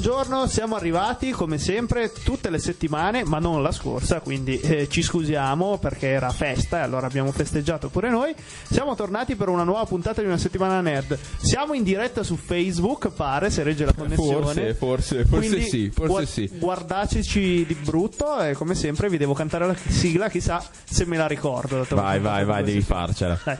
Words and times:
buongiorno, 0.00 0.46
siamo 0.46 0.76
arrivati 0.76 1.30
come 1.30 1.58
sempre 1.58 2.10
tutte 2.10 2.48
le 2.48 2.58
settimane, 2.58 3.22
ma 3.22 3.38
non 3.38 3.62
la 3.62 3.70
scorsa, 3.70 4.20
quindi 4.20 4.58
eh, 4.58 4.88
ci 4.88 5.02
scusiamo 5.02 5.76
perché 5.76 6.06
era 6.06 6.30
festa 6.30 6.78
e 6.78 6.80
allora 6.80 7.06
abbiamo 7.06 7.30
festeggiato 7.32 7.90
pure 7.90 8.08
noi. 8.08 8.34
Siamo 8.62 8.94
tornati 8.94 9.36
per 9.36 9.50
una 9.50 9.62
nuova 9.62 9.84
puntata 9.84 10.22
di 10.22 10.26
una 10.26 10.38
settimana 10.38 10.80
nerd. 10.80 11.18
Siamo 11.42 11.74
in 11.74 11.82
diretta 11.82 12.22
su 12.22 12.36
Facebook, 12.36 13.10
pare, 13.10 13.50
se 13.50 13.62
regge 13.62 13.84
la 13.84 13.92
connessione. 13.92 14.42
Forse, 14.42 14.74
forse, 14.74 15.24
forse 15.26 15.48
Quindi 15.48 15.68
sì, 15.68 15.90
forse 15.90 16.08
gua- 16.08 16.24
sì. 16.24 16.50
Guardateci 16.58 17.66
di 17.66 17.74
brutto 17.74 18.40
e 18.40 18.54
come 18.54 18.74
sempre 18.74 19.10
vi 19.10 19.18
devo 19.18 19.34
cantare 19.34 19.66
la 19.66 19.76
sigla, 19.76 20.30
chissà 20.30 20.64
se 20.82 21.04
me 21.04 21.18
la 21.18 21.26
ricordo. 21.26 21.84
Vai, 21.90 22.20
vai, 22.20 22.46
vai, 22.46 22.62
due 22.62 22.72
devi 22.72 22.82
farcela. 22.82 23.38
Dai. 23.44 23.58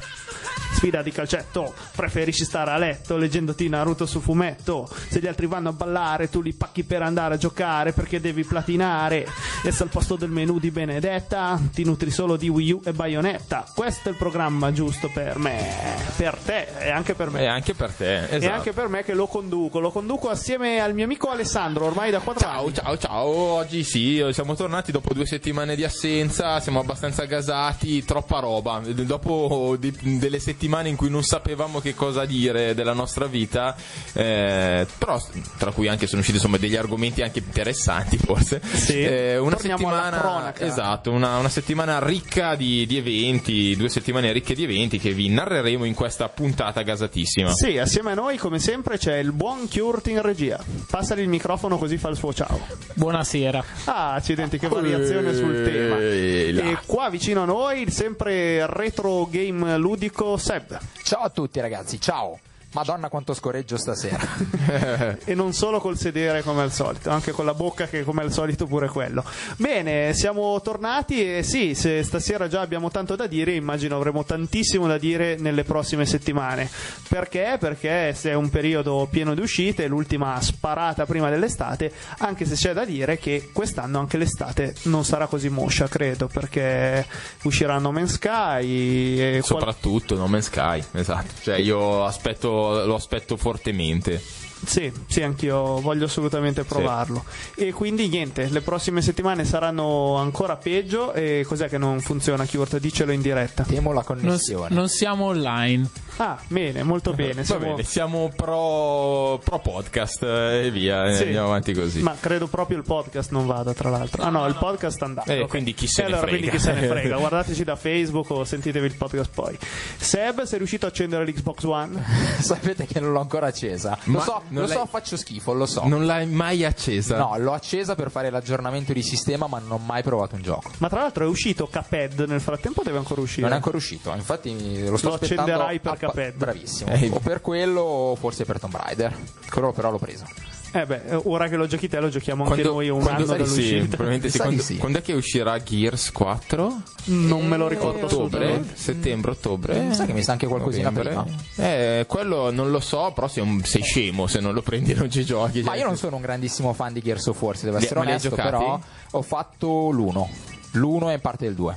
Sfida 0.80 1.02
di 1.02 1.12
calcetto, 1.12 1.74
preferisci 1.94 2.42
stare 2.42 2.70
a 2.70 2.78
letto 2.78 3.18
leggendoti 3.18 3.68
Naruto 3.68 4.06
su 4.06 4.18
fumetto. 4.18 4.88
Se 5.10 5.20
gli 5.20 5.26
altri 5.26 5.44
vanno 5.44 5.68
a 5.68 5.72
ballare, 5.72 6.30
tu 6.30 6.40
li 6.40 6.54
pacchi 6.54 6.84
per 6.84 7.02
andare 7.02 7.34
a 7.34 7.36
giocare 7.36 7.92
perché 7.92 8.18
devi 8.18 8.44
platinare. 8.44 9.26
E 9.62 9.72
se 9.72 9.82
al 9.82 9.90
posto 9.90 10.16
del 10.16 10.30
menù 10.30 10.58
di 10.58 10.70
Benedetta 10.70 11.60
ti 11.74 11.84
nutri 11.84 12.10
solo 12.10 12.36
di 12.36 12.48
Wii 12.48 12.72
U 12.72 12.80
e 12.82 12.94
Bayonetta. 12.94 13.66
Questo 13.74 14.08
è 14.08 14.12
il 14.12 14.16
programma 14.16 14.72
giusto 14.72 15.10
per 15.12 15.36
me, 15.36 15.68
per 16.16 16.36
te 16.42 16.68
e 16.78 16.88
anche 16.88 17.12
per 17.12 17.28
me. 17.28 17.42
E 17.42 17.46
anche 17.46 17.74
per 17.74 17.90
te, 17.92 18.28
E 18.28 18.36
esatto. 18.36 18.54
anche 18.54 18.72
per 18.72 18.88
me 18.88 19.04
che 19.04 19.12
lo 19.12 19.26
conduco, 19.26 19.80
lo 19.80 19.90
conduco 19.90 20.30
assieme 20.30 20.80
al 20.80 20.94
mio 20.94 21.04
amico 21.04 21.28
Alessandro 21.28 21.84
ormai 21.84 22.10
da 22.10 22.20
4 22.20 22.40
Ciao, 22.42 22.62
anni. 22.64 22.72
ciao, 22.74 22.96
ciao. 22.96 23.26
Oggi 23.26 23.84
sì, 23.84 24.26
siamo 24.32 24.54
tornati 24.54 24.92
dopo 24.92 25.12
due 25.12 25.26
settimane 25.26 25.76
di 25.76 25.84
assenza. 25.84 26.58
Siamo 26.60 26.80
abbastanza 26.80 27.26
gasati, 27.26 28.02
troppa 28.02 28.38
roba. 28.38 28.80
Dopo 28.82 29.76
di- 29.78 29.94
delle 30.18 30.38
settimane 30.38 30.68
in 30.88 30.96
cui 30.96 31.10
non 31.10 31.22
sapevamo 31.22 31.80
che 31.80 31.94
cosa 31.94 32.24
dire 32.24 32.74
della 32.74 32.92
nostra 32.92 33.26
vita, 33.26 33.74
eh, 34.12 34.86
però 34.98 35.20
tra 35.58 35.70
cui 35.72 35.88
anche 35.88 36.06
sono 36.06 36.20
usciti 36.20 36.36
insomma 36.38 36.56
degli 36.56 36.76
argomenti 36.76 37.22
anche 37.22 37.40
interessanti, 37.40 38.16
forse. 38.16 38.60
Sì. 38.62 39.02
Eh, 39.02 39.38
una 39.38 39.56
Torniamo 39.56 39.88
alla 39.88 40.02
settimana, 40.02 40.20
cronaca. 40.20 40.64
esatto, 40.64 41.10
una, 41.10 41.36
una 41.38 41.48
settimana 41.48 42.04
ricca 42.04 42.54
di, 42.54 42.86
di 42.86 42.96
eventi, 42.96 43.76
due 43.76 43.88
settimane 43.88 44.32
ricche 44.32 44.54
di 44.54 44.64
eventi 44.64 44.98
che 44.98 45.12
vi 45.12 45.28
narreremo 45.28 45.84
in 45.84 45.94
questa 45.94 46.28
puntata 46.28 46.82
gasatissima. 46.82 47.52
Sì, 47.52 47.78
assieme 47.78 48.12
a 48.12 48.14
noi 48.14 48.36
come 48.36 48.58
sempre 48.58 48.98
c'è 48.98 49.16
il 49.16 49.32
buon 49.32 49.68
Kurt 49.68 50.08
in 50.08 50.22
regia. 50.22 50.62
Passagli 50.88 51.20
il 51.20 51.28
microfono 51.28 51.78
così 51.78 51.96
fa 51.96 52.08
il 52.08 52.16
suo 52.16 52.32
ciao. 52.32 52.60
Buonasera. 52.94 53.64
Ah, 53.84 54.12
accidenti, 54.14 54.58
che 54.58 54.68
variazione 54.68 55.34
sul 55.34 55.62
tema. 55.64 55.98
Ehi, 55.98 56.52
là. 56.52 56.62
E 56.70 56.78
qua 56.86 57.08
vicino 57.10 57.42
a 57.42 57.46
noi 57.46 57.82
il 57.82 57.92
sempre 57.92 58.66
retro 58.66 59.26
game 59.30 59.76
ludico 59.76 60.36
Seb. 60.60 60.78
Ciao 61.02 61.22
a 61.22 61.30
tutti 61.30 61.60
ragazzi, 61.60 62.00
ciao. 62.00 62.38
Madonna 62.72 63.08
quanto 63.08 63.34
scorreggio 63.34 63.76
stasera. 63.76 65.18
E 65.24 65.34
non 65.34 65.52
solo 65.52 65.80
col 65.80 65.96
sedere 65.98 66.42
come 66.42 66.62
al 66.62 66.72
solito, 66.72 67.10
anche 67.10 67.32
con 67.32 67.44
la 67.44 67.54
bocca 67.54 67.86
che 67.86 68.04
come 68.04 68.22
al 68.22 68.32
solito 68.32 68.66
pure 68.66 68.88
quello. 68.88 69.24
Bene, 69.56 70.12
siamo 70.14 70.60
tornati 70.60 71.36
e 71.38 71.42
sì, 71.42 71.74
se 71.74 72.02
stasera 72.02 72.48
già 72.48 72.60
abbiamo 72.60 72.90
tanto 72.90 73.16
da 73.16 73.26
dire, 73.26 73.52
immagino 73.52 73.96
avremo 73.96 74.24
tantissimo 74.24 74.86
da 74.86 74.98
dire 74.98 75.36
nelle 75.38 75.64
prossime 75.64 76.06
settimane. 76.06 76.68
Perché? 77.08 77.56
Perché 77.58 78.14
se 78.14 78.30
è 78.30 78.34
un 78.34 78.48
periodo 78.50 79.06
pieno 79.10 79.34
di 79.34 79.40
uscite, 79.40 79.86
l'ultima 79.88 80.40
sparata 80.40 81.06
prima 81.06 81.28
dell'estate, 81.30 81.92
anche 82.18 82.44
se 82.44 82.54
c'è 82.54 82.72
da 82.72 82.84
dire 82.84 83.18
che 83.18 83.50
quest'anno 83.52 83.98
anche 83.98 84.16
l'estate 84.16 84.74
non 84.84 85.04
sarà 85.04 85.26
così 85.26 85.48
moscia, 85.48 85.88
credo, 85.88 86.26
perché 86.28 87.06
uscirà 87.42 87.78
No 87.78 87.92
Man's 87.92 88.12
Sky 88.14 89.18
e 89.18 89.40
qual- 89.44 89.60
Soprattutto 89.60 90.16
No 90.16 90.26
Man's 90.26 90.46
Sky, 90.46 90.82
esatto. 90.92 91.32
Cioè 91.42 91.56
io 91.56 92.04
aspetto, 92.04 92.59
lo 92.84 92.94
aspetto 92.94 93.36
fortemente. 93.36 94.20
Sì, 94.64 94.92
sì, 95.06 95.22
anch'io 95.22 95.80
voglio 95.80 96.04
assolutamente 96.04 96.64
provarlo. 96.64 97.24
E 97.56 97.72
quindi 97.72 98.08
niente, 98.08 98.48
le 98.50 98.60
prossime 98.60 99.00
settimane 99.02 99.44
saranno 99.44 100.16
ancora 100.16 100.56
peggio. 100.56 101.12
E 101.12 101.44
cos'è 101.46 101.68
che 101.68 101.78
non 101.78 102.00
funziona, 102.00 102.44
Kurt? 102.46 102.78
Dicelo 102.78 103.12
in 103.12 103.22
diretta. 103.22 103.62
Temo 103.64 103.92
la 103.92 104.04
Non, 104.06 104.18
connessione. 104.20 104.74
non 104.74 104.88
siamo 104.88 105.26
online. 105.26 105.88
Ah, 106.18 106.38
bene, 106.48 106.82
molto 106.82 107.12
bene. 107.14 107.34
Va 107.36 107.44
siamo- 107.44 107.64
bene, 107.70 107.82
siamo 107.84 108.32
pro, 108.36 109.40
pro 109.42 109.58
podcast 109.60 110.22
eh, 110.22 110.66
e 110.66 110.70
via, 110.70 111.06
e 111.06 111.14
Sì. 111.14 111.22
andiamo 111.24 111.46
avanti 111.46 111.72
così. 111.72 112.00
Ma 112.02 112.14
credo 112.20 112.46
proprio 112.46 112.76
il 112.76 112.84
podcast 112.84 113.30
non 113.30 113.46
vada, 113.46 113.72
tra 113.72 113.88
l'altro. 113.88 114.22
Ah 114.22 114.28
no, 114.28 114.46
il 114.46 114.54
podcast 114.56 115.00
andava. 115.02 115.32
Eh, 115.32 115.40
ok. 115.42 115.48
quindi 115.48 115.72
chi 115.74 115.86
se 115.86 116.02
E 116.02 116.04
ne 116.04 116.12
allora, 116.12 116.26
frega. 116.28 116.38
quindi 116.38 116.56
chi 116.56 116.62
se 116.62 116.72
ne 116.74 116.86
frega. 116.88 117.16
Guardateci 117.16 117.64
da 117.64 117.76
Facebook 117.76 118.30
o 118.30 118.44
sentitevi 118.44 118.86
il 118.86 118.94
podcast 118.96 119.30
poi. 119.32 119.56
Seb, 119.96 120.42
sei 120.42 120.58
riuscito 120.58 120.84
a 120.84 120.90
accendere 120.90 121.24
l'Xbox 121.24 121.62
One? 121.64 122.04
Sapete 122.40 122.84
che 122.86 123.00
non 123.00 123.12
l'ho 123.12 123.20
ancora 123.20 123.46
accesa. 123.46 123.96
Ma 124.04 124.18
lo 124.18 124.24
so, 124.24 124.42
non 124.50 124.62
lo 124.62 124.68
l'hai- 124.68 124.76
so, 124.78 124.86
faccio 124.86 125.16
schifo, 125.16 125.52
lo 125.52 125.66
so. 125.66 125.86
Non 125.86 126.06
l'hai 126.06 126.26
mai 126.26 126.64
accesa? 126.64 127.16
No, 127.16 127.36
l'ho 127.38 127.52
accesa 127.52 127.94
per 127.94 128.10
fare 128.10 128.30
l'aggiornamento 128.30 128.92
di 128.92 129.02
sistema, 129.02 129.46
ma 129.46 129.58
non 129.58 129.70
ho 129.72 129.78
mai 129.78 130.02
provato 130.02 130.34
un 130.34 130.42
gioco. 130.42 130.70
Ma 130.78 130.88
tra 130.88 131.00
l'altro 131.00 131.24
è 131.24 131.28
uscito 131.28 131.66
Cuphead 131.66 132.24
nel 132.28 132.40
frattempo, 132.40 132.80
o 132.80 132.84
deve 132.84 132.98
ancora 132.98 133.20
uscire. 133.20 133.42
Non 133.42 133.52
è 133.52 133.56
ancora 133.56 133.76
uscito, 133.76 134.12
infatti 134.14 134.88
lo 134.88 134.96
sto 134.96 135.08
Lo 135.08 135.14
aspettando. 135.14 135.42
accenderai 135.52 135.80
per 135.80 135.98
Cuphead. 135.98 136.34
Bravissimo. 136.34 136.90
Eh. 136.92 137.10
O 137.12 137.18
per 137.20 137.40
quello, 137.40 137.80
o 137.80 138.14
forse 138.16 138.44
per 138.44 138.58
Tomb 138.60 138.76
Raider. 138.76 139.16
Quello 139.50 139.72
però 139.72 139.90
l'ho 139.90 139.98
preso. 139.98 140.24
Eh 140.72 140.86
beh, 140.86 141.22
ora 141.24 141.48
che 141.48 141.56
lo 141.56 141.66
giochi 141.66 141.88
te, 141.88 141.98
lo 141.98 142.08
giochiamo 142.10 142.44
anche 142.44 142.54
Quando- 142.62 142.72
noi 142.74 142.88
un 142.90 143.00
quando- 143.02 143.32
anno 143.32 143.44
sì, 143.44 143.78
probabilmente 143.88 144.30
sì. 144.30 144.38
Quando, 144.38 144.62
sì. 144.62 144.76
quando 144.76 144.98
è 144.98 145.02
che 145.02 145.12
uscirà 145.14 145.60
Gears 145.60 146.12
4? 146.12 146.82
Non 147.06 147.44
me 147.46 147.56
lo 147.56 147.66
ricordo 147.66 148.06
Ottobre? 148.06 148.62
Settembre, 148.74 149.32
ottobre? 149.32 149.80
Mi 149.80 149.94
sa 149.94 150.06
che 150.06 150.12
mi 150.12 150.22
sa 150.22 150.32
anche 150.32 150.46
qualcosina 150.46 150.90
Novembre? 150.90 151.24
Eh, 151.56 152.04
quello 152.06 152.52
non 152.52 152.70
lo 152.70 152.78
so, 152.78 153.10
però 153.12 153.26
sei, 153.26 153.42
un- 153.42 153.64
sei 153.64 153.82
scemo 153.82 154.28
se 154.28 154.38
non 154.38 154.54
lo 154.54 154.62
prendi 154.62 154.94
non 154.94 155.10
ci 155.10 155.24
giochi. 155.24 155.62
Ma 155.62 155.70
Cioè, 155.72 155.80
io 155.80 155.86
non 155.86 155.96
sono 155.96 156.14
un 156.16 156.22
grandissimo 156.22 156.72
fan 156.72 156.92
di 156.92 157.00
Gears 157.00 157.26
of 157.26 157.40
War, 157.42 157.56
se 157.56 157.64
devo 157.64 157.78
essere 157.78 157.98
onesto, 157.98 158.30
però 158.30 158.78
ho 159.10 159.22
fatto 159.22 159.90
l'uno. 159.90 160.28
L'uno 160.74 161.10
e 161.10 161.18
parte 161.18 161.46
del 161.46 161.54
2. 161.54 161.76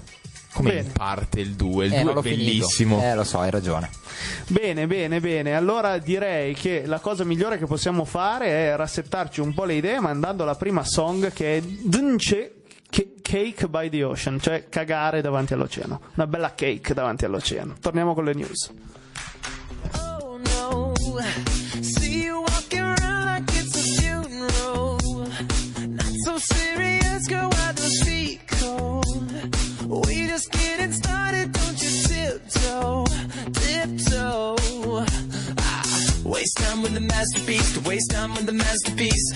Come 0.53 0.69
Bene. 0.69 0.81
in 0.87 0.91
parte 0.93 1.39
il 1.39 1.51
2, 1.55 1.85
il 1.87 1.93
Eh, 1.93 1.95
2 1.95 2.03
non 2.03 2.11
è 2.11 2.15
l'ho 2.15 2.21
finito. 2.21 2.43
bellissimo. 2.43 3.01
Eh, 3.03 3.15
lo 3.15 3.23
so, 3.23 3.39
hai 3.39 3.49
ragione. 3.51 3.89
Bene, 4.47 4.87
bene, 4.87 5.19
bene. 5.19 5.55
Allora 5.55 5.97
direi 5.97 6.53
che 6.53 6.83
la 6.85 6.99
cosa 6.99 7.23
migliore 7.23 7.57
che 7.57 7.65
possiamo 7.65 8.05
fare 8.05 8.47
è 8.47 8.75
rassettarci 8.75 9.41
un 9.41 9.53
po' 9.53 9.65
le 9.65 9.73
idee 9.75 9.99
mandando 9.99 10.45
la 10.45 10.55
prima 10.55 10.83
song 10.85 11.31
che 11.33 11.57
è 11.57 11.61
Dunce 11.61 12.53
Ca- 12.89 13.01
Cake 13.21 13.67
by 13.67 13.89
the 13.89 14.03
Ocean, 14.03 14.39
cioè 14.39 14.69
cagare 14.69 15.21
davanti 15.21 15.53
all'oceano. 15.53 15.99
Una 16.15 16.27
bella 16.27 16.53
cake 16.53 16.93
davanti 16.93 17.25
all'oceano. 17.25 17.75
Torniamo 17.81 18.13
con 18.13 18.23
le 18.25 18.33
news. 18.33 18.71
Oh 20.19 20.37
no, 20.37 20.93
waste 36.43 36.57
time 36.57 36.81
with 36.81 36.93
the 36.93 36.99
masterpiece, 36.99 37.73
to 37.73 37.79
waste 37.87 38.11
time 38.11 38.31
with 38.31 38.45
the 38.45 38.51
masterpiece. 38.51 39.27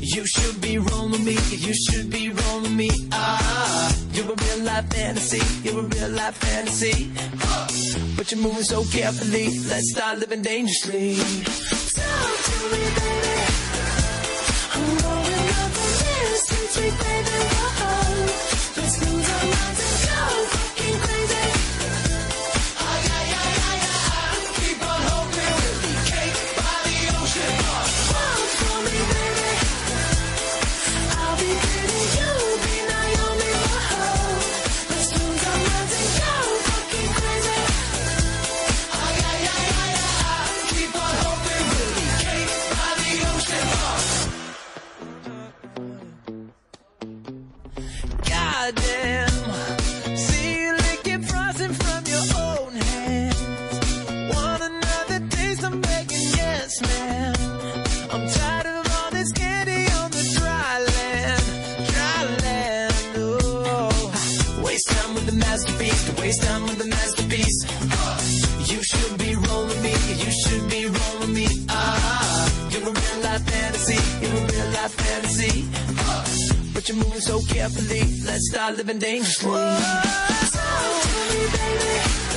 You 0.00 0.26
should 0.26 0.60
be 0.60 0.76
rolling 0.78 1.24
me, 1.24 1.38
you 1.50 1.72
should 1.72 2.10
be 2.10 2.30
rolling 2.30 2.76
me. 2.76 2.90
Ah, 3.12 3.96
you're 4.12 4.32
a 4.32 4.34
real 4.34 4.64
life 4.64 4.92
fantasy, 4.92 5.42
you're 5.62 5.78
a 5.78 5.82
real 5.84 6.10
life 6.10 6.34
fantasy. 6.34 7.12
But 8.16 8.32
you're 8.32 8.40
moving 8.40 8.64
so 8.64 8.82
carefully. 8.86 9.46
Let's 9.70 9.92
start 9.92 10.18
living 10.18 10.42
dangerously. 10.42 11.14
Talk 11.94 12.36
to 12.48 12.56
me, 12.72 12.82
baby. 12.98 13.36
I'm 14.74 14.86
going 14.98 15.48
up 15.62 15.72
sweet, 16.42 16.70
sweet 16.74 16.98
baby. 16.98 17.67
You're 76.88 76.96
moving 76.96 77.20
so 77.20 77.40
carefully. 77.42 78.00
Let's 78.24 78.48
start 78.50 78.76
living 78.76 78.98
dangerously. 78.98 79.50
Talk 79.50 81.02
to 81.02 81.08
me, 81.34 81.46
baby. 81.52 82.27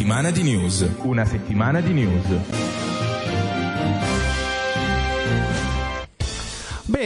Settimana 0.00 0.30
di 0.30 0.42
news. 0.42 0.88
Una 1.02 1.26
settimana 1.26 1.82
di 1.82 1.92
news. 1.92 2.49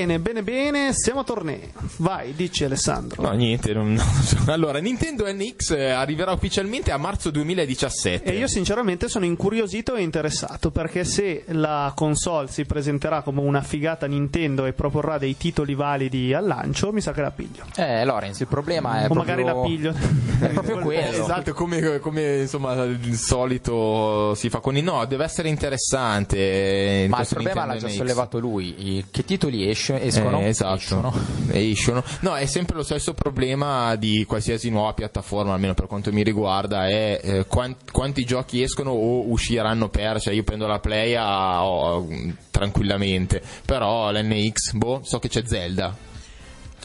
Bene, 0.04 0.18
bene, 0.18 0.42
bene, 0.42 0.92
siamo 0.92 1.20
a 1.20 1.24
tornei. 1.24 1.72
Vai, 1.96 2.34
dici 2.34 2.62
Alessandro. 2.62 3.22
No, 3.22 3.30
niente. 3.30 3.72
non- 3.72 3.94
non. 3.96 4.48
Allora, 4.50 4.78
Nintendo 4.78 5.24
NX 5.26 5.70
eh, 5.70 5.90
arriverà 5.92 6.32
ufficialmente 6.32 6.92
a 6.92 6.98
marzo 6.98 7.30
2017. 7.30 8.30
E 8.30 8.36
io 8.36 8.46
sinceramente 8.46 9.08
sono 9.08 9.24
incuriosito 9.24 9.94
e 9.94 10.02
interessato 10.02 10.70
perché 10.70 11.04
se 11.04 11.44
la 11.48 11.90
console 11.96 12.48
si 12.48 12.66
presenterà 12.66 13.22
come 13.22 13.40
una 13.40 13.62
figata 13.62 14.04
Nintendo 14.06 14.66
e 14.66 14.74
proporrà 14.74 15.16
dei 15.16 15.38
titoli 15.38 15.74
validi 15.74 16.34
al 16.34 16.44
lancio, 16.44 16.92
mi 16.92 17.00
sa 17.00 17.12
che 17.12 17.22
la 17.22 17.30
piglio. 17.30 17.64
Eh, 17.74 18.04
Lorenz, 18.04 18.40
il 18.40 18.46
problema 18.46 19.00
è 19.00 19.04
o 19.08 19.14
proprio... 19.14 19.36
magari 19.36 19.42
la 19.42 19.62
piglio. 19.62 19.94
È 20.38 20.48
proprio 20.48 20.80
quello. 20.84 21.22
Esatto, 21.22 21.54
come, 21.54 21.98
come, 22.00 22.40
insomma 22.40 22.74
il 22.84 23.14
solito 23.16 24.34
si 24.34 24.50
fa 24.50 24.58
con 24.58 24.76
i 24.76 24.82
no, 24.82 25.06
deve 25.06 25.24
essere 25.24 25.48
interessante. 25.48 27.06
Ma 27.08 27.20
il 27.20 27.26
problema 27.26 27.64
l'ha 27.64 27.76
già 27.76 27.86
NX. 27.86 27.94
sollevato 27.94 28.38
lui. 28.38 29.04
Che 29.10 29.24
titoli 29.24 29.70
esce- 29.70 29.93
escono? 30.00 30.40
Eh, 30.40 30.46
esatto. 30.46 30.74
Escono. 30.76 31.12
Escono. 31.50 32.02
No, 32.20 32.34
è 32.36 32.46
sempre 32.46 32.76
lo 32.76 32.82
stesso 32.82 33.14
problema 33.14 33.94
di 33.96 34.24
qualsiasi 34.26 34.70
nuova 34.70 34.92
piattaforma, 34.94 35.52
almeno 35.54 35.74
per 35.74 35.86
quanto 35.86 36.12
mi 36.12 36.22
riguarda, 36.22 36.86
è 36.88 37.20
eh, 37.22 37.46
quan- 37.46 37.76
quanti 37.92 38.24
giochi 38.24 38.62
escono 38.62 38.90
o 38.90 39.28
usciranno 39.30 39.88
per, 39.88 40.20
cioè 40.20 40.34
io 40.34 40.42
prendo 40.44 40.66
la 40.66 40.78
Play 40.80 41.14
a- 41.14 41.64
o- 41.64 42.06
tranquillamente, 42.50 43.42
però 43.64 44.10
l'NX, 44.10 44.72
boh, 44.72 45.00
so 45.04 45.18
che 45.18 45.28
c'è 45.28 45.42
Zelda. 45.44 46.12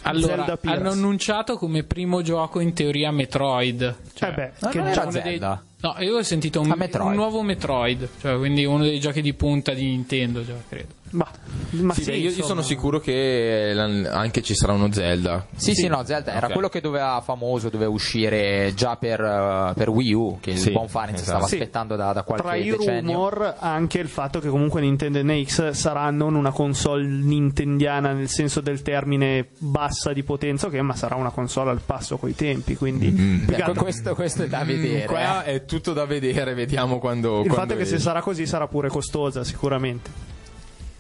Allora, 0.04 0.46
Zelda 0.46 0.58
hanno 0.64 0.92
annunciato 0.92 1.58
come 1.58 1.84
primo 1.84 2.22
gioco 2.22 2.62
in 2.62 2.74
teoria 2.74 3.12
Metroid. 3.12 3.96
Cioè, 4.14 4.30
Eh 4.30 4.34
beh, 4.34 4.70
che 4.70 4.78
non 4.78 4.88
era 4.88 5.02
uno 5.02 5.12
dei- 5.12 5.22
Zelda? 5.22 5.64
No, 5.82 5.96
io 6.00 6.18
ho 6.18 6.24
sentito 6.24 6.60
un, 6.62 6.74
un 6.74 7.14
nuovo 7.14 7.42
Metroid, 7.42 8.08
cioè 8.20 8.38
quindi 8.38 8.66
uno 8.66 8.84
dei 8.84 9.00
giochi 9.00 9.22
di 9.22 9.34
punta 9.34 9.74
di 9.74 9.86
Nintendo, 9.86 10.44
già, 10.46 10.54
credo. 10.68 10.88
Ma, 11.12 11.28
ma 11.72 11.94
Sì, 11.94 12.04
sì, 12.04 12.12
beh, 12.12 12.18
io, 12.18 12.30
io 12.32 12.44
sono 12.44 12.62
sicuro 12.62 13.00
che 13.00 13.72
la- 13.74 14.12
anche 14.14 14.42
ci 14.42 14.54
sarà 14.56 14.74
uno 14.74 14.92
Zelda. 14.92 15.46
Sì, 15.56 15.74
sì, 15.74 15.88
no, 15.88 16.04
Zelda 16.06 16.34
era 16.34 16.48
Ok. 16.48 16.54
quello 16.54 16.70
che 16.70 16.82
doveva 16.82 17.22
famoso, 17.24 17.70
doveva 17.70 17.92
uscire 17.92 18.74
già 18.76 18.96
per, 18.98 19.20
eh, 19.22 19.74
per 19.76 19.90
Wii 19.90 20.14
U, 20.14 20.38
che 20.40 20.56
Sì, 20.56 20.68
il 20.68 20.74
buon 20.74 20.88
Farenz 20.88 21.22
esatto. 21.22 21.30
stava 21.32 21.48
Sì. 21.48 21.56
aspettando 21.56 21.96
da, 21.96 22.14
da 22.14 22.24
qualche 22.24 22.46
Tra 22.46 22.56
i 22.56 22.70
decennio. 22.70 23.12
rumor 23.14 23.56
anche 23.60 24.00
il 24.00 24.08
fatto 24.08 24.40
che 24.40 24.50
comunque 24.50 24.82
Nintendo 24.82 25.22
NX 25.24 25.70
sarà 25.72 26.10
non 26.12 26.36
una 26.36 26.52
console 26.52 27.04
nintendiana 27.06 28.12
nel 28.14 28.30
senso 28.30 28.62
del 28.62 28.82
termine 28.82 29.48
bassa 29.58 30.14
di 30.14 30.24
potenza, 30.24 30.68
ok, 30.68 30.74
ma 30.76 30.96
sarà 30.96 31.16
una 31.16 31.32
console 31.32 31.72
al 31.72 31.82
passo 31.86 32.18
coi 32.18 32.36
tempi, 32.36 32.76
quindi 32.76 33.08
Ecco, 33.50 33.64
altro- 33.64 33.84
questo, 33.84 34.14
questo 34.16 34.44
è 34.44 34.48
da 34.48 34.64
vedere. 34.64 35.04
Mm, 35.04 35.08
Qua 35.08 35.44
eh. 35.44 35.54
è 35.56 35.66
tutto 35.66 35.94
da 35.94 36.06
vedere, 36.06 36.54
vediamo 36.54 37.00
quando. 37.00 37.42
il 37.42 37.48
quando 37.48 37.54
fatto 37.56 37.74
è 37.74 37.78
che 37.78 37.86
se 37.86 38.00
sarà 38.00 38.22
così 38.22 38.46
sarà 38.46 38.68
pure 38.68 38.90
costosa 38.90 39.44
sicuramente. 39.44 40.28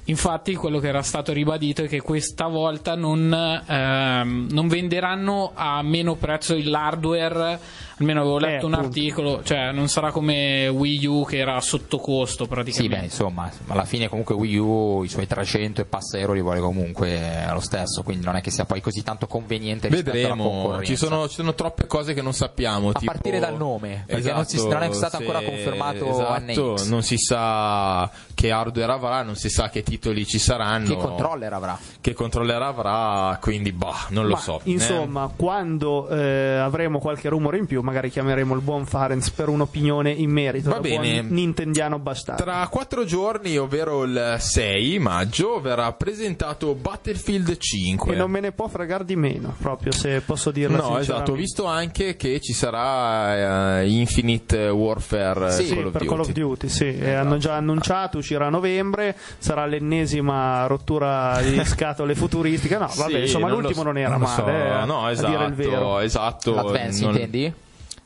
Infatti, 0.10 0.56
quello 0.56 0.80
che 0.80 0.88
era 0.88 1.04
stato 1.04 1.32
ribadito 1.34 1.84
è 1.84 1.88
che 1.88 2.01
questa 2.01 2.48
volta 2.48 2.96
non, 2.96 3.32
ehm, 3.68 4.48
non 4.51 4.68
venderanno 4.68 5.51
a 5.54 5.82
meno 5.84 6.16
prezzo 6.16 6.58
l'hardware. 6.60 7.60
Almeno 8.00 8.22
avevo 8.22 8.38
letto 8.38 8.66
un 8.66 8.74
appunto. 8.75 8.88
articolo, 8.98 9.44
cioè 9.44 9.74
non 9.74 9.89
sarà 9.89 10.10
come 10.12 10.70
Wii 10.70 11.06
U 11.06 11.25
che 11.25 11.38
era 11.38 11.60
sotto 11.60 11.98
costo 11.98 12.46
Sì, 12.46 12.50
praticamente. 12.50 12.98
beh, 12.98 13.04
insomma, 13.04 13.51
alla 13.68 13.84
fine 13.84 14.08
comunque 14.08 14.36
Wii 14.36 14.56
U 14.58 15.04
i 15.04 15.10
suoi 15.10 15.28
300 15.28 15.82
e 15.82 15.86
passa 15.86 16.18
euro 16.18 16.32
li 16.32 16.39
vuole 16.42 16.62
comunque 16.62 17.46
lo 17.51 17.60
stesso, 17.60 18.01
quindi 18.01 18.24
non 18.24 18.38
è 18.38 18.42
che 18.42 18.51
sia 18.51 18.63
poi 18.63 18.80
così 18.80 19.04
tanto 19.04 19.28
conveniente 19.28 19.89
rispetto 19.89 20.12
alla 20.12 20.28
Vedremo, 20.34 20.82
ci 20.84 20.96
sono, 20.96 21.28
ci 21.28 21.36
sono 21.36 21.54
troppe 21.56 21.88
cose 21.88 22.13
che 22.13 22.22
non 22.22 22.32
sappiamo. 22.34 22.88
A 22.88 22.94
tipo- 22.94 23.12
partire 23.12 23.38
dal 23.39 23.58
nome, 23.58 24.04
perché 24.06 24.22
Esatto, 24.22 24.36
non 24.36 24.46
si- 24.46 24.68
non 24.70 24.82
è 24.84 24.94
stato 24.94 25.18
se- 25.18 25.24
ancora 25.24 25.42
confermato 25.44 26.10
esatto, 26.10 26.74
NX. 26.75 26.88
Non 26.88 27.04
si 27.04 27.18
sa 27.18 28.10
che 28.34 28.50
hardware 28.51 28.94
avrà, 28.94 29.24
non 29.24 29.36
si 29.36 29.50
sa 29.50 29.68
che 29.70 29.84
titoli 30.00 30.25
ci 30.25 30.39
saranno. 30.39 30.88
Che 30.88 30.96
controller 30.96 31.53
avrà? 31.53 31.77
Che 32.00 32.13
controller 32.13 32.62
avrà, 32.62 33.38
quindi 33.41 33.72
bah, 33.74 34.08
non 34.10 34.25
lo 34.25 34.34
Ma, 34.36 34.39
so. 34.39 34.62
eh. 34.63 34.72
Insomma, 34.72 35.29
quando 35.36 36.08
eh, 36.08 36.58
avremo 36.58 37.00
qualche 37.00 37.27
rumore 37.29 37.58
in 37.58 37.65
più, 37.65 37.82
magari 37.82 38.10
chiameremo 38.10 38.56
il 38.56 38.62
buon 38.62 38.86
Farenz 38.86 39.29
per 39.29 39.50
un'opinione 39.50 40.10
in 40.10 40.32
merito. 40.32 40.70
Va 40.70 40.79
bene. 40.79 41.22
Nintendiano 41.22 42.00
bastardo. 42.00 42.41
Tra 42.44 42.65
quattro 42.70 43.03
giorni, 43.03 43.58
ovvero 43.58 44.03
il 44.03 44.36
6 44.39 45.00
maggio, 45.00 45.60
verrà 45.60 45.91
presentato 45.91 46.74
Battlefield 46.74 47.58
5. 47.58 48.13
E 48.13 48.18
non 48.18 48.32
me 48.32 48.39
ne 48.39 48.51
può 48.53 48.68
fregare 48.68 49.03
di 49.03 49.15
meno, 49.18 49.53
proprio 49.60 49.91
se 49.91 50.22
posso 50.22 50.51
dirlo 50.51 50.77
No, 50.77 50.98
esatto, 50.98 51.34
ho 51.34 51.36
visto 51.36 51.65
anche 51.65 52.15
che 52.15 52.39
ci 52.39 52.53
sarà 52.53 53.82
eh, 53.82 53.89
Infinite 53.89 54.70
Warfare 54.70 55.48
eh, 55.48 55.51
Sì, 55.51 55.68
Call 55.75 55.86
of 55.86 55.91
per 55.91 56.01
Duty. 56.01 56.08
Call 56.08 56.20
of 56.20 56.32
Duty, 56.32 56.70
sì. 56.70 56.98
E 56.98 57.13
hanno 57.13 57.38
già 57.38 57.56
annunciato, 57.56 58.18
uscirà 58.20 58.48
a 58.48 58.50
novembre, 58.50 59.15
sarà 59.38 59.65
l'ennesima 59.89 60.65
rottura 60.67 61.39
di 61.41 61.60
scatole 61.65 62.15
futuristiche. 62.15 62.77
No, 62.77 62.89
vabbè, 62.96 63.12
Sì, 63.12 63.19
insomma, 63.22 63.48
non 63.48 63.55
lo 63.58 63.62
l'ultimo 63.62 63.81
so- 63.81 63.88
non 63.88 63.98
era 63.98 64.10
non 64.10 64.19
lo 64.22 64.25
so. 64.27 64.41
male, 64.43 64.81
eh, 64.81 64.86
no, 64.86 65.03
a 65.05 65.12
esatto, 65.12 65.29
dire 65.29 65.46
il 65.46 65.53
vero. 65.53 66.00
esatto. 66.00 66.53
L'Advance 66.55 67.01
non- 67.03 67.12
intendi? 67.13 67.53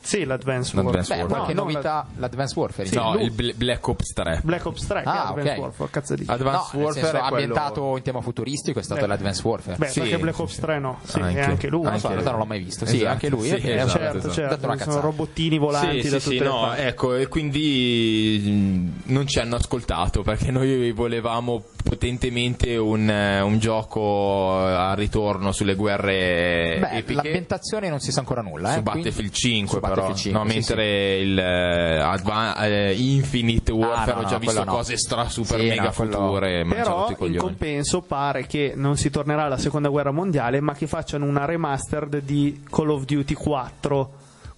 Sì, 0.04 0.22
l'Advance 0.26 0.76
L'Advance 0.76 0.76
Warfare. 0.76 1.06
Beh, 1.06 1.14
Warfare. 1.22 1.26
qualche 1.34 1.54
No, 1.54 1.62
novità, 1.62 2.06
l'Advanced 2.18 2.56
Warfare. 2.58 2.88
Sì, 2.88 2.94
no, 2.94 3.12
lui- 3.14 3.22
il 3.24 3.30
Bla- 3.30 3.52
Black 3.56 3.88
Ops 3.88 4.12
3. 4.12 4.40
Black 4.44 4.66
Ops 4.66 4.86
3 4.86 5.00
che 5.02 5.08
Ah, 5.08 5.28
Advance 5.28 5.50
ok. 5.52 5.58
Warfare, 5.60 5.90
cazzo 5.90 6.14
di. 6.14 6.24
No, 6.26 6.32
Advanced 6.34 6.74
nel 6.74 6.82
Warfare 6.84 7.06
senso, 7.06 7.16
è 7.16 7.20
quello- 7.20 7.26
ambientato 7.36 7.96
in 7.96 8.02
tema 8.02 8.20
futuristico 8.20 8.78
è 8.78 8.82
stato 8.82 9.02
Eh. 9.02 9.06
l'Advanced 9.06 9.44
Warfare. 9.46 9.76
Beh, 9.78 9.86
Sì. 9.86 10.00
perché 10.00 10.18
Black 10.18 10.38
Ops 10.38 10.56
3 10.58 10.78
no, 10.78 10.98
sì, 11.04 11.20
Anche- 11.20 11.38
e 11.38 11.42
anche 11.42 11.68
lui. 11.68 11.84
lo 11.84 11.88
so, 11.88 11.94
anche- 11.94 12.08
realtà 12.08 12.30
non 12.32 12.38
l'ho 12.40 12.44
mai 12.44 12.62
visto. 12.62 12.84
Sì, 12.84 12.96
Esatto, 12.96 13.10
anche 13.12 13.28
lui. 13.30 13.48
sì, 13.48 13.54
esatto, 13.54 13.88
certo, 13.98 14.16
esatto. 14.18 14.34
certo, 14.34 14.60
sono 14.60 14.76
cazzata. 14.76 15.00
robottini 15.00 15.56
volanti 15.58 16.02
Sì, 16.02 16.08
da 16.10 16.18
sì, 16.18 16.24
tutte 16.24 16.36
sì, 16.36 16.42
le 16.42 16.48
no, 16.50 16.60
parti. 16.60 16.82
ecco, 16.82 17.14
e 17.14 17.26
quindi 17.28 18.42
mh, 18.44 19.10
non 19.10 19.26
ci 19.26 19.38
hanno 19.38 19.56
ascoltato 19.56 20.20
perché 20.20 20.50
noi 20.50 20.92
volevamo 20.92 21.62
potentemente 21.84 22.76
un, 22.78 23.08
eh, 23.10 23.40
un 23.42 23.58
gioco 23.58 24.56
a 24.58 24.94
ritorno 24.94 25.52
sulle 25.52 25.74
guerre 25.74 26.78
Beh, 26.80 26.96
epiche. 26.96 27.12
l'ambientazione 27.12 27.90
non 27.90 28.00
si 28.00 28.10
sa 28.10 28.20
ancora 28.20 28.40
nulla. 28.40 28.72
su 28.72 28.78
eh, 28.78 28.82
quindi- 28.82 28.98
Battlefield 29.02 29.32
5 29.32 29.68
su 29.74 29.80
però 29.80 29.94
Battlefield 29.94 30.18
5, 30.18 30.42
no, 30.42 30.48
sì, 30.48 30.54
mentre 30.56 31.16
il 31.18 31.38
eh, 31.38 31.98
Adva- 32.00 32.56
eh, 32.66 32.94
Infinite 32.94 33.70
Warfare 33.70 34.10
Ah, 34.12 34.14
no, 34.14 34.20
ho 34.20 34.24
già 34.24 34.32
no, 34.32 34.38
visto 34.38 34.64
no. 34.64 34.72
cose 34.72 34.96
stra 34.96 35.28
super 35.28 35.60
Sì, 35.60 35.66
mega 35.68 35.82
no, 35.84 35.92
quello- 35.92 36.16
future 36.26 36.64
Però 36.66 37.14
in 37.20 37.36
compenso 37.36 38.00
pare 38.00 38.46
che 38.46 38.72
non 38.74 38.96
si 38.96 39.10
tornerà 39.10 39.44
alla 39.44 39.58
seconda 39.58 39.88
guerra 39.90 40.10
mondiale, 40.10 40.60
ma 40.60 40.72
che 40.74 40.86
facciano 40.86 41.26
una 41.26 41.44
remastered 41.44 42.22
di 42.22 42.62
Call 42.70 42.88
of 42.90 43.04
Duty 43.04 43.34
4. 43.34 44.10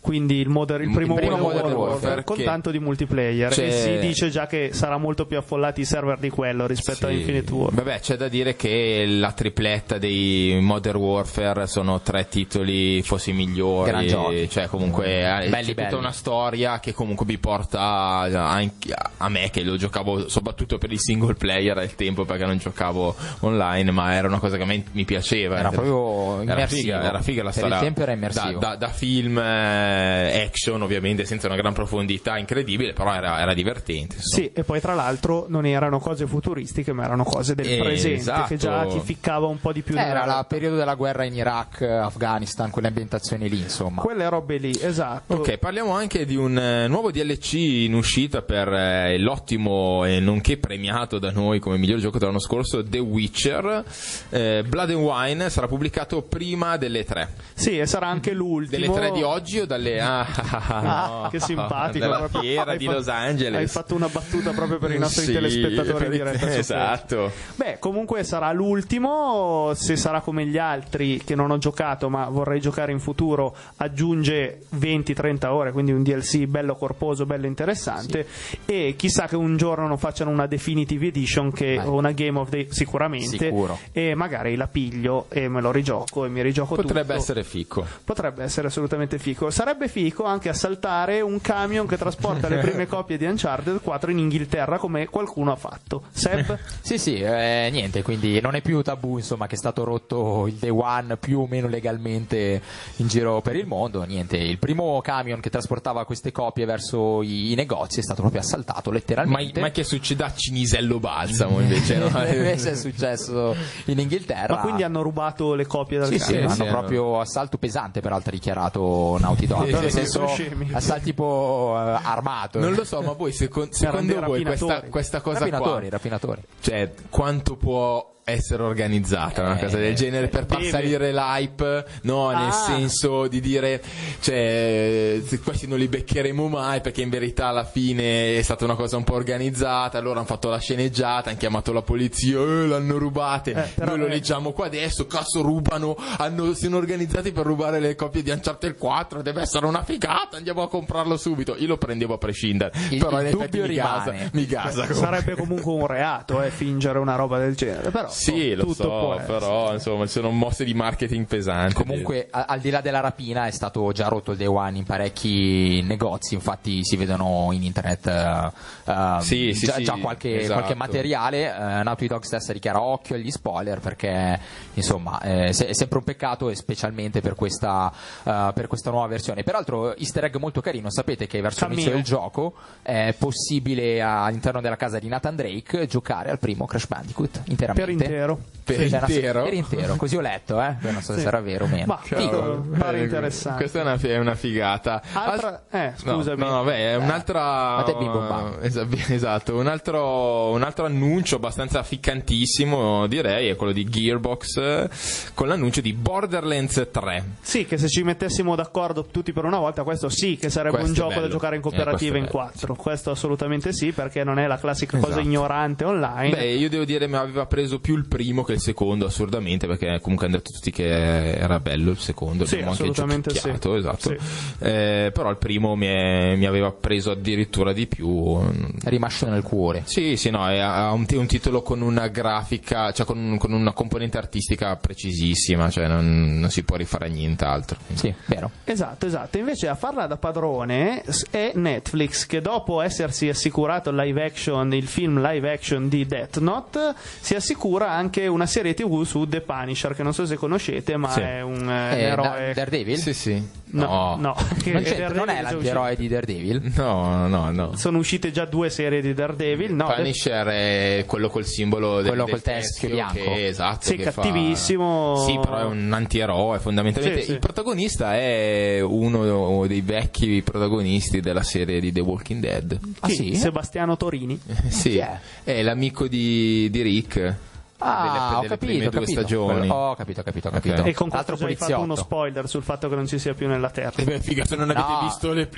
Quindi 0.07 0.37
il, 0.37 0.49
moder- 0.49 0.81
il 0.83 0.87
Il 0.89 0.95
primo, 0.95 1.15
primo 1.15 1.33
Modern 1.37 1.43
Modern 1.53 1.73
Warfare, 1.75 1.91
Warfare 1.95 2.25
con 2.25 2.37
che- 2.37 2.45
tanto 2.45 2.71
di 2.71 2.79
multiplayer. 2.79 3.51
C'è- 3.51 3.65
E 3.67 3.71
si 3.73 3.99
dice 3.99 4.31
già 4.31 4.47
che 4.47 4.71
sarà 4.73 4.99
molto 4.99 5.27
più 5.27 5.37
affollati 5.37 5.81
i 5.81 5.85
server 5.85 6.19
di 6.19 6.31
quello 6.31 6.67
rispetto 6.69 7.07
a 7.07 7.09
Sì. 7.11 7.17
Infinite 7.17 7.53
Warfare. 7.53 7.83
Vabbè, 7.83 7.99
c'è 8.01 8.17
da 8.17 8.29
dire 8.29 8.55
che 8.55 9.05
la 9.09 9.33
tripletta 9.33 9.99
dei 9.99 10.59
Modern 10.63 10.99
Warfare 10.99 11.67
sono 11.67 12.01
tre 12.03 12.29
titoli 12.29 13.03
fossi 13.03 13.33
migliori. 13.33 13.91
Gran 13.91 14.07
giochi. 14.07 14.49
Cioè, 14.49 14.67
comunque, 14.69 15.07
eh, 15.07 15.49
Belli, 15.49 15.51
c'è 15.51 15.65
tutta 15.71 15.83
belli. 15.83 15.97
una 15.99 16.13
storia 16.13 16.79
che 16.79 16.93
comunque 16.93 17.27
mi 17.27 17.39
porta 17.39 17.81
a, 17.81 18.21
anche- 18.51 18.95
a 19.17 19.29
me, 19.29 19.51
che 19.51 19.65
lo 19.65 19.77
giocavo 19.77 20.29
soprattutto 20.29 20.79
per 20.79 20.93
il 20.93 21.01
single 21.01 21.35
player 21.35 21.77
al 21.79 21.95
tempo 21.97 22.25
perché 22.25 22.45
non 22.45 22.59
giocavo 22.59 23.13
online, 23.41 23.91
ma 23.91 24.15
era 24.15 24.29
una 24.29 24.39
cosa 24.39 24.57
che 24.57 24.63
a 24.63 24.67
me 24.67 24.85
mi 24.93 25.05
piaceva. 25.05 25.59
Era 25.59 25.71
proprio 25.71 26.43
era 26.43 26.53
immersivo. 26.53 26.81
figa, 26.83 27.03
era 27.03 27.21
figa 27.23 27.43
la 27.43 27.49
Per 27.51 27.59
storia. 27.59 27.77
il 27.79 27.83
tempo 27.83 28.01
era 28.03 28.13
immersivo. 28.13 28.59
Da, 28.61 28.69
da- 28.69 28.77
da 28.77 28.89
film 28.89 29.39
eh, 29.39 29.96
action, 29.97 30.83
ovviamente, 30.83 31.25
senza 31.25 31.47
una 31.47 31.57
gran 31.57 31.73
profondità 31.73 32.38
incredibile, 32.38 32.93
però 32.93 33.12
era, 33.15 33.41
era 33.41 33.55
divertente. 33.55 34.17
insomma. 34.17 34.43
Sì, 34.43 34.50
e 34.53 34.65
poi 34.65 34.81
tra 34.81 34.95
l'altro 34.95 35.47
non 35.49 35.67
erano 35.67 35.99
cose 35.99 36.26
futuristiche, 36.26 36.93
ma 36.93 37.05
erano 37.05 37.25
cose 37.25 37.55
del 37.55 37.67
Eh, 37.71 37.79
presente, 37.79 38.19
esatto. 38.21 38.49
che 38.49 38.57
già 38.57 38.87
ti 38.87 39.00
ficcava 39.00 39.47
un 39.47 39.59
po' 39.61 39.73
di 39.73 39.83
più 39.83 39.97
Eh, 39.97 40.00
Era 40.00 40.25
il 40.38 40.47
periodo 40.49 40.76
della 40.76 40.95
guerra 40.95 41.25
in 41.25 41.35
Iraq, 41.35 41.83
Afghanistan, 41.83 42.71
quelle 42.71 42.88
ambientazioni 42.88 43.49
lì, 43.49 43.59
insomma. 43.61 44.03
quelle 44.03 44.29
robe 44.29 44.57
lì, 44.59 44.76
esatto. 44.81 45.35
Ok, 45.35 45.59
parliamo 45.59 45.93
anche 45.93 46.25
di 46.25 46.37
un 46.37 46.59
eh, 46.59 46.87
nuovo 46.88 47.11
DLC 47.11 47.53
in 47.55 47.95
uscita 47.95 48.43
per 48.43 48.69
eh, 48.73 49.19
l'ottimo 49.19 50.05
e 50.05 50.21
nonché 50.21 50.57
premiato 50.59 51.19
da 51.19 51.31
noi 51.31 51.59
come 51.59 51.76
miglior 51.79 51.99
gioco 51.99 52.19
dell'anno 52.19 52.38
scorso, 52.41 52.83
The 52.85 52.99
Witcher. 52.99 53.85
Eh, 54.31 54.65
Blood 54.67 54.91
and 54.91 54.99
Wine 55.00 55.50
sarà 55.50 55.67
pubblicato 55.67 56.23
prima 56.23 56.76
delle 56.76 57.05
tre. 57.05 57.35
Sì, 57.55 57.79
e 57.79 57.87
sarà 57.87 58.07
anche 58.09 58.33
l'ultimo. 58.33 58.81
Delle 58.81 58.93
tre 58.93 59.11
di 59.12 59.23
oggi 59.23 59.61
o 59.61 59.67
dalle... 59.67 59.86
Ah, 60.00 60.26
Ah, 60.69 61.21
no, 61.23 61.28
che 61.31 61.40
simpatico. 61.40 62.07
Proprio. 62.09 62.40
fiera 62.40 62.76
di 62.76 62.85
Los 62.87 63.09
Angeles. 63.09 63.59
Hai 63.59 63.66
fatto 63.69 63.95
una 63.95 64.09
battuta 64.09 64.50
proprio 64.52 64.78
per 64.78 64.90
i 64.93 64.99
nostri 64.99 65.25
Sì, 65.26 65.33
telespettatori 65.33 66.05
in 66.07 66.11
diretta. 66.11 66.55
Esatto. 66.57 67.31
Beh, 67.55 67.78
comunque 67.78 68.25
sarà 68.25 68.50
l'ultimo. 68.52 69.73
Se 69.75 69.97
sarà 69.97 70.21
come 70.21 70.47
gli 70.47 70.59
altri 70.59 71.23
che 71.25 71.35
non 71.35 71.50
ho 71.50 71.59
giocato, 71.59 72.09
ma 72.09 72.28
vorrei 72.28 72.61
giocare 72.61 72.93
in 72.93 73.00
futuro, 73.00 73.55
aggiunge 73.76 74.62
20-30 74.78 75.47
ore, 75.47 75.73
quindi 75.73 75.93
un 75.93 76.02
DLC 76.02 76.47
bello 76.47 76.75
corposo, 76.76 77.26
bello 77.26 77.47
interessante. 77.47 78.26
E 78.64 78.95
chissà 78.97 79.26
che 79.26 79.37
un 79.37 79.57
giorno 79.57 79.87
non 79.87 79.99
facciano 79.99 80.31
una 80.31 80.47
Definitive 80.47 81.07
Edition 81.07 81.52
che, 81.52 81.78
o 81.83 81.93
una 81.95 82.12
Game 82.12 82.38
of 82.38 82.49
the 82.50 82.66
sicuramente. 82.71 83.37
Sicuro. 83.38 83.78
E 83.93 84.14
magari 84.14 84.57
la 84.57 84.66
piglio 84.66 85.26
e 85.28 85.49
me 85.49 85.61
lo 85.61 85.71
rigioco 85.71 86.25
e 86.25 86.28
mi 86.28 86.43
rigioco 86.43 86.75
Potrebbe 86.76 87.00
tutto. 87.09 87.12
essere 87.19 87.45
fico. 87.45 87.87
Potrebbe 88.05 88.43
essere 88.45 88.69
assolutamente 88.69 89.19
fico. 89.19 89.50
Sarebbe 89.50 89.75
fico 89.88 90.25
anche 90.25 90.49
assaltare 90.49 91.21
un 91.21 91.40
camion 91.40 91.87
che 91.87 91.97
trasporta 91.97 92.49
le 92.49 92.59
prime 92.59 92.87
copie 92.88 93.16
di 93.18 93.25
Uncharted 93.26 93.80
4 93.80 94.11
in 94.11 94.18
Inghilterra 94.18 94.78
come 94.78 95.06
qualcuno 95.06 95.52
ha 95.52 95.56
fatto. 95.56 96.04
Seb? 96.11 96.59
Sì, 96.87 96.99
sì, 96.99 97.16
eh, 97.21 97.68
niente, 97.73 98.02
quindi 98.02 98.40
non 98.40 98.54
è 98.54 98.61
più 98.61 98.80
tabù, 98.83 99.16
insomma, 99.16 99.47
che 99.49 99.54
è 99.56 99.59
stato 99.59 99.83
rotto 99.85 100.47
il 100.47 100.54
Day 100.54 100.71
One 100.71 101.16
più 101.16 101.40
o 101.40 101.47
meno 101.49 101.66
legalmente 101.66 102.62
in 102.97 103.09
giro 103.09 103.40
per 103.40 103.56
il 103.56 103.66
mondo. 103.66 104.02
Niente, 104.04 104.37
il 104.37 104.59
primo 104.59 105.00
camion 105.00 105.40
che 105.40 105.50
trasportava 105.50 106.04
queste 106.04 106.30
copie 106.30 106.64
verso 106.64 107.23
i, 107.23 107.50
i 107.52 107.54
negozi 107.56 107.99
è 108.00 108.02
stato 108.02 108.21
proprio 108.21 108.40
assaltato 108.40 108.90
letteralmente. 108.92 109.61
ma 109.61 109.71
che 109.71 109.83
succede 109.85 110.23
a 110.25 110.33
Cinisello 110.33 111.00
Balsamo 111.00 111.61
invece? 111.61 111.97
no? 111.97 112.06
Invece 112.26 112.71
è 112.73 112.75
successo 112.76 113.54
in 113.87 113.99
Inghilterra. 113.99 114.54
Ma 114.54 114.61
quindi 114.61 114.83
hanno 114.85 115.02
rubato 115.02 115.54
le 115.54 115.66
copie 115.66 115.99
dal 115.99 116.06
Sì, 116.09 116.18
sì, 116.18 116.33
camion? 116.33 116.50
hanno 116.52 116.64
sì, 116.64 116.71
proprio 116.71 117.21
assalto 117.21 117.59
pesante, 117.59 118.00
peraltro 118.00 118.30
ha 118.30 118.35
dichiarato 118.35 119.16
Naughty 119.18 119.47
Dog. 119.47 119.56
Sì, 119.65 119.73
nel 119.73 119.83
sì, 119.85 119.91
senso, 119.91 120.13
sono 120.13 120.29
scemi. 120.29 120.71
assalto 120.73 121.05
tipo 121.05 121.75
eh, 121.77 122.01
armato. 122.03 122.59
Non 122.59 122.75
lo 122.75 122.85
so, 122.85 123.01
ma 123.03 123.13
voi 123.13 123.33
seco- 123.33 123.69
secondo 123.71 124.13
dei 124.13 124.23
voi 124.23 124.43
questa, 124.45 124.83
questa 124.83 125.21
cosa 125.21 125.39
rapinatori, 125.41 125.81
qua, 125.89 125.91
rapinatori. 125.91 126.43
cioè 126.61 126.93
quanto 127.11 127.57
può 127.57 128.15
essere 128.28 128.64
organizzata 128.64 129.42
una 129.42 129.56
Eh, 129.56 129.62
cosa 129.62 129.76
del 129.76 129.95
genere 129.95 130.26
per 130.26 130.47
far 130.47 130.61
salire 130.64 131.12
l'hype 131.12 131.85
no 132.02 132.30
nel 132.30 132.49
Ah. 132.49 132.50
senso 132.50 133.28
di 133.28 133.38
dire 133.40 133.80
cioè 134.18 135.23
questi 135.45 135.68
non 135.68 135.78
li 135.78 135.87
beccheremo 135.87 136.49
mai 136.49 136.80
perché 136.80 137.02
in 137.02 137.09
verità 137.09 137.47
alla 137.47 137.62
fine 137.62 138.37
è 138.37 138.42
stata 138.42 138.64
una 138.64 138.75
cosa 138.75 138.97
un 138.97 139.04
po' 139.04 139.14
organizzata 139.14 139.99
allora 139.99 140.18
hanno 140.18 140.26
fatto 140.26 140.49
la 140.49 140.59
sceneggiata 140.59 141.28
hanno 141.30 141.38
chiamato 141.38 141.73
la 141.73 141.83
polizia 141.83 142.40
eh, 142.40 142.66
l'hanno 142.66 142.99
rubate 142.99 143.52
Eh, 143.52 143.68
però, 143.76 143.90
noi 143.92 144.00
lo 144.00 144.06
eh. 144.06 144.11
leggiamo 144.11 144.50
qua 144.50 144.66
adesso 144.66 145.06
cazzo 145.06 145.42
rubano 145.42 145.97
hanno, 146.18 146.52
sono 146.54 146.78
organizzati 146.78 147.30
per 147.30 147.47
rubare 147.47 147.78
le 147.78 147.95
copie 147.95 148.25
di 148.25 148.30
Uncharted 148.30 148.76
4 148.76 149.23
deve 149.23 149.42
essere 149.42 149.66
una 149.66 149.85
figata 149.85 150.37
andiamo 150.37 150.62
a 150.62 150.68
comprarlo 150.68 151.16
subito 151.16 151.54
io 151.56 151.68
lo 151.68 151.76
prendevo 151.78 152.14
a 152.14 152.18
prescindere 152.18 152.73
Il- 152.90 152.99
però 152.99 153.21
il 153.21 153.28
in 153.28 153.35
effetti 153.37 153.59
dubbio 153.59 153.68
mi 153.68 153.75
gasa, 153.76 154.11
rimane. 154.11 154.30
mi 154.33 154.47
gasa 154.47 154.71
comunque. 154.87 154.95
Sarebbe 154.97 155.35
comunque 155.37 155.73
un 155.73 155.87
reato 155.87 156.42
eh, 156.42 156.50
fingere 156.50 156.99
una 156.99 157.14
roba 157.14 157.38
del 157.38 157.54
genere. 157.54 157.90
Però 157.90 158.09
Sì, 158.17 158.55
lo 158.55 158.63
tutto 158.65 158.75
so, 159.19 159.23
però 159.27 159.73
insomma 159.73 160.05
ci 160.07 160.13
sono 160.13 160.31
mosse 160.31 160.65
di 160.65 160.75
marketing 160.75 161.27
pesanti. 161.27 161.75
Comunque, 161.75 162.29
a- 162.31 162.47
al 162.49 162.61
di 162.61 162.71
là 162.71 162.81
della 162.81 163.01
rapina, 163.01 163.47
è 163.47 163.51
stato 163.51 163.93
già 163.93 164.09
rotto 164.09 164.33
il 164.33 164.37
Day 164.39 164.47
One 164.47 164.79
in 164.79 164.85
parecchi 164.85 165.83
negozi. 165.83 166.35
Infatti, 166.35 166.85
si 166.85 166.97
vedono 166.97 167.49
in 167.53 167.63
internet 167.63 168.07
eh, 168.07 169.17
Sì, 169.21 169.53
sì, 169.55 169.67
già, 169.67 169.75
sì, 169.75 169.85
già 169.85 169.95
qualche, 170.01 170.41
esatto. 170.41 170.55
qualche 170.61 170.75
materiale. 170.75 171.45
Eh, 171.47 171.83
Naughty 171.83 172.07
Dog 172.07 172.23
stessa 172.23 172.53
dichiara 172.53 172.81
occhio 172.81 173.15
agli 173.17 173.31
spoiler 173.31 173.81
perché, 173.81 174.39
insomma, 174.75 175.21
eh, 175.21 175.53
se- 175.53 175.67
è 175.69 175.75
sempre 175.75 175.99
un 175.99 176.05
peccato, 176.05 176.49
e 176.51 176.55
specialmente 176.57 177.21
per 177.21 177.35
questa, 177.35 177.93
eh, 178.25 178.51
per 178.55 178.67
questa 178.67 178.91
nuova 178.91 179.07
versione. 179.07 179.43
Peraltro, 179.43 179.97
Easter 179.97 180.25
egg 180.25 180.37
molto 180.37 180.61
carino. 180.61 180.91
Sapete 180.91 181.27
che 181.27 181.41
verso 181.41 181.61
Cammino. 181.61 181.81
l'inizio 181.81 181.97
del 181.97 182.05
gioco 182.05 182.55
è 182.83 183.15
possibile 183.19 184.01
all'interno 184.03 184.61
della 184.61 184.77
casa 184.77 184.99
di 184.99 185.09
Nathan 185.09 185.37
Drake 185.37 185.87
giocare 185.87 186.31
al 186.31 186.39
primo 186.39 186.65
Crash 186.67 186.87
Bandicoot 186.87 187.43
interamente. 187.47 188.06
Per 188.07 188.11
intero. 188.11 188.41
Per 188.67 188.75
Sì, 188.77 188.83
intero? 189.17 189.43
Per 189.45 189.53
intero, 189.55 189.95
così 189.95 190.17
ho 190.17 190.21
letto, 190.21 190.61
eh. 190.61 190.75
Non 190.81 191.01
so 191.01 191.13
se 191.13 191.19
Sì. 191.19 191.25
sarà 191.25 191.41
vero 191.41 191.67
o 191.67 191.69
meno. 191.69 191.85
Ma 191.87 191.99
Figo. 192.03 192.67
pare 192.77 192.99
Eh, 192.99 193.03
interessante. 193.05 193.59
Questa 193.59 193.79
è 193.79 193.83
una, 193.83 193.97
è 194.01 194.19
una 194.19 194.35
figata. 194.35 195.01
Altra- 195.13 195.63
eh, 195.71 195.93
no, 196.03 196.15
scusami. 196.17 196.41
No, 196.43 196.51
no, 196.51 196.65
beh, 196.65 196.77
è 196.77 196.97
un'altra. 196.97 197.85
bam. 197.87 198.59
Esa- 198.63 198.85
Esatto, 199.09 199.55
un 199.57 199.69
altro, 199.69 200.51
un 200.51 200.63
altro 200.65 200.85
annuncio 200.87 201.37
abbastanza 201.37 201.83
ficcantissimo, 201.85 203.07
direi, 203.07 203.49
è 203.49 203.57
quello 203.57 203.73
di 203.73 203.85
Gearbox 203.85 204.57
eh, 204.57 204.89
con 205.35 205.49
l'annuncio 205.49 205.81
di 205.81 205.93
Borderlands 205.93 206.89
3. 206.91 207.25
Sì, 207.41 207.67
che 207.67 207.79
se 207.79 207.89
ci 207.89 208.03
mettessimo 208.03 208.55
d'accordo 208.57 209.05
tutti 209.07 209.33
per 209.33 209.45
una 209.45 209.59
volta, 209.59 209.83
questo 209.85 210.09
sì 210.09 210.37
che 210.37 210.51
sarebbe 210.51 210.79
Questo 210.79 210.89
un 210.89 210.95
gioco 210.95 211.11
da 211.15 211.21
bello. 211.21 211.29
giocare 211.33 211.55
in 211.57 211.61
Eh, 211.61 211.63
cooperativa 211.65 212.17
in 212.17 212.25
è 212.25 212.27
bello, 212.27 212.39
quattro. 212.39 212.75
Questo 212.75 213.11
assolutamente 213.13 213.73
sì, 213.73 213.93
perché 213.93 214.25
non 214.25 214.39
è 214.39 214.47
la 214.47 214.59
classica 214.59 214.97
cosa 214.99 215.13
Esatto. 215.13 215.25
ignorante 215.27 215.85
online. 215.85 216.37
Beh, 216.37 216.53
io 216.55 216.69
devo 216.69 216.85
dire 216.85 217.07
mi 217.07 217.17
aveva 217.17 217.47
preso 217.47 217.79
più 217.79 217.96
il 217.97 218.07
primo 218.07 218.43
che 218.45 218.53
il 218.53 218.61
secondo, 218.61 219.07
assurdamente, 219.07 219.67
perché 219.67 219.99
comunque 220.00 220.26
hanno 220.26 220.37
detto 220.37 220.53
tutti 220.53 220.71
che 220.71 220.85
era 220.87 221.59
bello 221.61 221.91
il 221.91 221.99
secondo, 221.99 222.45
Sì, 222.45 222.55
abbiamo 222.55 222.73
anche 222.73 222.91
giochicchiato, 222.91 223.73
sì. 223.73 223.79
esatto. 223.79 224.09
Sì. 224.11 224.17
Eh, 224.65 225.11
però 225.12 225.31
il 225.31 225.37
primo 225.38 225.75
mi, 225.75 225.87
è- 225.87 226.35
mi 226.37 226.47
aveva 226.47 226.71
preso 226.73 227.11
addirittura 227.11 227.73
di 227.73 227.87
più. 227.87 228.38
È 228.83 228.88
rimasto 228.88 229.29
nel 229.29 229.43
cuore. 229.43 229.83
Sì, 229.87 230.17
sì, 230.17 230.31
no, 230.31 230.49
è, 230.49 230.59
ha 230.59 230.93
un, 230.93 231.07
un 231.11 231.26
titolo 231.26 231.62
con 231.62 231.81
una 231.81 232.09
grafica, 232.09 232.93
cioè 232.93 233.07
con, 233.07 233.37
con 233.38 233.53
una 233.53 233.73
componente 233.73 234.19
artistica 234.19 234.76
precisissima, 234.76 235.71
cioè 235.71 235.87
non, 235.88 236.38
non 236.38 236.50
si 236.50 236.62
può 236.62 236.76
rifare 236.76 237.07
a 237.07 237.09
nient'altro. 237.09 237.79
Sì, 237.95 238.12
vero. 238.26 238.50
Esatto, 238.65 239.07
esatto. 239.07 239.38
Invece 239.38 239.69
a 239.69 239.75
farla 239.75 240.07
da 240.07 240.17
padrone 240.17 241.03
è 241.31 241.53
Netflix 241.55 242.26
che 242.26 242.41
dopo 242.41 242.81
essersi 242.81 243.29
assicurato 243.29 243.91
il 243.91 243.97
live 243.97 244.25
action, 244.25 244.73
il 244.75 244.87
film 244.87 245.21
live 245.21 245.53
action 245.53 245.88
di 245.88 246.07
Death 246.07 246.38
Note, 246.38 246.95
si 247.21 247.35
assicura 247.35 247.86
avrà 247.87 247.99
anche 247.99 248.26
una 248.26 248.47
serie 248.47 248.75
TV 248.75 249.05
su 249.05 249.26
The 249.26 249.40
Punisher, 249.40 249.95
che 249.95 250.02
non 250.02 250.12
so 250.12 250.26
se 250.26 250.37
conoscete, 250.37 250.97
ma 250.97 251.11
Sì. 251.11 251.21
è 251.21 251.40
un 251.43 251.69
eh, 251.71 251.97
Eh, 251.97 252.02
eroe. 252.02 252.26
Da- 252.49 252.52
Daredevil? 252.55 252.99
Sì, 252.99 253.14
sì. 253.14 253.43
No, 253.69 254.16
no. 254.19 254.35
Che 254.62 254.73
Non, 254.73 254.83
non 255.12 255.28
è 255.28 255.43
l'antieroe 255.43 255.97
di 255.97 256.09
Daredevil? 256.09 256.73
No, 256.76 257.26
no, 257.26 257.50
no. 257.50 257.76
Sono 257.76 257.99
uscite 257.99 258.31
già 258.31 258.45
due 258.45 258.71
serie 258.71 259.00
di 259.00 259.12
Daredevil. 259.12 259.73
No, 259.75 259.93
Punisher 259.95 260.47
è 260.47 261.05
quello 261.07 261.28
col 261.28 261.45
simbolo 261.45 261.97
del, 261.97 262.07
Quello 262.09 262.25
del 262.25 262.33
col 262.35 262.43
teschio 262.43 262.88
bianco. 262.90 263.14
che- 263.14 263.47
esatto, 263.49 263.87
Sì, 263.87 263.97
che 263.97 264.11
fa- 264.11 264.23
cattivissimo. 264.23 265.25
Sì, 265.26 265.38
però 265.38 265.59
è 265.61 265.64
un 265.64 265.93
antieroe 265.93 266.59
fondamentalmente. 266.59 267.21
Sì, 267.21 267.26
sì. 267.26 267.33
Il 267.33 267.38
protagonista 267.38 268.14
è 268.16 268.81
uno 268.81 269.66
dei 269.66 269.81
vecchi 269.83 270.43
protagonisti 270.43 271.21
della 271.21 271.43
serie 271.43 271.81
di 271.81 271.93
The 271.93 272.00
Walking 272.00 272.40
Dead. 272.40 272.78
Ah, 273.00 273.09
sì? 273.09 273.35
Sebastiano 273.35 273.97
Torini. 273.97 274.38
Sì, 274.69 274.99
è? 274.99 275.19
è 275.45 275.62
l'amico 275.62 276.07
di, 276.07 276.69
di 276.71 276.83
Rick. 276.83 277.35
Ah, 277.78 278.38
ho 278.38 278.40
delle, 278.40 278.40
delle 278.40 278.49
capito, 278.49 278.56
prime 278.66 278.87
ho 278.87 278.90
due 278.90 279.00
capito. 279.00 279.21
stagioni. 279.21 279.68
Ho 279.68 279.95
capito, 279.95 280.21
ho 280.21 280.23
capito, 280.23 280.49
ho 280.49 280.50
capito. 280.50 280.80
Ok. 280.80 280.87
E 280.87 280.95
con 280.95 281.09
questo 281.11 281.33
Altro 281.33 281.47
hai 281.47 281.56
fatto 281.56 281.80
uno 281.80 281.95
spoiler 281.95 282.49
sul 282.49 282.62
fatto 282.62 282.88
che 282.88 282.95
non 282.95 283.06
ci 283.06 283.18
sia 283.18 283.35
più 283.35 283.49
nella 283.49 283.71
Terra. 283.71 283.92
Eh 283.97 284.04
beh, 284.04 284.21
figa, 284.21 284.45
se 284.45 284.56
non 284.56 284.71
avete 284.71 284.87
No. 284.88 285.00
visto 285.02 285.33
le. 285.33 285.49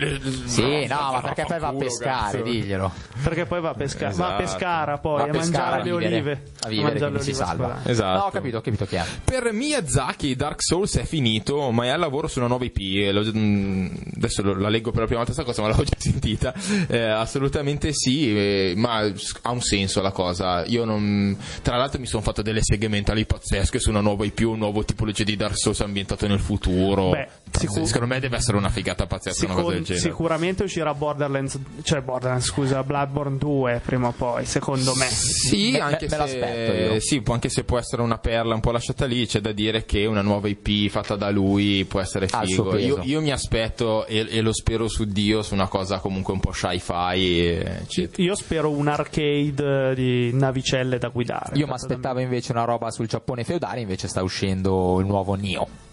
Sì, 0.47 0.87
no, 0.87 0.97
ma 0.97 1.11
no, 1.13 1.21
perché 1.21 1.45
poi 1.47 1.59
va 1.61 1.69
a 1.69 1.73
pescare, 1.75 2.39
cazzo. 2.39 2.43
diglielo. 2.51 2.93
Perché 3.23 3.47
poi 3.47 3.61
va 3.61 3.71
a, 3.71 3.75
pesca- 3.75 4.09
va 4.11 4.11
a 4.11 4.13
Esatto. 4.13 4.43
pescara 4.43 4.99
poi 4.99 5.17
Va 5.17 5.23
a 5.23 5.25
a, 5.25 5.31
pescare, 5.31 5.51
mangiare 5.51 5.81
a 5.81 5.85
le 5.85 5.91
olive. 5.93 6.43
A 6.63 6.69
vivere, 6.69 6.89
mangiare 6.91 7.11
quindi 7.13 7.33
si 7.33 7.39
le 7.39 7.45
olive 7.45 7.45
salva. 7.45 7.81
Esatto. 7.85 8.19
No, 8.19 8.25
ho 8.25 8.31
capito, 8.31 8.57
ho 8.57 8.61
capito 8.61 8.85
chi 8.87 8.97
è. 8.97 9.05
Per 9.25 9.53
Miyazaki 9.53 10.35
Dark 10.37 10.63
Souls 10.63 10.97
è 10.97 11.05
finito, 11.05 11.71
ma 11.71 11.85
è 11.85 11.89
al 11.89 12.01
lavoro 12.01 12.27
su 12.29 12.39
una 12.41 12.49
nuova 12.49 12.65
IP. 12.65 12.79
e 12.79 13.13
l'ho- 13.13 13.31
mm, 13.35 13.87
adesso 14.17 14.43
la 14.43 14.69
leggo 14.69 14.91
per 14.91 15.01
la 15.01 15.07
prima 15.07 15.23
volta 15.23 15.33
questa 15.35 15.45
cosa, 15.45 15.63
ma 15.63 15.69
l'avevo 15.77 15.85
già 15.89 15.97
sentita. 15.99 16.53
Eh, 16.89 17.01
assolutamente 17.03 17.93
sì, 17.93 18.35
eh, 18.37 18.73
ma 18.77 18.99
ha 19.43 19.51
un 19.51 19.61
senso 19.61 20.01
la 20.03 20.11
cosa. 20.13 20.65
Io 20.67 20.85
non. 20.85 21.37
Tra 21.63 21.77
l'altro 21.77 22.01
mi 22.01 22.07
sono 22.09 22.23
fatto 22.23 22.43
delle 22.43 22.61
seghe 22.63 22.89
mentali 22.89 23.25
pazzesche 23.25 23.79
su 23.79 23.91
una 23.91 24.01
nuova 24.01 24.25
IP, 24.25 24.41
un 24.41 24.59
nuovo 24.59 24.85
tipologia 24.85 25.25
di 25.25 25.37
Dark 25.37 25.57
Souls 25.57 25.81
ambientato 25.81 26.27
nel 26.27 26.41
futuro. 26.41 27.11
Beh, 27.11 27.29
sicur- 27.53 27.85
Secondo 27.87 28.15
me 28.15 28.21
deve 28.21 28.37
essere 28.37 28.57
una 28.57 28.69
figata 28.71 29.07
pazzesca 29.07 29.45
una 29.45 29.55
cosa 29.55 29.67
Sicur- 29.67 29.77
del 29.77 29.85
genere. 29.97 30.09
sicuramente 30.11 30.63
uscirà 30.65 30.95
Borderlands, 30.95 31.59
cioè 31.83 32.01
Borderlands, 32.01 32.47
scusa, 32.47 32.83
Bloodborne 32.83 33.39
2 33.39 33.81
prima 33.85 34.09
o 34.09 34.13
poi, 34.13 34.45
secondo 34.45 34.95
me. 34.95 35.07
Sì, 35.07 35.73
Me- 35.73 35.81
anche 35.81 36.05
me 36.05 36.11
se, 36.11 36.17
l'aspetto 36.17 36.93
io. 36.95 37.01
sì, 37.01 37.21
può- 37.21 37.35
anche 37.35 37.49
se 37.49 37.65
può 37.65 37.79
essere 37.79 38.03
una 38.03 38.19
perla 38.19 38.55
un 38.55 38.61
po' 38.61 38.71
lasciata 38.71 39.05
lì, 39.07 39.27
c'è 39.27 39.41
da 39.41 39.53
dire 39.53 39.85
che 39.85 40.07
una 40.07 40.23
nuova 40.23 40.49
IP 40.49 40.89
fatta 40.91 41.17
da 41.17 41.31
lui 41.31 41.85
può 41.85 42.01
essere 42.01 42.27
figo. 42.29 42.77
Io, 42.79 43.01
io 43.03 43.21
mi 43.21 43.31
aspetto 43.31 44.07
e, 44.07 44.27
e 44.29 44.41
lo 44.41 44.53
spero 44.53 44.89
su 44.89 45.05
Dio 45.05 45.43
su 45.43 45.55
una 45.55 45.69
cosa 45.69 45.99
comunque 45.99 46.33
un 46.33 46.41
po' 46.41 46.53
sci-fi. 46.53 47.37
eccetera. 47.83 48.23
Io 48.23 48.35
spero 48.35 48.71
un 48.71 48.89
arcade 48.89 49.95
di 49.95 50.33
navicelle 50.33 50.99
da 50.99 51.09
guidare. 51.09 51.57
Io 51.57 51.67
mi 51.67 51.73
da 51.73 51.77
aspettavo 51.99 52.21
invece 52.21 52.53
una 52.53 52.65
roba 52.65 52.91
sul 52.91 53.09
Giappone 53.09 53.43
feudale, 53.43 53.81
invece 53.81 54.07
sta 54.07 54.23
uscendo 54.23 55.01
il 55.01 55.07
nuovo 55.07 55.35
Nio. 55.35 55.88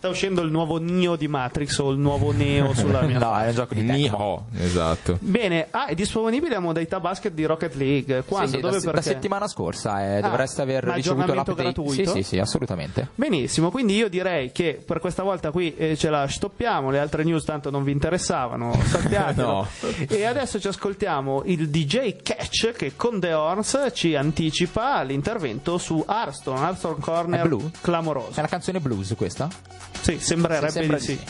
Sta 0.00 0.08
uscendo 0.08 0.40
il 0.40 0.50
nuovo 0.50 0.80
Neo 0.80 1.14
di 1.14 1.28
Matrix 1.28 1.76
o 1.76 1.90
il 1.90 1.98
nuovo 1.98 2.32
Neo 2.32 2.72
sulla 2.74 3.02
mia. 3.02 3.18
No, 3.18 3.38
è 3.38 3.48
un 3.48 3.52
gioco 3.54 3.74
di. 3.74 3.82
Nioh, 3.82 4.46
esatto. 4.56 5.18
Bene, 5.20 5.66
ah, 5.70 5.88
è 5.88 5.94
disponibile 5.94 6.54
la 6.54 6.60
modalità 6.60 7.00
basket 7.00 7.34
di 7.34 7.44
Rocket 7.44 7.74
League. 7.74 8.22
Quando? 8.26 8.48
Sì, 8.48 8.54
sì, 8.54 8.60
Dove? 8.62 8.80
da, 8.80 8.90
da 8.92 9.02
settimana 9.02 9.46
scorsa 9.46 10.02
eh, 10.02 10.16
Ah, 10.16 10.20
dovreste 10.22 10.62
aver 10.62 10.84
ricevuto 10.84 11.34
l'update. 11.34 11.62
gratuito? 11.62 11.92
Sì, 11.92 12.06
sì, 12.06 12.22
sì, 12.22 12.38
assolutamente. 12.38 13.08
Benissimo, 13.14 13.70
quindi 13.70 13.94
io 13.94 14.08
direi 14.08 14.52
che 14.52 14.82
per 14.82 15.00
questa 15.00 15.22
volta 15.22 15.50
qui 15.50 15.74
eh, 15.76 15.94
ce 15.98 16.08
la 16.08 16.26
stoppiamo, 16.26 16.88
le 16.90 16.98
altre 16.98 17.22
news 17.22 17.44
tanto 17.44 17.68
non 17.68 17.84
vi 17.84 17.92
interessavano, 17.92 18.72
sappiatelo. 18.82 19.46
No. 19.46 19.66
E 20.08 20.24
adesso 20.24 20.58
ci 20.58 20.68
ascoltiamo 20.68 21.42
il 21.44 21.68
DJ 21.68 22.16
Catch 22.22 22.72
che 22.72 22.92
con 22.96 23.20
The 23.20 23.34
Horns 23.34 23.90
ci 23.92 24.16
anticipa 24.16 25.02
l'intervento 25.02 25.76
su 25.76 26.02
Hearthstone, 26.08 26.58
Hearthstone 26.58 26.96
Corner 27.00 27.40
È 27.40 27.46
blu? 27.46 27.70
clamoroso. 27.82 28.36
È 28.36 28.38
una 28.38 28.48
canzone 28.48 28.80
blues 28.80 29.12
questa? 29.14 29.88
Sì, 30.00 30.18
sembrerebbe 30.18 30.70
Sembra 30.70 30.96
di 30.98 31.04
sì. 31.04 31.20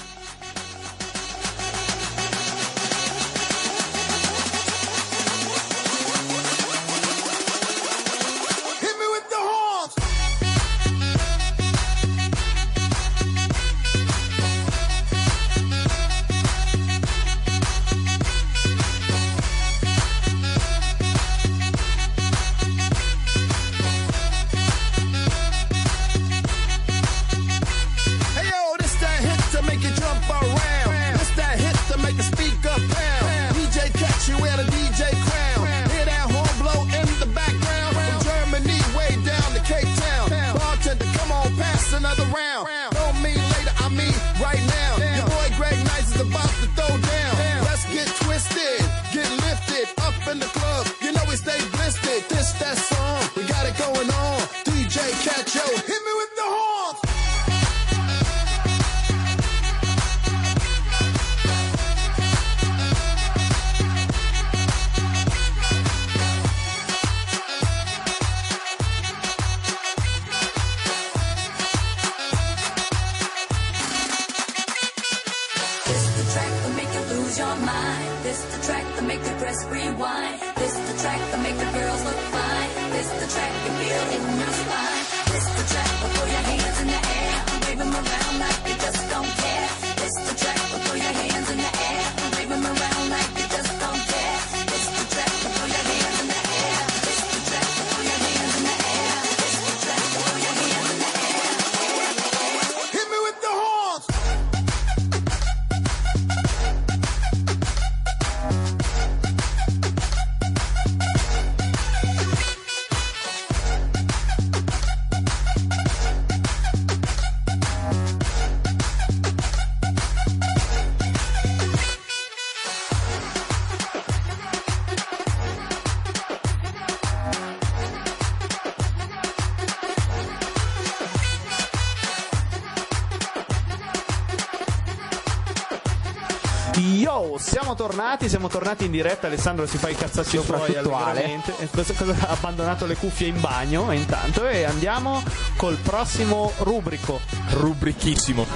Tornati, 137.90 138.28
siamo 138.28 138.46
tornati 138.48 138.84
in 138.84 138.92
diretta. 138.92 139.26
Alessandro 139.26 139.66
si 139.66 139.76
fa 139.76 139.88
i 139.88 139.96
cazzacci 139.96 140.40
suoi 140.42 140.76
allegramente. 140.76 141.54
E 141.58 141.68
cosa- 141.94 142.14
ha 142.28 142.30
abbandonato 142.30 142.86
le 142.86 142.94
cuffie 142.94 143.26
in 143.26 143.40
bagno 143.40 143.90
intanto 143.90 144.46
e 144.46 144.62
andiamo 144.62 145.22
col 145.56 145.74
prossimo 145.76 146.52
rubrico. 146.58 147.20
Rubrichissimo. 147.50 148.46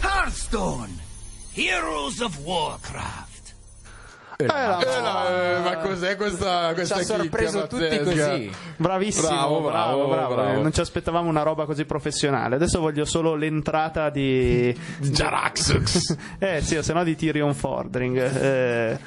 Hearthstone, 0.00 0.96
Heroes 1.54 2.20
of 2.20 2.38
Warcraft. 2.38 3.21
Eh, 4.44 4.46
la- 4.46 4.78
Eh, 4.80 5.00
la- 5.00 5.56
eh, 5.56 5.58
ma 5.60 5.76
cos'è 5.78 6.16
questa, 6.16 6.68
Ci 6.68 6.74
questa 6.74 6.94
ha 6.94 6.98
chicca 6.98 7.16
sorpreso 7.16 7.66
tutti 7.66 7.84
pazzesca? 7.96 8.28
così. 8.30 8.50
Bravissimo, 8.76 9.28
Bravo, 9.28 9.60
bravo, 9.60 9.70
bravo, 9.70 10.08
bravo, 10.08 10.34
bravo. 10.34 10.62
Non 10.62 10.72
ci 10.72 10.80
aspettavamo 10.80 11.28
una 11.28 11.42
roba 11.42 11.64
così 11.66 11.84
professionale. 11.84 12.56
Adesso 12.56 12.80
voglio 12.80 13.04
solo 13.04 13.34
l'entrata 13.34 14.10
di. 14.10 14.74
Jaraxux. 15.00 16.16
eh 16.38 16.60
sì, 16.62 16.76
o 16.76 16.82
se 16.82 16.92
no 16.92 17.04
di 17.04 17.14
Tyrion 17.16 17.54
Fordring. 17.54 18.16
Eh, 18.18 18.98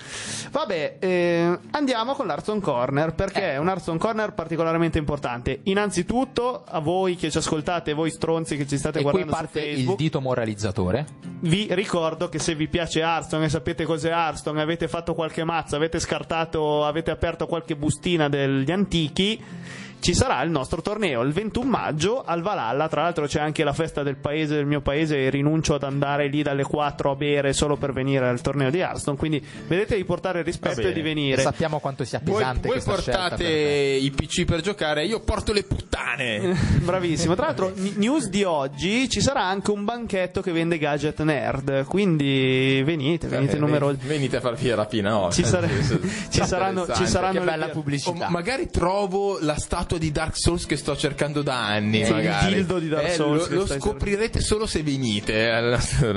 vabbè, 0.52 0.96
eh, 1.00 1.60
andiamo 1.72 2.14
con 2.14 2.28
l'Arzon 2.28 2.60
Corner 2.60 3.14
perché 3.14 3.52
è 3.54 3.58
un 3.58 3.68
Arzon 3.68 3.98
Corner 3.98 4.34
particolarmente 4.34 4.98
importante. 4.98 5.60
Innanzitutto, 5.64 6.64
a 6.66 6.80
voi 6.80 7.16
che 7.16 7.30
ci 7.32 7.38
ascoltate, 7.38 7.94
voi 7.94 8.10
stronzi 8.12 8.58
che 8.58 8.68
ci 8.68 8.78
state 8.78 9.00
E 9.00 9.02
qui 9.02 9.12
guardando 9.12 9.36
su 9.36 9.42
parte 9.44 9.60
il 9.62 9.74
Facebook, 9.76 9.98
dito 9.98 10.22
moralizzatore. 10.22 11.06
vi 11.42 11.68
ricordo 11.72 12.30
che 12.30 12.40
se 12.40 12.56
vi 12.56 12.68
piace 12.68 13.00
Hearthstone 13.02 13.46
e 13.46 13.50
sapete 13.50 13.84
cos'è 13.86 14.10
Hearthstone, 14.10 14.62
avete 14.62 14.88
fatto 14.88 15.14
qualche 15.26 15.44
mazzo, 15.44 15.76
avete 15.76 16.00
scartato, 16.00 16.86
avete 16.86 17.10
aperto 17.10 17.48
qualche 17.48 17.76
bustina 17.76 18.30
degli 18.30 18.70
antichi, 18.72 19.44
ci 20.00 20.14
sarà 20.14 20.42
il 20.44 20.52
nostro 20.52 20.82
torneo 20.82 21.22
il 21.22 21.34
21 21.34 21.68
maggio 21.68 22.24
al 22.24 22.42
Valhalla. 22.42 22.88
Tra 22.88 23.02
l'altro 23.02 23.26
c'è 23.26 23.40
anche 23.40 23.64
la 23.64 23.74
festa 23.74 24.04
del 24.04 24.18
paese, 24.18 24.56
del 24.56 24.66
mio 24.68 24.82
paese, 24.82 25.18
e 25.26 25.30
rinuncio 25.30 25.74
ad 25.74 25.84
andare 25.84 26.28
lì 26.28 26.44
dalle 26.44 26.64
4 26.64 27.12
a 27.12 27.16
bere 27.16 27.54
solo 27.54 27.76
per 27.76 27.92
venire 27.92 28.28
al 28.28 28.40
torneo 28.42 28.70
di 28.70 28.80
Hearthstone. 28.80 29.18
Quindi 29.18 29.44
vedete 29.68 29.96
di 29.96 30.04
portare 30.06 30.44
rispetto 30.44 30.82
e 30.82 30.94
di 30.94 31.02
venire. 31.02 31.42
Sappiamo 31.42 31.80
quanto 31.80 32.04
sia 32.04 32.20
Voi, 32.24 32.38
pesante 32.38 32.68
voi 32.68 32.82
scelta 32.82 33.12
portate 33.12 33.44
i 33.46 34.12
PC 34.12 34.46
per 34.46 34.62
giocare, 34.62 35.06
io 35.06 35.22
porto 35.22 35.52
le 35.54 35.64
puttane. 35.64 36.56
Bravissimo. 36.84 37.34
Tra 37.34 37.48
l'altro, 37.48 37.74
news 37.96 38.30
di 38.30 38.44
oggi 38.44 39.10
ci 39.10 39.22
sarà 39.22 39.44
anche 39.44 39.72
un 39.72 39.84
banchetto 39.86 40.42
che 40.42 40.52
vende 40.52 40.78
gadget 40.78 41.22
nerd. 41.24 41.86
Quindi 41.86 42.82
venite, 42.86 43.28
venite 43.28 43.56
Eh, 43.56 43.60
numerosi. 43.60 43.98
Venite 44.06 44.38
a 44.38 44.40
farvi 44.40 44.70
la 44.70 44.76
rapina 44.76 45.18
oggi. 45.18 45.42
Ci, 45.42 45.46
sare- 45.46 45.70
ci 46.30 46.46
saranno, 46.46 46.86
ci 46.94 47.08
saranno 47.08 47.34
Che 47.34 47.40
le 47.40 47.46
bella 47.46 47.70
pubblicità. 47.70 48.28
O 48.28 48.30
magari 48.30 48.70
trovo 48.70 49.40
la 49.40 49.56
statua 49.58 49.85
di 49.98 50.12
Dark 50.12 50.36
Souls 50.36 50.66
che 50.66 50.76
sto 50.76 50.96
cercando 50.98 51.42
da 51.44 51.68
anni. 51.68 52.04
Sì, 52.04 52.10
il 52.10 52.16
magari. 52.16 52.54
dildo 52.56 52.80
di 52.80 52.88
Dark 52.90 53.08
Eh, 53.08 53.12
Souls 53.12 53.48
Lo, 53.50 53.60
lo 53.60 53.66
scoprirete 53.68 54.42
solo 54.42 54.66
se 54.66 54.82
venite. 54.84 55.50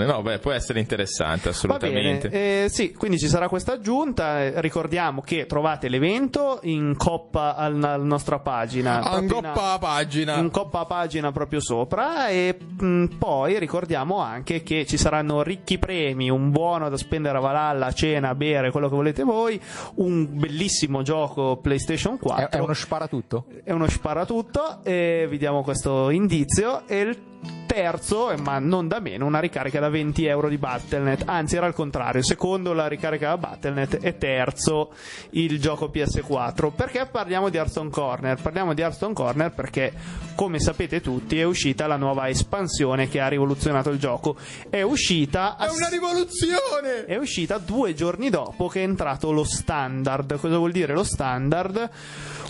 No, 0.08 0.22
beh, 0.22 0.38
può 0.38 0.52
essere 0.52 0.80
interessante, 0.80 1.44
Va 1.44 1.50
assolutamente. 1.50 2.28
bene, 2.30 2.64
eh, 2.64 2.68
sì, 2.70 2.92
quindi 2.92 3.18
ci 3.18 3.28
sarà 3.28 3.48
questa 3.48 3.72
aggiunta. 3.74 4.42
eh, 4.42 4.60
Ricordiamo 4.60 5.20
che 5.20 5.44
trovate 5.46 5.88
l'evento 5.88 6.60
in 6.62 6.96
coppa 6.96 7.54
al- 7.54 7.82
alla 7.82 8.02
nostra 8.02 8.38
pagina. 8.38 9.00
Ah, 9.02 9.18
in 9.18 9.28
coppa 9.28 9.72
a 9.72 9.78
pagina. 9.78 10.36
in 10.36 10.50
coppa 10.50 10.80
a 10.80 10.84
pagina 10.86 11.30
proprio 11.32 11.60
sopra 11.60 12.28
e 12.28 12.56
mh, 12.58 13.16
poi 13.18 13.58
ricordiamo 13.58 14.18
anche 14.18 14.62
che 14.62 14.86
ci 14.86 14.96
saranno 14.96 15.42
ricchi 15.42 15.78
premi, 15.78 16.30
un 16.30 16.50
buono 16.50 16.88
da 16.88 16.96
spendere 16.96 17.36
a 17.38 17.40
Valhalla, 17.40 17.92
cena, 17.92 18.34
bere, 18.34 18.70
quello 18.70 18.88
che 18.88 18.94
volete 18.94 19.22
voi, 19.24 19.60
un 19.96 20.26
bellissimo 20.38 21.02
gioco 21.02 21.56
PlayStation 21.56 22.18
4. 22.18 22.48
È, 22.48 22.56
è 22.56 22.60
uno 22.60 22.72
sparatutto? 22.74 23.46
È 23.64 23.72
uno 23.72 23.88
sparatutto 23.88 24.80
e 24.82 25.26
vi 25.28 25.38
diamo 25.38 25.62
questo 25.62 26.10
indizio 26.10 26.86
e 26.86 27.00
il 27.00 27.18
terzo, 27.66 28.34
ma 28.42 28.58
non 28.58 28.88
da 28.88 28.98
meno, 28.98 29.26
una 29.26 29.40
ricarica 29.40 29.78
da 29.78 29.88
20 29.88 30.24
euro 30.24 30.48
di 30.48 30.56
Battle.net 30.56 31.22
anzi 31.26 31.56
era 31.56 31.66
al 31.66 31.74
contrario, 31.74 32.22
secondo 32.22 32.72
la 32.72 32.88
ricarica 32.88 33.28
da 33.28 33.36
Battle.net 33.36 33.98
e 34.00 34.16
terzo 34.16 34.90
il 35.30 35.60
gioco 35.60 35.90
PS4 35.92 36.72
perché 36.74 37.06
parliamo 37.06 37.50
di 37.50 37.58
Hearthstone 37.58 37.90
Corner? 37.90 38.40
Parliamo 38.40 38.72
di 38.72 38.80
Hearthstone 38.80 39.12
Corner 39.12 39.52
perché 39.52 39.92
come 40.34 40.58
sapete 40.58 41.00
tutti 41.00 41.38
è 41.38 41.44
uscita 41.44 41.86
la 41.86 41.96
nuova 41.96 42.28
espansione 42.28 43.08
che 43.08 43.20
ha 43.20 43.28
rivoluzionato 43.28 43.90
il 43.90 43.98
gioco 43.98 44.36
è 44.70 44.82
uscita 44.82 45.56
È 45.56 45.68
una 45.68 45.88
rivoluzione! 45.88 47.04
è 47.06 47.16
uscita 47.16 47.58
due 47.58 47.94
giorni 47.94 48.30
dopo 48.30 48.68
che 48.68 48.80
è 48.80 48.84
entrato 48.84 49.30
lo 49.30 49.44
standard. 49.44 50.38
Cosa 50.38 50.56
vuol 50.56 50.72
dire 50.72 50.94
lo 50.94 51.04
standard? 51.04 51.90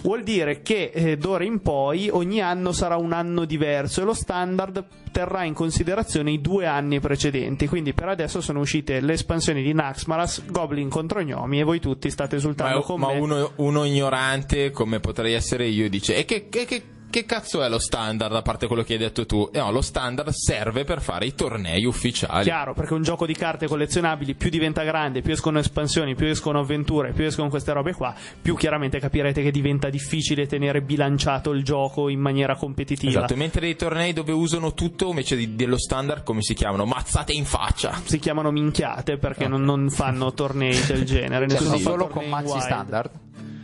Vuol 0.02 0.22
dire 0.22 0.62
che 0.62 0.92
eh, 0.98 1.16
d'ora 1.16 1.44
in 1.44 1.60
poi 1.60 2.08
ogni 2.10 2.40
anno 2.40 2.72
sarà 2.72 2.96
un 2.96 3.12
anno 3.12 3.44
diverso 3.44 4.00
e 4.00 4.04
lo 4.04 4.14
standard 4.14 4.84
terrà 5.12 5.44
in 5.44 5.54
considerazione 5.54 6.30
i 6.30 6.40
due 6.40 6.66
anni 6.66 7.00
precedenti. 7.00 7.66
Quindi 7.66 7.92
per 7.94 8.08
adesso 8.08 8.40
sono 8.40 8.60
uscite 8.60 9.00
le 9.00 9.14
espansioni 9.14 9.62
di 9.62 9.72
Naxmaras, 9.72 10.44
Goblin 10.50 10.88
contro 10.88 11.20
Gnomi 11.22 11.60
e 11.60 11.64
voi 11.64 11.80
tutti 11.80 12.10
state 12.10 12.34
Ma, 12.34 12.40
esultando 12.40 12.80
con 12.82 13.00
ma 13.00 13.12
me. 13.12 13.18
uno, 13.18 13.52
uno 13.56 13.84
ignorante 13.84 14.70
come 14.70 15.00
potrei 15.00 15.32
essere 15.34 15.66
io 15.66 15.88
dice 15.88 16.16
e 16.16 16.24
che, 16.24 16.48
che- 16.48 16.64
che- 16.66 16.82
che 17.10 17.24
cazzo 17.24 17.62
è 17.62 17.68
lo 17.68 17.78
standard 17.78 18.34
a 18.34 18.42
parte 18.42 18.66
quello 18.66 18.82
che 18.82 18.94
hai 18.94 18.98
detto 18.98 19.26
tu? 19.26 19.48
Eh 19.52 19.58
no, 19.58 19.70
lo 19.70 19.80
standard 19.80 20.30
serve 20.30 20.84
per 20.84 21.00
fare 21.00 21.26
i 21.26 21.34
tornei 21.34 21.84
ufficiali. 21.84 22.44
Chiaro, 22.44 22.74
perché 22.74 22.94
un 22.94 23.02
gioco 23.02 23.26
di 23.26 23.34
carte 23.34 23.66
collezionabili 23.66 24.34
più 24.34 24.50
diventa 24.50 24.82
grande, 24.82 25.22
più 25.22 25.32
escono 25.32 25.58
espansioni, 25.58 26.14
più 26.14 26.26
escono 26.26 26.60
avventure, 26.60 27.12
più 27.12 27.24
escono 27.24 27.48
queste 27.48 27.72
robe 27.72 27.92
qua, 27.92 28.14
più 28.40 28.54
chiaramente 28.56 28.98
capirete 28.98 29.42
che 29.42 29.50
diventa 29.50 29.88
difficile 29.88 30.46
tenere 30.46 30.82
bilanciato 30.82 31.50
il 31.52 31.64
gioco 31.64 32.08
in 32.08 32.20
maniera 32.20 32.56
competitiva. 32.56 33.10
Esatto, 33.10 33.36
mentre 33.36 33.68
i 33.68 33.76
tornei 33.76 34.12
dove 34.12 34.32
usano 34.32 34.74
tutto 34.74 35.08
invece 35.08 35.36
di- 35.36 35.54
dello 35.54 35.78
standard 35.78 36.22
come 36.24 36.42
si 36.42 36.54
chiamano? 36.54 36.84
Mazzate 36.84 37.32
in 37.32 37.44
faccia. 37.44 38.00
Si 38.04 38.18
chiamano 38.18 38.50
minchiate 38.50 39.16
perché 39.16 39.48
non, 39.48 39.62
non 39.62 39.90
fanno 39.90 40.32
tornei 40.32 40.78
del 40.86 41.04
genere. 41.04 41.48
Cioè, 41.48 41.58
nessuno 41.58 41.78
solo 41.78 42.08
con 42.08 42.26
mazzi 42.28 42.50
wild. 42.52 42.62
standard? 42.62 43.10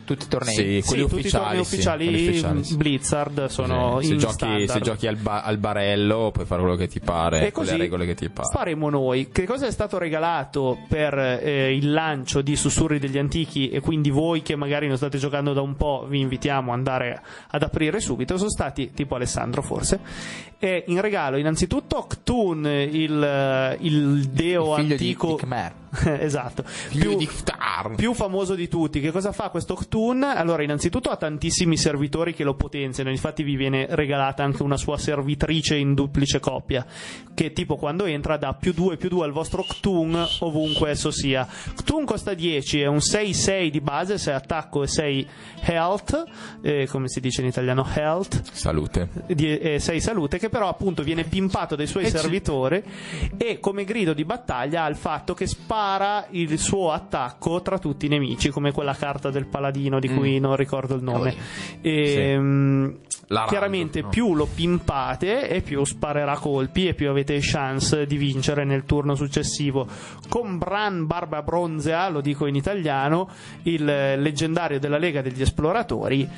Tutti 0.05 0.25
i 0.27 0.29
tornei? 0.29 0.55
Sì, 0.55 0.81
Sì, 0.83 0.89
quelli 0.89 1.09
tutti 1.09 1.27
i 1.27 1.31
tornei 1.31 1.59
ufficiali. 1.59 1.65
sì, 1.65 1.75
ufficiali, 1.75 2.05
quelli 2.05 2.29
ufficiali, 2.29 2.65
sì. 2.65 2.77
Blizzard 2.77 3.47
sono 3.47 4.01
Sì, 4.01 4.07
se, 4.09 4.13
in 4.13 4.19
giochi, 4.19 4.33
standard. 4.35 4.65
se 4.71 4.81
giochi 4.81 5.07
al, 5.07 5.17
ba- 5.17 5.43
al 5.43 5.59
barello 5.59 6.31
puoi 6.33 6.45
fare 6.47 6.61
quello 6.61 6.77
che 6.77 6.89
ti 6.89 7.01
pare, 7.01 7.47
E 7.47 7.53
con 7.53 7.65
così 7.65 7.77
le 7.77 7.83
regole 7.85 8.05
che 8.07 8.15
ti 8.15 8.29
pare. 8.29 8.49
faremo 8.53 8.91
noi. 8.91 9.29
Che 9.33 9.45
cosa 9.45 9.67
è 9.67 9.71
stato 9.71 9.97
regalato 9.99 10.79
per 10.89 11.19
eh, 11.19 11.75
il 11.75 11.91
lancio 11.91 12.43
di 12.43 12.55
Sussurri 12.55 12.99
degli 12.99 13.17
Antichi 13.19 13.71
e 13.71 13.81
quindi 13.81 14.11
voi 14.11 14.43
che 14.43 14.57
magari 14.57 14.87
non 14.89 14.97
state 14.99 15.17
giocando 15.19 15.53
da 15.55 15.63
un 15.63 15.75
po' 15.77 16.05
vi 16.09 16.21
invitiamo 16.21 16.71
ad 16.71 16.77
andare 16.79 17.23
ad 17.49 17.63
aprire 17.63 17.99
subito. 18.01 18.37
Sono 18.37 18.51
stati, 18.51 18.93
tipo 18.93 19.15
Alessandro 19.15 19.63
forse, 19.63 20.01
e 20.59 20.85
in 20.89 21.01
regalo 21.01 21.37
innanzitutto 21.39 22.07
Cthulhu, 22.07 22.69
il, 22.69 23.77
il 23.81 24.29
deo 24.29 24.77
Il 24.79 24.91
antico... 24.93 25.27
di, 25.29 25.33
di 25.35 25.39
Khmer. 25.41 25.73
esatto. 26.19 26.65
Più- 26.91 27.19
più 27.97 28.15
famoso 28.15 28.55
di 28.55 28.69
tutti. 28.69 29.01
Che 29.01 29.11
cosa 29.11 29.33
fa 29.33 29.49
questo 29.51 29.75
Cthulhu? 29.75 30.25
Allora, 30.25 30.63
innanzitutto 30.63 31.11
ha 31.11 31.17
tantissimi 31.17 31.77
servitori 31.77 32.35
che 32.35 32.45
lo 32.45 32.55
potenziano. 32.55 33.11
Infatti, 33.11 33.43
vi 33.43 33.57
viene 33.57 33.87
regalata 33.91 34.43
anche 34.43 34.63
una 34.63 34.77
sua 34.77 34.97
servitrice 34.99 35.77
in 35.77 35.95
duplice 35.95 36.41
coppia. 36.41 36.85
Che 37.35 37.53
tipo 37.53 37.77
quando 37.77 38.05
entra 38.05 38.37
dà 38.37 38.53
più 38.55 38.73
2 38.73 38.97
più 38.97 39.09
2 39.09 39.25
al 39.25 39.33
vostro 39.33 39.63
Cthulhu 39.65 40.25
ovunque 40.41 40.91
esso 40.91 41.11
sia. 41.11 41.47
Cthulhu 41.75 42.05
costa 42.05 42.35
10, 42.35 42.81
è 42.81 42.87
un 42.87 42.99
6-6 42.99 43.69
di 43.71 43.81
base, 43.81 44.19
6 44.19 44.35
attacco 44.35 44.83
e 44.83 44.87
6 44.89 45.29
health. 45.63 46.25
eh, 46.63 46.87
come 46.89 47.09
si 47.09 47.21
dice 47.21 47.41
in 47.41 47.47
italiano? 47.49 47.87
Health 47.95 48.43
Salute. 48.53 49.09
di 49.27 49.57
eh, 49.59 49.79
6 49.79 50.01
salute 50.01 50.39
che 50.39 50.49
però 50.49 50.69
appunto 50.69 51.03
viene 51.03 51.25
pimpato 51.25 51.77
dai 51.77 51.87
suoi 51.87 52.05
Eh, 52.05 52.11
ci- 52.11 52.17
servitori 52.19 52.83
e 53.37 53.59
come 53.61 53.85
grido 53.85 54.13
di 54.13 54.25
battaglia 54.25 54.85
ha 54.85 54.89
il 54.89 54.97
fatto 54.97 55.35
che 55.35 55.47
spara 55.47 55.83
il 56.31 56.59
suo 56.59 56.91
attacco 56.91 57.63
tra 57.63 57.79
tutti 57.79 58.07
i 58.07 58.09
nemici 58.09 58.51
come 58.51 58.73
quella 58.73 58.95
carta 58.95 59.31
del 59.31 59.47
paladino 59.47 59.99
di 59.99 60.09
cui 60.09 60.39
non 60.39 60.57
ricordo 60.57 60.95
il 60.95 61.03
nome. 61.03 61.35
Ehm, 61.83 62.99
L'Araldo, 63.29 63.51
chiaramente 63.51 64.03
no? 64.03 64.09
più 64.09 64.35
lo 64.35 64.47
pimpate 64.53 65.49
e 65.49 65.63
più 65.63 65.85
sparerà 65.85 66.37
colpi 66.37 66.87
e 66.89 66.95
più 66.95 67.09
avete 67.09 67.39
chance 67.41 68.07
di 68.07 68.17
vincere 68.17 68.65
nel 68.65 68.85
turno 68.85 69.15
successivo. 69.15 69.87
Con 70.29 70.59
Bran 70.59 71.07
Barba 71.07 71.43
Bronzea 71.43 72.09
lo 72.09 72.21
dico 72.21 72.47
in 72.47 72.55
italiano 72.55 73.29
il 73.63 73.85
leggendario 73.85 74.79
della 74.79 74.99
Lega 74.99 75.23
degli 75.23 75.41
Esploratori 75.41 76.29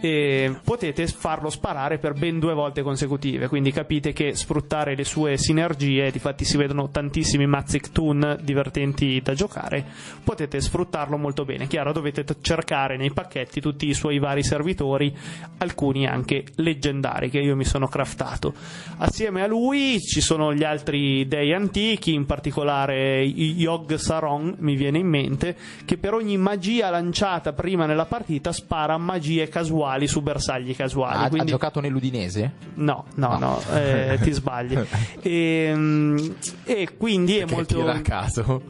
e 0.00 0.54
potete 0.62 1.06
farlo 1.06 1.50
sparare 1.50 1.98
per 1.98 2.12
ben 2.12 2.38
due 2.38 2.54
volte 2.54 2.82
consecutive. 2.82 3.48
Quindi 3.48 3.72
capite 3.72 4.12
che 4.12 4.34
sfruttare 4.34 4.94
le 4.94 5.04
sue 5.04 5.36
sinergie 5.36 6.10
difatti 6.10 6.44
si 6.44 6.56
vedono 6.56 6.90
tantissimi 6.90 7.46
Mazik 7.46 7.92
Toon 7.92 8.38
divertenti 8.42 9.20
da 9.22 9.34
giocare 9.34 9.84
potete 10.22 10.60
sfruttarlo 10.60 11.16
molto 11.16 11.44
bene. 11.44 11.66
Chiaro 11.66 11.92
dovete 11.92 12.24
cercare 12.40 12.96
nei 12.96 13.12
pacchetti 13.12 13.60
tutti 13.60 13.88
i 13.88 13.94
suoi 13.94 14.18
vari 14.18 14.42
servitori 14.42 15.14
alcuni 15.58 16.06
anche 16.06 16.44
leggendari 16.56 17.30
che 17.30 17.38
io 17.38 17.56
mi 17.56 17.64
sono 17.64 17.86
craftato. 17.86 18.54
Assieme 18.98 19.42
a 19.42 19.46
lui 19.46 20.00
ci 20.00 20.20
sono 20.20 20.52
gli 20.52 20.64
altri 20.64 21.26
dei 21.26 21.52
antichi 21.52 22.12
in 22.12 22.26
particolare 22.26 23.22
Yogg 23.22 23.94
Saron 23.94 24.56
mi 24.58 24.76
viene 24.76 24.98
in 24.98 25.08
mente 25.08 25.56
che 25.84 25.96
per 25.96 26.14
ogni 26.14 26.36
magia 26.36 26.90
lanciata 26.90 27.52
prima 27.52 27.86
nella 27.86 28.06
partita 28.06 28.52
spara 28.52 28.98
magie 28.98 29.48
casuali 29.48 29.85
su 30.06 30.20
bersagli 30.22 30.74
casuali 30.74 31.16
Ha, 31.16 31.24
ha 31.24 31.28
quindi 31.28 31.50
giocato 31.50 31.80
nell'Udinese? 31.80 32.52
No, 32.74 33.04
no, 33.14 33.38
no, 33.38 33.60
eh, 33.74 34.18
ti 34.20 34.32
sbagli. 34.32 34.76
E, 35.22 36.34
e 36.64 36.96
quindi 36.96 37.38
è 37.38 37.44
Che 37.44 37.54
molto. 37.54 37.88
a 37.88 38.00
caso. 38.00 38.62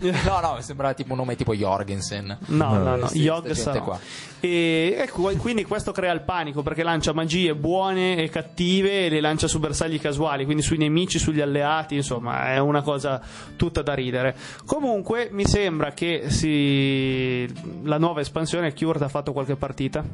No, 0.26 0.40
no, 0.40 0.60
sembra 0.60 0.92
tipo 0.94 1.12
un 1.12 1.18
nome 1.18 1.36
tipo 1.36 1.54
Jorgensen. 1.54 2.36
No, 2.46 2.78
no, 2.78 2.96
no, 2.96 3.08
gente 3.08 3.54
sarà. 3.54 3.80
qua. 3.80 3.98
E 4.40 4.96
ecco, 4.98 5.32
quindi 5.36 5.64
questo 5.64 5.92
crea 5.92 6.12
il 6.12 6.20
panico 6.20 6.62
perché 6.62 6.82
lancia 6.82 7.12
magie 7.12 7.54
buone 7.54 8.16
e 8.16 8.28
cattive 8.28 9.06
e 9.06 9.08
le 9.08 9.20
lancia 9.20 9.48
su 9.48 9.58
bersagli 9.58 10.00
casuali, 10.00 10.44
quindi 10.44 10.62
sui 10.62 10.76
nemici, 10.76 11.18
sugli 11.18 11.40
alleati, 11.40 11.94
insomma, 11.94 12.52
è 12.52 12.58
una 12.58 12.82
cosa 12.82 13.20
tutta 13.56 13.82
da 13.82 13.94
ridere. 13.94 14.36
Comunque 14.64 15.28
mi 15.32 15.46
sembra 15.46 15.92
che 15.92 16.24
si... 16.28 17.46
la 17.84 17.98
nuova 17.98 18.20
espansione 18.20 18.74
Cure 18.74 19.04
ha 19.04 19.08
fatto 19.08 19.32
qualche 19.32 19.56
partita. 19.56 20.04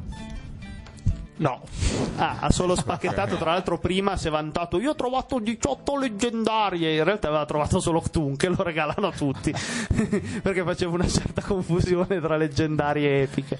No. 1.35 1.61
Ah, 2.17 2.37
ha 2.41 2.51
solo 2.51 2.75
spacchettato, 2.75 3.37
tra 3.37 3.51
l'altro 3.51 3.79
prima 3.79 4.17
si 4.17 4.27
è 4.27 4.29
vantato 4.29 4.79
io 4.79 4.91
ho 4.91 4.95
trovato 4.95 5.39
18 5.39 5.97
leggendarie, 5.97 6.95
in 6.95 7.03
realtà 7.03 7.29
aveva 7.29 7.45
trovato 7.45 7.79
solo 7.79 8.01
Ktun 8.01 8.35
che 8.35 8.49
lo 8.49 8.61
regalano 8.61 9.07
a 9.07 9.11
tutti, 9.11 9.51
perché 10.41 10.63
faceva 10.63 10.93
una 10.93 11.07
certa 11.07 11.41
confusione 11.41 12.19
tra 12.19 12.37
leggendarie 12.37 13.09
e 13.09 13.21
epiche. 13.23 13.57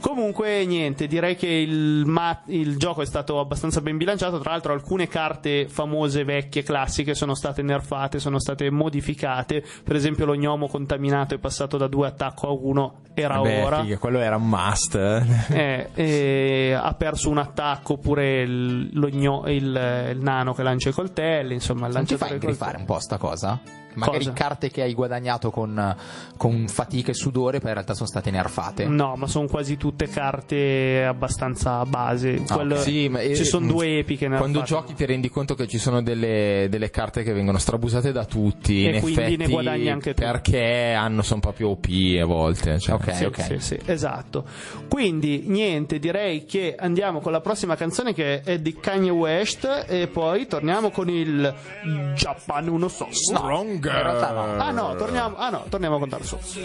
Comunque 0.00 0.64
niente, 0.66 1.06
direi 1.06 1.34
che 1.34 1.46
il, 1.46 2.04
ma- 2.06 2.42
il 2.46 2.76
gioco 2.76 3.00
è 3.02 3.06
stato 3.06 3.40
abbastanza 3.40 3.80
ben 3.80 3.96
bilanciato, 3.96 4.38
tra 4.40 4.50
l'altro 4.50 4.72
alcune 4.72 5.08
carte 5.08 5.66
famose, 5.68 6.24
vecchie, 6.24 6.62
classiche 6.62 7.14
sono 7.14 7.34
state 7.34 7.62
nerfate, 7.62 8.18
sono 8.18 8.38
state 8.38 8.70
modificate, 8.70 9.64
per 9.82 9.96
esempio 9.96 10.26
lo 10.26 10.34
gnomo 10.34 10.68
contaminato 10.68 11.34
è 11.34 11.38
passato 11.38 11.78
da 11.78 11.86
2 11.86 12.06
attacco 12.06 12.48
a 12.48 12.52
1, 12.52 13.00
era 13.14 13.40
Beh, 13.40 13.62
ora. 13.62 13.80
figa, 13.82 13.98
quello 13.98 14.18
era 14.18 14.36
un 14.36 14.48
must. 14.48 14.94
Eh, 15.50 15.88
eh, 15.94 16.78
ha 17.14 17.16
perso 17.16 17.30
un 17.30 17.38
attacco 17.38 17.92
oppure 17.94 18.42
il, 18.42 18.90
lo 18.98 19.08
il- 19.46 20.10
il 20.12 20.18
nano 20.20 20.52
che 20.52 20.62
lancia 20.62 20.88
i 20.88 20.92
coltelli 20.92 21.54
insomma 21.54 21.86
il 21.86 21.94
Non 21.94 22.04
ti 22.04 22.12
lanciatore 22.16 22.18
fa 22.18 22.24
di 22.26 22.40
coltelli. 22.46 22.52
ingrifare 22.52 22.76
un 22.78 22.84
po' 22.84 22.98
sta 23.00 23.16
cosa? 23.18 23.60
Magari 23.94 24.18
Cosa? 24.18 24.32
carte 24.32 24.70
che 24.70 24.82
hai 24.82 24.94
guadagnato 24.94 25.50
con, 25.50 25.96
con 26.36 26.66
fatica 26.68 27.10
e 27.10 27.14
sudore, 27.14 27.58
poi 27.58 27.68
in 27.68 27.74
realtà 27.74 27.94
sono 27.94 28.08
state 28.08 28.30
nerfate. 28.30 28.84
no 28.86 29.14
ma 29.16 29.26
sono 29.26 29.46
quasi 29.46 29.76
tutte 29.76 30.08
carte 30.08 31.04
abbastanza 31.04 31.84
base 31.84 32.42
Quello- 32.46 32.76
Sì, 32.76 33.08
ma- 33.08 33.20
ci 33.20 33.30
eh, 33.30 33.44
sono 33.44 33.66
due 33.66 33.98
epiche 33.98 34.28
nerfate. 34.28 34.50
Quando 34.50 34.66
giochi 34.66 34.94
ti 34.94 35.04
rendi 35.06 35.28
conto 35.28 35.54
che 35.54 35.66
ci 35.66 35.78
sono 35.78 36.02
delle, 36.02 36.66
delle 36.70 36.90
carte 36.90 37.22
che 37.22 37.32
vengono 37.32 37.58
strabusate 37.58 38.12
da 38.12 38.24
tutti. 38.24 38.86
E 38.86 38.94
in 38.96 39.00
quindi 39.00 39.20
ne 39.22 39.32
effetti, 39.34 39.50
guadagni 39.50 39.88
anche 39.90 40.14
tu. 40.14 40.22
Perché 40.22 40.92
hanno, 40.92 41.22
sono 41.22 41.40
proprio 41.40 41.70
OP 41.70 41.86
a 42.20 42.24
volte. 42.26 42.78
Cioè. 42.78 42.94
Ok, 42.94 43.14
Sì, 43.14 43.24
ok. 43.24 43.40
sì, 43.42 43.58
sì, 43.58 43.78
esatto. 43.86 44.44
Quindi, 44.88 45.44
niente, 45.46 45.98
direi 45.98 46.44
che 46.44 46.74
andiamo 46.78 47.20
con 47.20 47.32
la 47.32 47.40
prossima 47.40 47.76
canzone 47.76 48.12
che 48.14 48.40
è 48.42 48.58
di 48.58 48.74
Kanye 48.74 49.10
West 49.10 49.84
e 49.88 50.06
poi 50.08 50.46
torniamo 50.46 50.90
con 50.90 51.08
il 51.08 51.52
Japan 52.14 52.68
Uno 52.68 52.88
So. 52.88 53.08
Stronger. 53.84 53.98
In 53.98 54.02
realtà 54.02 54.30
no. 54.32 54.62
Ah 54.62 54.70
no, 54.70 54.96
torniamo, 54.96 55.36
ah 55.36 55.50
no, 55.50 55.64
torniamo 55.68 55.98
con 55.98 56.08
Dark 56.08 56.24
Souls. 56.24 56.56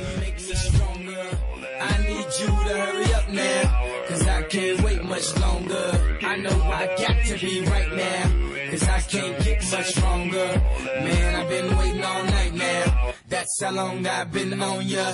I 1.81 1.97
need 2.07 2.27
you 2.39 2.47
to 2.47 2.73
hurry 2.77 3.13
up 3.13 3.27
now, 3.29 3.69
cause 4.07 4.27
I 4.27 4.43
can't 4.43 4.81
wait 4.81 5.03
much 5.03 5.37
longer. 5.37 6.17
I 6.21 6.37
know 6.37 6.51
I 6.71 6.87
got 6.97 7.25
to 7.27 7.37
be 7.39 7.61
right 7.61 7.91
now, 7.93 8.29
cause 8.69 8.83
I 8.83 9.01
can't 9.01 9.43
get 9.43 9.71
much 9.71 9.87
stronger. 9.91 10.61
Man, 11.03 11.35
I've 11.35 11.49
been 11.49 11.77
waiting 11.77 12.03
all 12.03 12.23
night 12.23 12.53
now. 12.53 13.13
That's 13.27 13.61
how 13.61 13.71
long 13.71 14.05
I've 14.05 14.31
been 14.31 14.61
on 14.61 14.87
ya. 14.87 15.13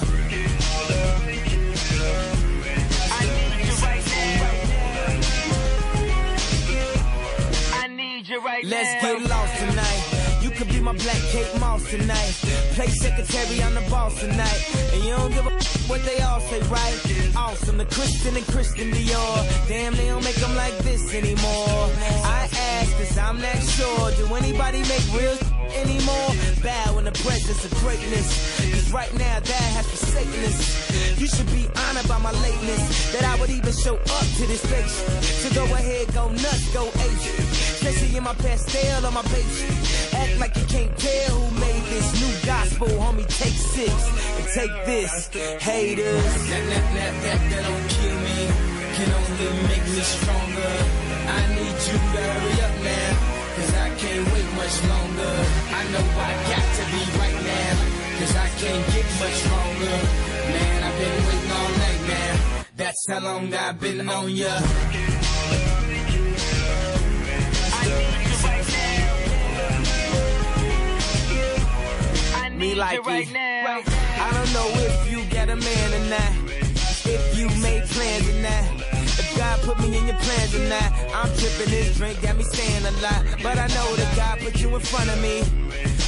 Let's 8.64 9.02
get 9.02 9.22
lost 9.30 9.58
tonight. 9.60 10.42
You 10.42 10.50
could 10.50 10.68
be 10.68 10.75
my 10.86 10.94
black 10.94 11.22
Kate 11.32 11.60
Moss 11.60 11.90
tonight. 11.90 12.34
Play 12.78 12.88
secretary 12.88 13.62
on 13.64 13.74
the 13.74 13.82
boss 13.90 14.20
tonight. 14.20 14.62
And 14.94 15.04
you 15.04 15.16
don't 15.18 15.34
give 15.34 15.48
a 15.48 15.52
what 15.90 16.02
they 16.06 16.22
all 16.22 16.40
say, 16.42 16.62
right? 16.70 17.36
Awesome, 17.36 17.78
the 17.78 17.86
Christian 17.86 18.36
and 18.38 18.46
Christian 18.46 18.92
Dior. 18.92 19.68
Damn, 19.68 19.96
they 19.96 20.08
don't 20.08 20.24
make 20.24 20.36
them 20.36 20.56
like 20.56 20.78
this 20.80 21.14
anymore. 21.14 21.90
I 22.24 22.48
ask, 22.78 22.92
cause 22.98 23.18
I'm 23.18 23.42
not 23.42 23.58
sure. 23.76 24.12
Do 24.12 24.36
anybody 24.36 24.80
make 24.80 25.06
real 25.14 25.38
anymore? 25.74 26.30
Bow 26.62 27.00
in 27.00 27.06
the 27.06 27.18
presence 27.26 27.66
of 27.66 27.72
greatness. 27.82 28.28
Cause 28.72 28.92
right 28.92 29.14
now 29.16 29.40
that 29.40 29.68
has 29.78 29.88
forsaken 29.90 30.44
us. 30.46 31.20
You 31.20 31.28
should 31.28 31.48
be 31.48 31.68
honored 31.88 32.08
by 32.08 32.20
my 32.20 32.32
lateness. 32.32 33.12
That 33.14 33.24
I 33.24 33.40
would 33.40 33.50
even 33.50 33.74
show 33.74 33.96
up 33.96 34.28
to 34.38 34.46
this 34.46 34.64
place. 34.66 34.96
So 35.42 35.50
go 35.56 35.66
ahead, 35.74 36.14
go 36.14 36.30
nuts, 36.30 36.74
go 36.74 36.86
ape. 36.86 37.26
Especially 37.82 38.18
in 38.18 38.24
my 38.24 38.34
pastel 38.36 39.06
on 39.06 39.14
my 39.14 39.22
page. 39.24 39.56
Act 40.14 40.40
like 40.40 40.56
you 40.56 40.66
can't 40.76 40.98
tell 40.98 41.40
who 41.40 41.60
made 41.60 41.84
this 41.94 42.08
new 42.20 42.34
gospel, 42.46 42.88
homie. 43.00 43.28
Take 43.40 43.58
six 43.76 43.94
and 44.38 44.46
take 44.60 44.76
this, 44.86 45.12
haters. 45.64 46.24
That, 46.52 46.64
that, 46.72 46.86
that, 46.98 47.14
that, 47.24 47.40
that 47.50 47.62
don't 47.68 47.88
kill 47.96 48.18
me, 48.28 48.40
can 48.96 49.10
only 49.20 49.50
make 49.72 49.86
me 49.96 50.02
stronger. 50.04 50.74
I 51.38 51.42
need 51.56 51.78
you 51.88 51.98
to 52.14 52.22
hurry 52.28 52.56
up 52.68 52.76
now, 52.92 53.12
cause 53.56 53.74
I 53.86 53.90
can't 54.02 54.26
wait 54.34 54.50
much 54.62 54.76
longer. 54.92 55.34
I 55.80 55.82
know 55.92 56.06
I 56.28 56.32
got 56.52 56.68
to 56.78 56.84
be 56.92 57.02
right 57.24 57.40
now, 57.56 57.74
cause 58.20 58.34
I 58.36 58.48
can't 58.60 58.86
get 58.94 59.08
much 59.22 59.38
stronger. 59.44 59.96
Man, 60.56 60.78
I've 60.88 60.98
been 61.00 61.18
waiting 61.28 61.52
all 61.60 61.72
night 61.86 62.02
now. 62.16 62.34
That's 62.76 63.02
how 63.08 63.20
long 63.20 63.54
I've 63.54 63.80
been 63.80 64.10
on 64.10 64.30
ya. 64.30 65.05
Me 72.58 72.76
like 72.76 73.00
it. 73.00 73.06
Right 73.06 73.32
now. 73.32 73.82
I 74.18 74.32
don't 74.34 74.54
know 74.54 74.70
if 74.76 75.12
you 75.12 75.24
get 75.26 75.50
a 75.50 75.56
man 75.56 75.94
or 75.94 76.10
not. 76.10 76.32
If 77.06 77.38
you 77.38 77.48
made 77.62 77.84
plans 77.84 78.30
or 78.30 78.42
not. 78.42 78.66
If 79.20 79.38
God 79.38 79.60
put 79.62 79.80
me 79.80 79.98
in 79.98 80.08
your 80.08 80.18
plans 80.18 80.56
or 80.56 80.68
not. 80.70 80.92
I'm 81.14 81.30
tripping 81.38 81.72
this 81.72 81.98
drink, 81.98 82.22
got 82.22 82.38
me 82.38 82.44
saying 82.44 82.86
a 82.86 82.92
lot. 83.02 83.24
But 83.44 83.58
I 83.58 83.68
know 83.68 83.96
that 83.96 84.16
God 84.16 84.40
put 84.40 84.60
you 84.62 84.74
in 84.74 84.82
front 84.82 85.10
of 85.10 85.22
me. 85.22 85.44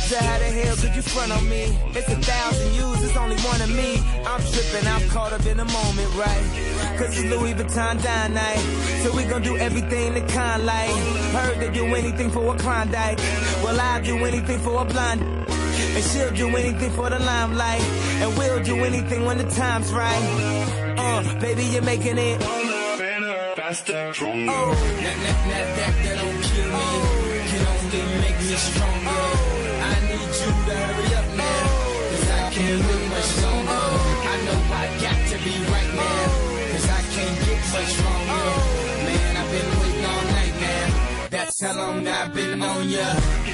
So 0.08 0.18
how 0.18 0.40
the 0.40 0.46
hell 0.46 0.76
could 0.78 0.96
you 0.96 1.02
front 1.02 1.34
on 1.34 1.50
me? 1.50 1.78
It's 1.92 2.08
a 2.08 2.16
thousand 2.16 2.74
yous, 2.74 3.04
it's 3.04 3.18
only 3.18 3.36
one 3.42 3.60
of 3.60 3.70
me. 3.76 4.00
I'm 4.26 4.40
tripping, 4.40 4.88
I'm 4.88 5.06
caught 5.10 5.34
up 5.34 5.46
in 5.46 5.58
the 5.58 5.66
moment, 5.66 6.16
right? 6.16 6.98
Cause 6.98 7.18
it's 7.20 7.30
Louis 7.30 7.54
Vuitton 7.54 8.02
dine 8.02 8.34
night. 8.34 8.60
So 9.04 9.14
we 9.14 9.26
gon' 9.26 9.42
do 9.42 9.58
everything 9.58 10.14
the 10.14 10.22
kind 10.32 10.66
like. 10.66 10.96
Heard 11.36 11.60
they 11.60 11.70
do 11.72 11.84
anything 11.94 12.32
for 12.32 12.56
a 12.56 12.58
Klondike. 12.58 13.18
Well, 13.62 13.78
I'll 13.78 14.02
do 14.02 14.16
anything 14.24 14.60
for 14.60 14.82
a 14.82 14.86
blind. 14.86 15.22
And 15.96 16.04
she'll 16.04 16.34
do 16.34 16.56
anything 16.56 16.92
for 16.92 17.10
the 17.10 17.20
limelight. 17.20 17.82
And 18.22 18.38
we'll 18.38 18.64
do 18.64 18.76
anything 18.84 19.26
when 19.26 19.38
the 19.38 19.50
time's 19.52 19.92
right. 19.94 20.24
Uh, 20.98 21.40
baby, 21.40 21.64
you're 21.64 21.82
making 21.84 22.18
it. 22.18 22.42
faster, 23.56 24.14
stronger. 24.14 24.52
Oh, 24.52 24.74
that, 24.74 25.18
that, 25.24 25.40
that, 25.50 25.68
that, 25.78 25.94
that 26.04 26.16
don't 26.22 26.42
kill 26.48 26.70
me. 26.78 26.88
Can 27.50 27.64
only 27.74 28.04
make 28.22 28.40
me 28.48 28.56
stronger. 28.56 29.26
I 29.90 29.96
need 30.10 30.32
you 30.42 30.52
to 30.68 30.74
hurry 30.84 31.10
up 31.20 31.30
now. 31.38 31.66
Cause 32.12 32.30
I 32.30 32.50
can't 32.56 32.82
wait 32.88 33.06
much 33.16 33.32
longer. 33.44 33.86
I 34.32 34.36
know 34.46 34.60
I 34.82 34.86
got 35.06 35.20
to 35.32 35.38
be 35.46 35.54
right 35.76 35.92
now. 36.02 36.26
Cause 36.72 36.88
I 36.90 37.02
can't 37.16 37.38
get 37.46 37.62
much 37.74 37.90
stronger. 37.98 38.46
Man, 39.08 39.38
I've 39.38 39.50
been 39.54 39.70
waiting 39.82 40.06
all 40.12 40.24
night 40.38 40.56
now. 40.62 41.28
That's 41.30 41.62
how 41.62 41.74
long 41.78 42.08
I've 42.08 42.34
been 42.34 42.62
on 42.62 42.90
ya. 42.90 43.47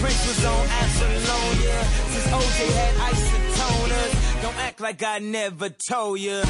Prince 0.00 0.26
was 0.28 0.44
on 0.44 0.66
Apollonia. 0.66 1.78
Since 2.12 2.26
OJ 2.38 2.58
had 2.78 2.94
isotoners. 3.10 4.42
Don't 4.42 4.58
act 4.58 4.80
like 4.80 5.02
I 5.02 5.18
never 5.18 5.68
told 5.70 6.18
ya. 6.20 6.42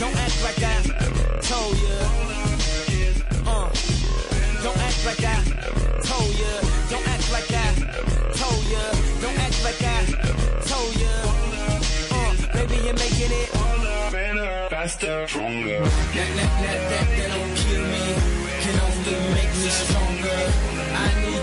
Don't 0.00 0.16
act 0.16 0.38
like 0.42 0.62
I 0.62 0.76
told 1.40 1.76
ya. 1.78 1.98
Uh. 3.46 3.68
Don't 4.62 4.78
act 4.78 5.06
like 5.06 5.24
I 5.24 5.36
told 6.04 6.32
ya. 6.38 6.52
Don't 6.90 7.08
act 7.08 7.32
like 7.32 7.50
I 7.50 7.68
told 8.40 8.64
ya. 8.70 8.84
Don't 9.22 9.38
act 9.38 9.58
like 9.64 9.82
I 9.82 9.98
told 10.70 10.94
ya. 11.02 11.14
Uh, 12.14 12.32
baby, 12.52 12.76
you're 12.84 12.94
making 12.94 13.32
it. 13.42 13.50
Better, 14.12 14.68
faster, 14.70 15.26
stronger. 15.26 15.80
That, 15.80 16.28
that, 16.36 16.50
that, 16.62 16.78
that, 16.90 17.06
that 17.16 17.28
don't 17.34 17.54
kill 17.56 17.84
me. 17.94 18.04
Can 18.62 18.76
only 18.86 19.34
make 19.34 19.52
me 19.62 19.68
stronger 19.70 20.71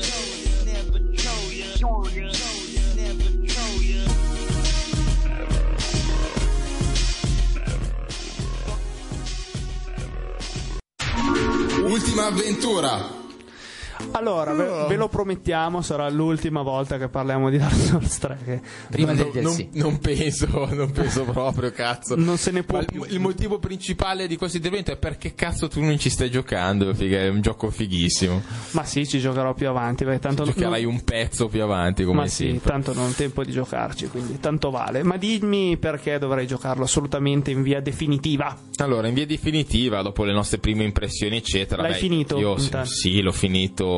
Never 2.97 3.31
told 3.47 3.83
ya. 3.83 4.07
Ultima 11.85 12.27
avventura. 12.27 13.16
Allora, 14.13 14.53
ve, 14.55 14.87
ve 14.89 14.97
lo 14.97 15.09
promettiamo, 15.09 15.83
sarà 15.83 16.09
l'ultima 16.09 16.63
volta 16.63 16.99
che 16.99 17.09
parliamo 17.09 17.51
di 17.51 17.59
Dark 17.59 17.75
Souls 17.75 18.19
3. 18.19 18.39
Che 18.45 18.61
Prima 18.91 19.13
del 19.15 19.31
non, 19.43 19.55
DLC. 19.55 19.69
non 19.73 19.99
penso, 19.99 20.69
non 20.73 20.91
penso 20.91 21.25
proprio, 21.25 21.71
cazzo. 21.73 22.15
non 22.17 22.37
se 22.39 22.51
ne 22.51 22.63
può 22.63 22.79
il, 22.81 23.07
il 23.11 23.21
motivo 23.21 23.59
principale 23.59 24.27
di 24.27 24.37
questo 24.37 24.57
intervento 24.57 24.91
è 24.93 24.97
perché 24.97 25.35
cazzo 25.35 25.69
tu 25.69 25.81
non 25.83 25.99
ci 25.99 26.09
stai 26.11 26.31
giocando, 26.31 26.93
figa, 26.95 27.19
è 27.19 27.29
un 27.29 27.41
gioco 27.43 27.71
fighissimo. 27.71 28.43
Ma 28.73 28.85
sì, 28.85 29.07
ci 29.07 29.19
giocherò 29.19 29.53
più 29.55 29.69
avanti. 29.69 30.05
Perché 30.05 30.21
tanto 30.21 30.45
Giocherai 30.45 30.83
non- 30.85 30.93
un 30.95 31.05
pezzo 31.05 31.49
più 31.49 31.63
avanti, 31.63 32.05
come 32.05 32.21
Ma 32.23 32.27
sì, 32.27 32.47
sempre. 32.49 32.71
tanto 32.71 32.93
non 32.95 33.09
ho 33.09 33.13
tempo 33.13 33.45
di 33.45 33.53
giocarci, 33.53 34.09
quindi 34.09 34.39
tanto 34.41 34.71
vale. 34.71 35.03
Ma 35.03 35.17
dimmi 35.17 35.77
perché 35.77 36.19
dovrei 36.19 36.47
giocarlo 36.47 36.85
assolutamente 36.85 37.51
in 37.51 37.63
via 37.63 37.81
definitiva. 37.81 38.57
Allora, 38.77 39.09
in 39.09 39.15
via 39.15 39.27
definitiva, 39.27 40.03
dopo 40.03 40.25
le 40.25 40.33
nostre 40.33 40.59
prime 40.59 40.85
impressioni, 40.85 41.37
eccetera. 41.37 41.83
L'hai 41.83 41.93
beh, 41.93 41.99
finito, 41.99 42.39
Io 42.39 42.57
sì, 42.59 42.65
intanto? 42.65 42.89
sì, 42.91 43.21
l'ho 43.21 43.33
finito 43.33 43.96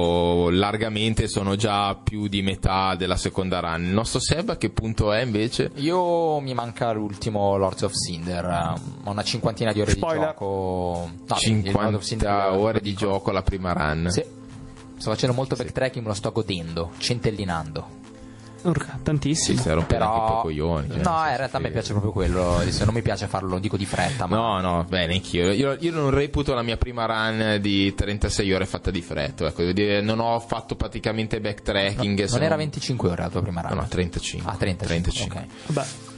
largamente, 0.50 1.28
sono 1.28 1.56
già 1.56 1.94
più 1.94 2.26
di 2.28 2.42
metà 2.42 2.94
della 2.94 3.16
seconda 3.16 3.60
run. 3.60 3.84
Il 3.84 3.92
nostro 3.92 4.20
Seb 4.20 4.50
a 4.50 4.56
che 4.56 4.70
punto 4.70 5.12
è 5.12 5.22
invece? 5.22 5.70
Io 5.76 6.40
mi 6.40 6.54
manca 6.54 6.90
l'ultimo 6.92 7.56
Lords 7.56 7.82
of 7.82 7.92
Cinder, 7.92 8.44
ho 9.04 9.10
una 9.10 9.22
cinquantina 9.22 9.72
di 9.72 9.80
ore 9.80 9.92
Spoiler. 9.92 10.18
di 10.20 10.24
gioco. 10.26 11.10
No, 11.26 11.36
il 11.40 11.72
Lords 11.72 11.94
of 11.94 12.02
50 12.02 12.02
Cinder- 12.02 12.52
ore 12.52 12.80
di 12.80 12.94
gioco 12.94 13.30
alla 13.30 13.42
prima 13.42 13.72
run. 13.72 14.08
Sì. 14.10 14.24
Sto 14.96 15.10
facendo 15.10 15.34
molto 15.34 15.54
backtracking, 15.54 16.02
me 16.02 16.10
lo 16.10 16.16
sto 16.16 16.32
godendo, 16.32 16.90
centellinando. 16.98 17.86
Urca, 18.68 18.94
Sì, 18.96 19.02
tantissimo. 19.02 19.58
anche 19.58 19.72
un 19.72 19.80
po' 19.80 19.86
Però 19.86 20.38
i 20.38 20.42
coglioni. 20.42 20.88
cioè, 20.88 21.02
No, 21.02 21.24
in 21.28 21.36
realtà 21.36 21.56
a 21.56 21.60
me 21.60 21.70
piace 21.70 21.90
proprio 21.92 22.12
quello, 22.12 22.56
adesso 22.56 22.84
non 22.84 22.94
mi 22.94 23.02
piace 23.02 23.26
farlo, 23.26 23.48
lo 23.50 23.58
dico 23.58 23.76
di 23.76 23.86
fretta, 23.86 24.26
ma 24.26 24.36
No, 24.36 24.60
no, 24.60 24.84
bene, 24.88 25.14
anch'io. 25.14 25.50
Io, 25.52 25.76
io 25.78 25.92
non 25.92 26.10
reputo 26.10 26.54
la 26.54 26.62
mia 26.62 26.76
prima 26.76 27.06
run 27.06 27.58
di 27.60 27.94
36 27.94 28.52
ore 28.52 28.66
fatta 28.66 28.90
di 28.90 29.00
fretta. 29.02 29.46
Ecco, 29.46 29.60
devo 29.60 29.72
dire, 29.72 30.00
non 30.00 30.20
ho 30.20 30.38
fatto 30.40 30.74
praticamente 30.76 31.40
backtracking. 31.40 32.24
se 32.24 32.34
non 32.36 32.44
era 32.44 32.56
25 32.56 33.08
ore 33.10 33.22
la 33.22 33.28
tua 33.30 33.42
prima 33.42 33.60
run. 33.62 33.74
No, 33.74 33.80
no, 33.82 33.88
35. 33.88 34.50
Ah, 34.50 34.56
35. 34.56 34.86
35. 34.86 35.48
ok. 35.66 35.72
Beh. 35.72 36.16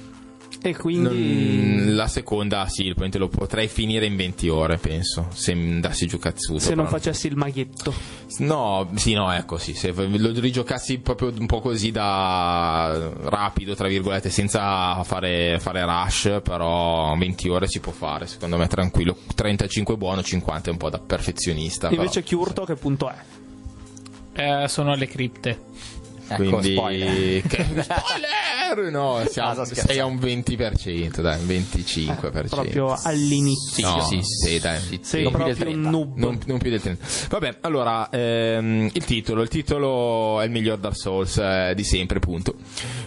E 0.62 0.76
quindi 0.76 1.74
Non- 1.86 1.94
la 1.96 2.06
seconda, 2.06 2.66
sì, 2.68 2.92
lo 2.94 3.28
potrei 3.28 3.66
finire 3.66 4.04
in 4.04 4.14
20 4.16 4.48
ore, 4.50 4.76
penso. 4.76 5.28
Se 5.32 5.52
andassi 5.52 6.06
giù 6.06 6.18
cazzuto. 6.18 6.58
se 6.58 6.74
non 6.74 6.84
però- 6.84 6.98
facessi 6.98 7.28
il 7.28 7.36
maghetto. 7.36 7.94
No, 8.40 8.90
sì, 8.96 9.14
no, 9.14 9.32
ecco, 9.32 9.56
sì. 9.56 9.72
Se 9.72 9.90
lo 9.92 10.30
rigiocassi 10.38 10.98
proprio 10.98 11.32
un 11.38 11.46
po' 11.46 11.60
così 11.60 11.90
da 11.90 13.10
rapido, 13.22 13.74
tra 13.74 13.88
virgolette, 13.88 14.28
senza 14.28 15.02
fare, 15.02 15.58
fare 15.58 15.82
rush, 15.84 16.40
però 16.42 17.16
20 17.16 17.48
ore 17.48 17.66
si 17.66 17.80
può 17.80 17.92
fare, 17.92 18.26
secondo 18.26 18.58
me, 18.58 18.66
tranquillo. 18.66 19.16
35 19.34 19.94
è 19.94 19.96
buono, 19.96 20.22
50 20.22 20.68
è 20.68 20.72
un 20.72 20.78
po' 20.78 20.90
da 20.90 20.98
perfezionista. 20.98 21.88
però- 21.88 22.02
Invece 22.02 22.22
Chiurto 22.22 22.62
a 22.62 22.66
che 22.66 22.74
punto 22.74 23.08
è? 23.10 23.16
Eh, 24.32 24.68
sono 24.68 24.92
alle 24.92 25.06
cripte. 25.06 25.58
Ecco, 26.32 26.42
Quindi, 26.42 26.72
spoiler. 26.74 27.42
che- 27.42 27.64
spoiler! 27.82 28.90
No, 28.92 29.20
siamo, 29.28 29.64
sei 29.64 29.98
a 29.98 30.04
un 30.04 30.14
20%, 30.16 31.20
dai, 31.20 31.40
un 31.40 31.46
25%. 31.48 32.48
Proprio 32.48 32.96
all'inizio. 33.02 33.88
No, 33.88 34.00
sì, 34.02 34.20
sì, 34.22 34.60
dai. 34.60 34.78
Sei 35.02 35.24
non 35.24 35.32
più 35.32 35.42
del 35.44 35.54
proprio 35.56 35.74
un 35.76 35.82
30. 35.82 35.90
noob. 35.90 36.16
Non, 36.16 36.38
non 36.46 36.58
più 36.58 36.70
del 36.70 36.80
30. 36.80 37.04
Vabbè, 37.30 37.56
allora, 37.62 38.08
ehm, 38.10 38.90
il 38.92 39.04
titolo. 39.04 39.42
Il 39.42 39.48
titolo 39.48 40.40
è 40.40 40.44
il 40.44 40.50
miglior 40.52 40.78
Dark 40.78 40.96
Souls 40.96 41.36
eh, 41.38 41.72
di 41.74 41.82
sempre, 41.82 42.20
punto. 42.20 42.54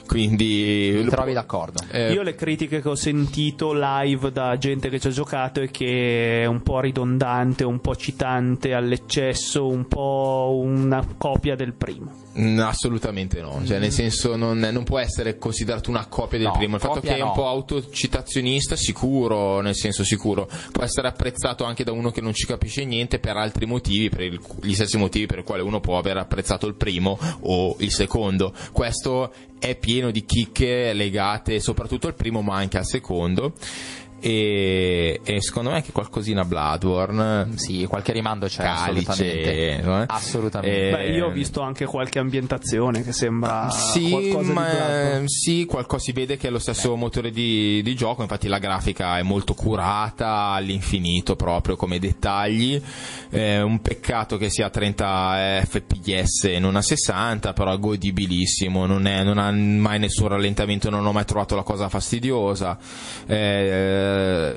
Quindi... 0.05 0.99
Mi 1.03 1.09
trovi 1.09 1.31
d'accordo? 1.33 1.81
eh, 1.91 2.11
Io 2.11 2.21
le 2.23 2.35
critiche 2.35 2.81
che 2.81 2.89
ho 2.89 2.95
sentito 2.95 3.71
live 3.73 4.31
da 4.33 4.57
gente 4.57 4.89
che 4.89 4.99
ci 4.99 5.07
ha 5.07 5.11
giocato 5.11 5.61
è 5.61 5.71
che 5.71 6.41
è 6.41 6.45
un 6.45 6.61
po' 6.61 6.81
ridondante, 6.81 7.63
un 7.63 7.79
po' 7.79 7.95
citante 7.95 8.73
all'eccesso, 8.73 9.65
un 9.65 9.87
po' 9.87 10.59
una 10.61 11.05
copia 11.17 11.55
del 11.55 11.73
primo. 11.73 12.22
Mm, 12.35 12.59
Assolutamente 12.59 13.41
no, 13.41 13.61
cioè 13.63 13.77
nel 13.77 13.91
senso 13.91 14.35
non, 14.35 14.57
non 14.57 14.83
può 14.83 14.97
essere 14.97 15.37
considerato 15.37 15.91
una 15.91 16.07
copia 16.07 16.39
del 16.39 16.47
No, 16.47 16.53
primo, 16.57 16.75
il 16.77 16.81
fatto 16.81 16.99
che 16.99 17.15
è 17.15 17.21
un 17.21 17.27
no. 17.27 17.33
po' 17.33 17.47
autocitazionista 17.47 18.75
sicuro, 18.75 19.61
nel 19.61 19.75
senso 19.75 20.03
sicuro, 20.03 20.49
può 20.71 20.81
essere 20.83 21.07
apprezzato 21.07 21.63
anche 21.63 21.83
da 21.83 21.91
uno 21.91 22.09
che 22.09 22.21
non 22.21 22.33
ci 22.33 22.47
capisce 22.47 22.85
niente 22.85 23.19
per 23.19 23.37
altri 23.37 23.67
motivi, 23.67 24.09
per 24.09 24.21
il- 24.21 24.41
gli 24.61 24.73
stessi 24.73 24.97
motivi 24.97 25.27
per 25.27 25.39
i 25.39 25.43
quali 25.43 25.61
uno 25.61 25.79
può 25.79 25.97
aver 25.99 26.17
apprezzato 26.17 26.65
il 26.65 26.73
primo 26.73 27.19
o 27.41 27.75
il 27.79 27.91
secondo. 27.91 28.51
Questo 28.71 29.31
è 29.59 29.75
pieno 29.75 30.09
di 30.11 30.25
chicche 30.25 30.91
legate 30.93 31.59
soprattutto 31.59 32.07
al 32.07 32.15
primo 32.15 32.41
ma 32.41 32.55
anche 32.55 32.77
al 32.79 32.85
secondo. 32.85 33.53
E, 34.25 35.19
e 35.21 35.41
secondo 35.41 35.69
me 35.71 35.75
anche 35.75 35.91
qualcosina 35.91 36.45
Bloodborne 36.45 37.49
Sì, 37.57 37.85
qualche 37.89 38.13
rimando 38.13 38.45
c'è 38.47 38.63
Calice, 38.63 39.11
assolutamente. 39.11 39.81
no? 39.83 40.03
Assolutamente. 40.07 40.87
Eh, 40.87 40.91
Beh, 40.91 41.09
io 41.09 41.25
ho 41.25 41.29
visto 41.29 41.59
anche 41.59 41.83
qualche 41.83 42.19
ambientazione 42.19 43.03
che 43.03 43.11
sembra 43.11 43.69
Sì, 43.69 44.09
qualcosa 44.11 44.47
di 44.47 44.53
ma, 44.53 44.61
Bloodborne. 44.63 45.23
sì, 45.27 45.65
qualcosa 45.65 46.03
si 46.05 46.11
vede 46.13 46.37
che 46.37 46.47
è 46.47 46.51
lo 46.51 46.59
stesso 46.59 46.95
motore 46.95 47.31
di, 47.31 47.81
di 47.83 47.95
gioco, 47.95 48.21
infatti 48.21 48.47
la 48.47 48.59
grafica 48.59 49.17
è 49.17 49.23
molto 49.23 49.53
curata 49.55 50.27
all'infinito 50.53 51.35
proprio 51.35 51.75
come 51.75 51.99
dettagli. 51.99 52.81
È 53.29 53.59
un 53.59 53.81
peccato 53.81 54.37
che 54.37 54.49
sia 54.49 54.67
a 54.67 54.69
30 54.69 55.63
fps 55.65 56.45
e 56.45 56.59
non 56.59 56.77
a 56.77 56.81
60, 56.81 57.51
però 57.51 57.73
è 57.73 57.77
godibilissimo, 57.79 58.85
non, 58.85 59.05
è- 59.05 59.23
non 59.23 59.37
ha 59.37 59.51
mai 59.51 59.99
nessun 59.99 60.29
rallentamento, 60.29 60.89
non 60.89 61.05
ho 61.05 61.11
mai 61.11 61.25
trovato 61.25 61.55
la 61.55 61.63
cosa 61.63 61.89
fastidiosa. 61.89 62.77
Eh, 63.27 64.11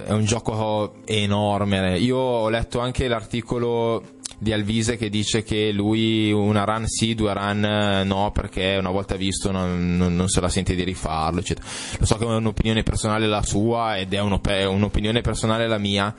è 0.07 0.11
un 0.13 0.25
gioco 0.25 0.95
enorme. 1.05 1.99
Io 1.99 2.17
ho 2.17 2.49
letto 2.49 2.81
anche 2.81 3.09
l'articolo 3.09 4.03
di 4.39 4.53
Alvise 4.53 4.97
che 4.99 5.09
dice 5.09 5.43
che 5.43 5.73
lui 5.73 6.31
una 6.31 6.65
run 6.65 6.87
sì, 6.87 7.15
due 7.15 7.33
run 7.33 7.65
eh, 7.65 8.05
no, 8.05 8.31
perché 8.33 8.77
una 8.79 8.91
volta 8.91 9.17
visto 9.17 9.51
non, 9.51 9.97
non- 9.97 10.15
non 10.15 10.29
se 10.29 10.41
la 10.41 10.49
sente 10.51 10.75
di 10.75 10.85
rifarlo, 10.85 11.41
eccetera. 11.41 11.67
Lo 11.99 12.05
so 12.05 12.17
che 12.17 12.25
è 12.25 12.29
un'opinione 12.29 12.83
personale 12.83 13.27
la 13.27 13.43
sua 13.43 13.97
ed 13.97 14.13
è 14.13 14.21
un'op- 14.21 14.67
un'opinione 14.69 15.23
personale 15.23 15.67
la 15.67 15.79
mia, 15.79 16.15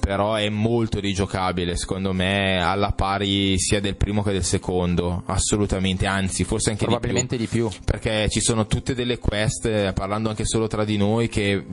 però 0.00 0.34
è 0.34 0.48
molto 0.50 0.98
rigiocabile, 1.00 1.76
secondo 1.76 2.12
me, 2.12 2.60
alla 2.60 2.90
pari 2.90 3.56
sia 3.58 3.80
del 3.80 3.96
primo 3.96 4.22
che 4.22 4.32
del 4.32 4.44
secondo, 4.44 5.22
assolutamente, 5.26 6.06
anzi, 6.06 6.42
forse 6.44 6.70
anche 6.70 6.84
Probabilmente 6.84 7.36
di 7.38 7.46
più 7.46 7.68
di 7.68 7.74
più. 7.74 7.84
perché 7.84 8.28
ci 8.28 8.40
sono 8.40 8.66
tutte 8.66 8.94
delle 8.94 9.18
quest, 9.18 9.64
eh, 9.66 9.92
parlando 9.94 10.28
anche 10.28 10.44
solo 10.44 10.66
tra 10.66 10.84
di 10.84 10.96
noi, 10.98 11.28
che 11.28 11.64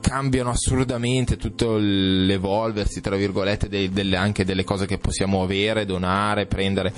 cambiano 0.00 0.50
assurdamente 0.50 1.36
tutto 1.36 1.76
l'evolversi, 1.78 3.00
tra 3.00 3.16
virgolette, 3.16 3.68
dei- 3.68 3.90
delle- 3.90 4.16
anche 4.16 4.44
delle 4.44 4.64
cose 4.64 4.86
che 4.86 4.98
possiamo 4.98 5.42
avere, 5.42 5.84
donare, 5.84 6.46
prendere, 6.46 6.92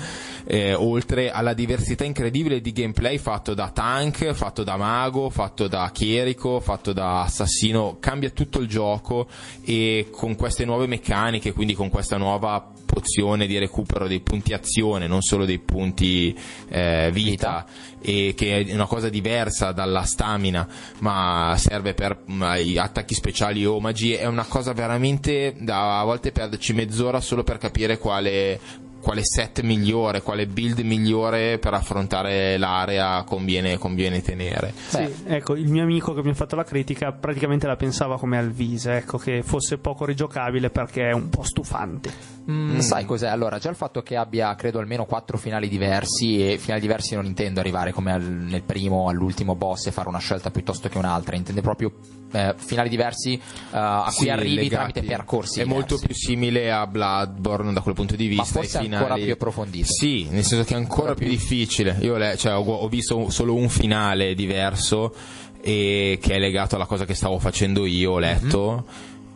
eh, 0.45 0.73
oltre 0.73 1.31
alla 1.31 1.53
diversità 1.53 2.03
incredibile 2.03 2.61
di 2.61 2.71
gameplay 2.71 3.17
fatto 3.17 3.53
da 3.53 3.69
tank, 3.69 4.33
fatto 4.33 4.63
da 4.63 4.77
mago, 4.77 5.29
fatto 5.29 5.67
da 5.67 5.89
chierico, 5.93 6.59
fatto 6.59 6.93
da 6.93 7.21
assassino, 7.21 7.97
cambia 7.99 8.29
tutto 8.29 8.59
il 8.59 8.67
gioco 8.67 9.27
e 9.63 10.07
con 10.11 10.35
queste 10.35 10.65
nuove 10.65 10.87
meccaniche, 10.87 11.53
quindi 11.53 11.73
con 11.73 11.89
questa 11.89 12.17
nuova 12.17 12.71
pozione 12.91 13.47
di 13.47 13.57
recupero 13.57 14.05
dei 14.07 14.19
punti 14.19 14.51
azione, 14.53 15.07
non 15.07 15.21
solo 15.21 15.45
dei 15.45 15.59
punti 15.59 16.37
eh, 16.67 17.09
vita, 17.13 17.65
e 18.01 18.33
che 18.35 18.65
è 18.65 18.73
una 18.73 18.85
cosa 18.87 19.09
diversa 19.09 19.71
dalla 19.71 20.03
stamina, 20.03 20.67
ma 20.99 21.53
serve 21.57 21.93
per 21.93 22.23
mm, 22.29 22.41
attacchi 22.77 23.13
speciali 23.13 23.65
o 23.65 23.79
magie, 23.79 24.19
è 24.19 24.25
una 24.25 24.45
cosa 24.45 24.73
veramente 24.73 25.55
da 25.59 25.99
a 25.99 26.03
volte 26.03 26.31
perderci 26.31 26.73
mezz'ora 26.73 27.19
solo 27.19 27.43
per 27.43 27.57
capire 27.57 27.97
quale 27.97 28.59
quale 29.01 29.21
set 29.23 29.61
migliore, 29.61 30.21
quale 30.21 30.45
build 30.45 30.79
migliore 30.79 31.57
per 31.57 31.73
affrontare 31.73 32.57
l'area 32.57 33.23
conviene, 33.23 33.77
conviene 33.77 34.21
tenere. 34.21 34.73
Sì, 34.87 35.05
ecco, 35.25 35.55
il 35.55 35.67
mio 35.67 35.83
amico 35.83 36.13
che 36.13 36.23
mi 36.23 36.29
ha 36.29 36.33
fatto 36.33 36.55
la 36.55 36.63
critica 36.63 37.11
praticamente 37.11 37.67
la 37.67 37.75
pensava 37.75 38.17
come 38.17 38.37
Alvise, 38.37 38.97
ecco, 38.97 39.17
che 39.17 39.41
fosse 39.43 39.79
poco 39.79 40.05
rigiocabile 40.05 40.69
perché 40.69 41.09
è 41.09 41.11
un 41.11 41.29
po' 41.29 41.43
stufante. 41.43 42.39
Mm, 42.49 42.79
Sai 42.79 43.05
cos'è? 43.05 43.27
Allora, 43.27 43.59
già 43.59 43.69
il 43.69 43.75
fatto 43.75 44.01
che 44.01 44.15
abbia, 44.15 44.55
credo, 44.55 44.79
almeno 44.79 45.05
quattro 45.05 45.37
finali 45.37 45.69
diversi, 45.69 46.51
e 46.53 46.57
finali 46.57 46.81
diversi 46.81 47.13
non 47.13 47.25
intendo 47.25 47.59
arrivare 47.59 47.91
come 47.91 48.11
al- 48.13 48.23
nel 48.23 48.63
primo, 48.63 49.07
all'ultimo 49.09 49.55
boss 49.55 49.85
e 49.87 49.91
fare 49.91 50.07
una 50.09 50.17
scelta 50.17 50.49
piuttosto 50.49 50.89
che 50.89 50.97
un'altra, 50.97 51.35
intende 51.35 51.61
proprio 51.61 51.93
eh, 52.33 52.53
finali 52.57 52.89
diversi 52.89 53.33
eh, 53.33 53.39
a 53.71 54.05
cui 54.15 54.25
Sì, 54.25 54.29
arrivi 54.29 54.55
legati. 54.55 54.69
tramite 54.93 55.03
percorsi 55.03 55.59
È 55.61 55.65
molto 55.65 55.95
diversi. 55.95 56.05
più 56.07 56.15
simile 56.15 56.71
a 56.71 56.87
Bloodborne 56.87 57.73
da 57.73 57.81
quel 57.81 57.93
punto 57.93 58.15
di 58.15 58.23
Ma 58.29 58.41
vista. 58.41 58.59
forse 58.59 58.77
i 58.77 58.85
ancora 58.85 59.03
finali- 59.03 59.23
più 59.23 59.33
approfondito. 59.33 59.87
Sì, 59.91 60.27
nel 60.29 60.43
senso 60.43 60.63
che 60.65 60.73
è 60.73 60.77
ancora, 60.77 61.13
più, 61.13 61.27
difficile. 61.27 61.97
Io 62.01 62.17
le- 62.17 62.37
cioè, 62.37 62.53
ho, 62.55 62.61
ho 62.63 62.87
visto 62.87 63.29
solo 63.29 63.53
un 63.53 63.69
finale 63.69 64.33
diverso 64.33 65.13
e 65.61 66.17
che 66.19 66.33
è 66.35 66.39
legato 66.39 66.75
alla 66.75 66.85
cosa 66.87 67.05
che 67.05 67.13
stavo 67.13 67.37
facendo 67.37 67.85
io, 67.85 68.13
ho 68.13 68.19
letto. 68.19 68.85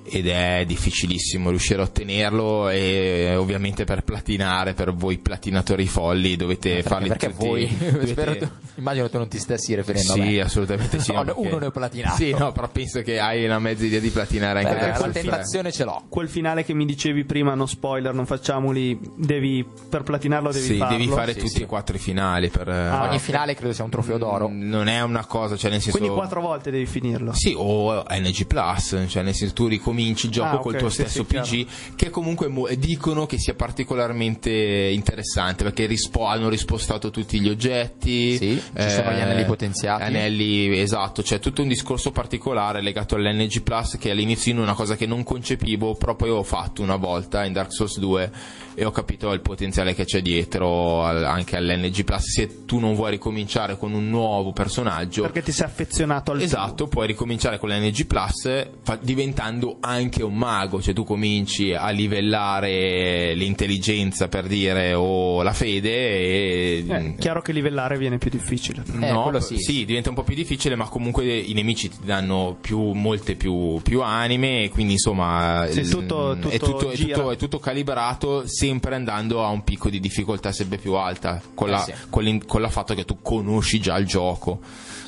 Ed 0.08 0.28
è 0.28 0.64
difficilissimo 0.68 1.49
riuscire 1.49 1.82
a 1.82 1.86
ottenerlo 1.86 2.70
e 2.70 3.36
ovviamente 3.36 3.86
per 3.86 4.03
platinare, 4.03 4.74
per 4.74 4.93
voi 4.93 5.18
platinatori 5.18 5.88
folli 5.88 6.36
dovete 6.36 6.84
farli 6.84 7.08
perché 7.08 7.32
tutti. 7.32 7.45
voi 7.47 7.68
dovete- 7.78 8.08
spero 8.08 8.38
tu- 8.38 8.49
immagino 8.76 9.10
tu 9.10 9.18
non 9.18 9.28
ti 9.28 9.39
stessi 9.39 9.74
riferendo 9.74 10.14
a 10.14 10.18
me 10.18 10.28
Sì, 10.28 10.39
assolutamente 10.39 10.99
sì. 10.99 11.12
No, 11.16 11.24
no, 11.24 11.34
perché- 11.34 11.39
uno 11.47 11.58
ne 11.58 11.66
ho 11.66 11.72
platinato 11.72 12.16
Sì, 12.18 12.32
no, 12.38 12.51
però 12.51 12.68
penso 12.70 13.01
che 13.01 13.20
hai 13.20 13.45
una 13.45 13.58
mezza 13.58 13.84
idea 13.86 13.99
di 13.99 14.10
platinare 14.10 14.60
anche 14.60 14.74
Beh, 14.74 14.91
per 14.91 14.99
la 14.99 15.10
tentazione 15.10 15.72
ce 15.72 15.84
l'ho 15.86 16.03
Quel 16.08 16.30
finale 16.30 16.64
che 16.64 16.74
mi 16.76 16.86
dicevi 16.86 17.24
prima, 17.26 17.56
no 17.56 17.66
spoiler, 17.66 18.14
non 18.14 18.28
facciamoli, 18.28 18.99
devi, 19.16 19.66
per 19.89 20.03
platinarlo 20.03 20.51
devi 20.51 20.66
sì, 20.68 20.78
farlo. 20.78 20.97
devi 20.97 21.10
fare 21.10 21.34
Sì, 21.34 21.39
tutti 21.39 21.51
sì. 21.51 21.62
e 21.64 21.66
quattro 21.66 21.95
i 21.95 21.99
finali 21.99 22.49
per 22.49 22.70
Ah, 22.70 23.08
ogni 23.10 23.18
finale 23.20 23.56
credo 23.56 23.74
sia 23.74 23.84
un 23.84 23.89
trofeo 23.89 24.20
d'oro 24.20 24.49
non 24.51 24.88
è 24.88 25.01
una 25.01 25.26
cosa, 25.26 25.58
cioè 25.58 25.72
nel 25.72 25.82
senso 25.82 25.97
Quindi 25.97 26.16
quattro 26.16 26.41
volte 26.41 26.70
devi 26.70 26.86
finirlo. 26.86 27.34
Sì, 27.34 27.53
o 27.58 28.03
NG 28.08 28.45
Plus, 28.45 29.03
cioè 29.08 29.24
nel 29.24 29.34
senso 29.34 29.53
tu 29.56 29.66
ricominci 29.68 29.93
il 30.04 30.16
gioco 30.30 30.58
Ah, 30.58 30.60
col 30.60 30.76
tuo 30.78 30.89
sì, 30.89 31.02
stesso 31.02 31.24
sì, 31.24 31.30
chiaro. 31.30 31.46
PG, 31.48 31.68
che 31.96 32.10
comunque 32.10 32.48
mo- 32.48 32.68
dicono 32.78 33.26
che 33.26 33.38
sia 33.38 33.54
particolarmente 33.54 34.50
interessante 34.50 35.64
perché 35.64 35.86
rispo- 35.86 36.26
hanno 36.26 36.50
rispostato 36.50 37.12
tutti 37.12 37.39
gli 37.39 37.50
oggetti. 37.50 38.38
Sì, 38.38 38.62
ci 38.78 38.89
sono 38.89 39.12
gli 39.12 39.20
anelli 39.20 39.46
potenziati. 39.46 40.04
Anelli, 40.04 40.78
esatto, 40.80 41.22
c'è 41.22 41.39
tutto 41.39 41.62
un 41.62 41.68
discorso 41.68 42.12
particolare 42.12 42.82
legato 42.82 43.16
all'NG 43.16 43.62
Plus 43.62 43.98
che 44.00 44.12
all'inizio 44.12 44.52
in 44.52 44.60
una 44.60 44.74
cosa 44.74 44.96
che 44.96 45.06
non 45.06 45.24
concepivo, 45.24 45.96
però 45.96 46.16
poi 46.16 46.30
ho 46.30 46.43
fatto 46.43 46.82
una 46.82 46.96
volta 46.98 47.46
in 47.46 47.54
Dark 47.54 47.72
Souls 47.74 47.98
2 48.00 48.32
e 48.78 48.84
ho 48.86 48.91
capito 48.91 49.32
il 49.32 49.39
potenziale 49.41 49.93
che 49.96 50.04
c'è 50.06 50.22
dietro 50.22 51.04
al- 51.04 51.24
anche 51.24 51.56
all'NG 51.56 52.04
Plus. 52.04 52.24
Se 52.34 52.66
tu 52.66 52.80
non 52.80 52.93
vuoi 52.96 53.12
ricominciare 53.12 53.78
con 53.78 53.93
un 53.93 54.10
nuovo 54.10 54.52
personaggio, 54.52 55.22
Perché 55.24 55.41
ti 55.43 55.52
sei 55.52 55.66
affezionato 55.66 56.32
al 56.32 56.41
Esatto, 56.41 56.88
puoi 56.88 57.08
ricominciare 57.08 57.58
con 57.58 57.70
l'NG 57.70 58.06
Plus 58.06 58.68
fa- 58.84 59.00
diventando 59.02 59.78
anche 59.86 60.24
un 60.24 60.36
mago, 60.36 60.82
cioè 60.82 60.94
tu 60.94 61.04
cominci 61.04 61.74
a 61.74 61.90
livellare 61.90 63.34
l'intelligenza 63.36 64.28
per 64.28 64.48
dire 64.48 64.94
o 64.94 65.42
la 65.44 65.54
fede 65.54 65.90
e 65.94 66.86
Eh, 66.88 67.16
chiaro 67.18 67.42
che 67.42 67.52
livellare 67.52 67.98
viene 67.98 68.18
più 68.18 68.30
difficile. 68.30 68.84
Eh, 69.00 69.12
no, 69.12 69.24
quello 69.24 69.40
sì. 69.40 69.86
diventa 69.86 70.10
un 70.10 70.16
po' 70.16 70.24
più 70.24 70.36
difficile, 70.36 70.76
ma 70.76 70.88
comunque 70.88 71.26
i 71.38 71.54
nemici 71.54 71.90
ti 71.90 71.98
danno 72.04 72.58
più, 72.60 72.80
molte 72.92 73.36
più, 73.36 73.80
più 73.84 74.02
anime, 74.02 74.64
e 74.64 74.70
quindi 74.70 74.94
insomma 74.94 75.66
Sì, 75.70 75.80
il- 75.80 75.90
tutto- 75.90 76.34
è, 76.34 76.40
tutto 76.58 76.58
tutto, 76.60 76.92
è, 76.92 76.96
tutto- 76.98 77.32
è 77.32 77.36
tutto 77.38 77.60
calibrato 77.60 78.44
sempre 78.48 78.96
andando 78.96 79.44
a 79.44 79.50
un 79.50 79.64
picco 79.64 79.90
di 79.90 80.00
difficoltà 80.00 80.52
sempre 80.52 80.78
più 80.78 80.94
alta, 80.94 81.42
con, 81.54 81.68
Eh, 81.68 81.72
la, 81.72 81.80
sì. 81.80 81.94
con, 82.10 82.42
con 82.46 82.62
la 82.62 82.70
fatto 82.70 82.94
che 82.94 83.06
tu 83.06 83.18
conosci 83.22 83.80
già 83.80 83.98
il 83.98 84.06
gioco. 84.06 84.60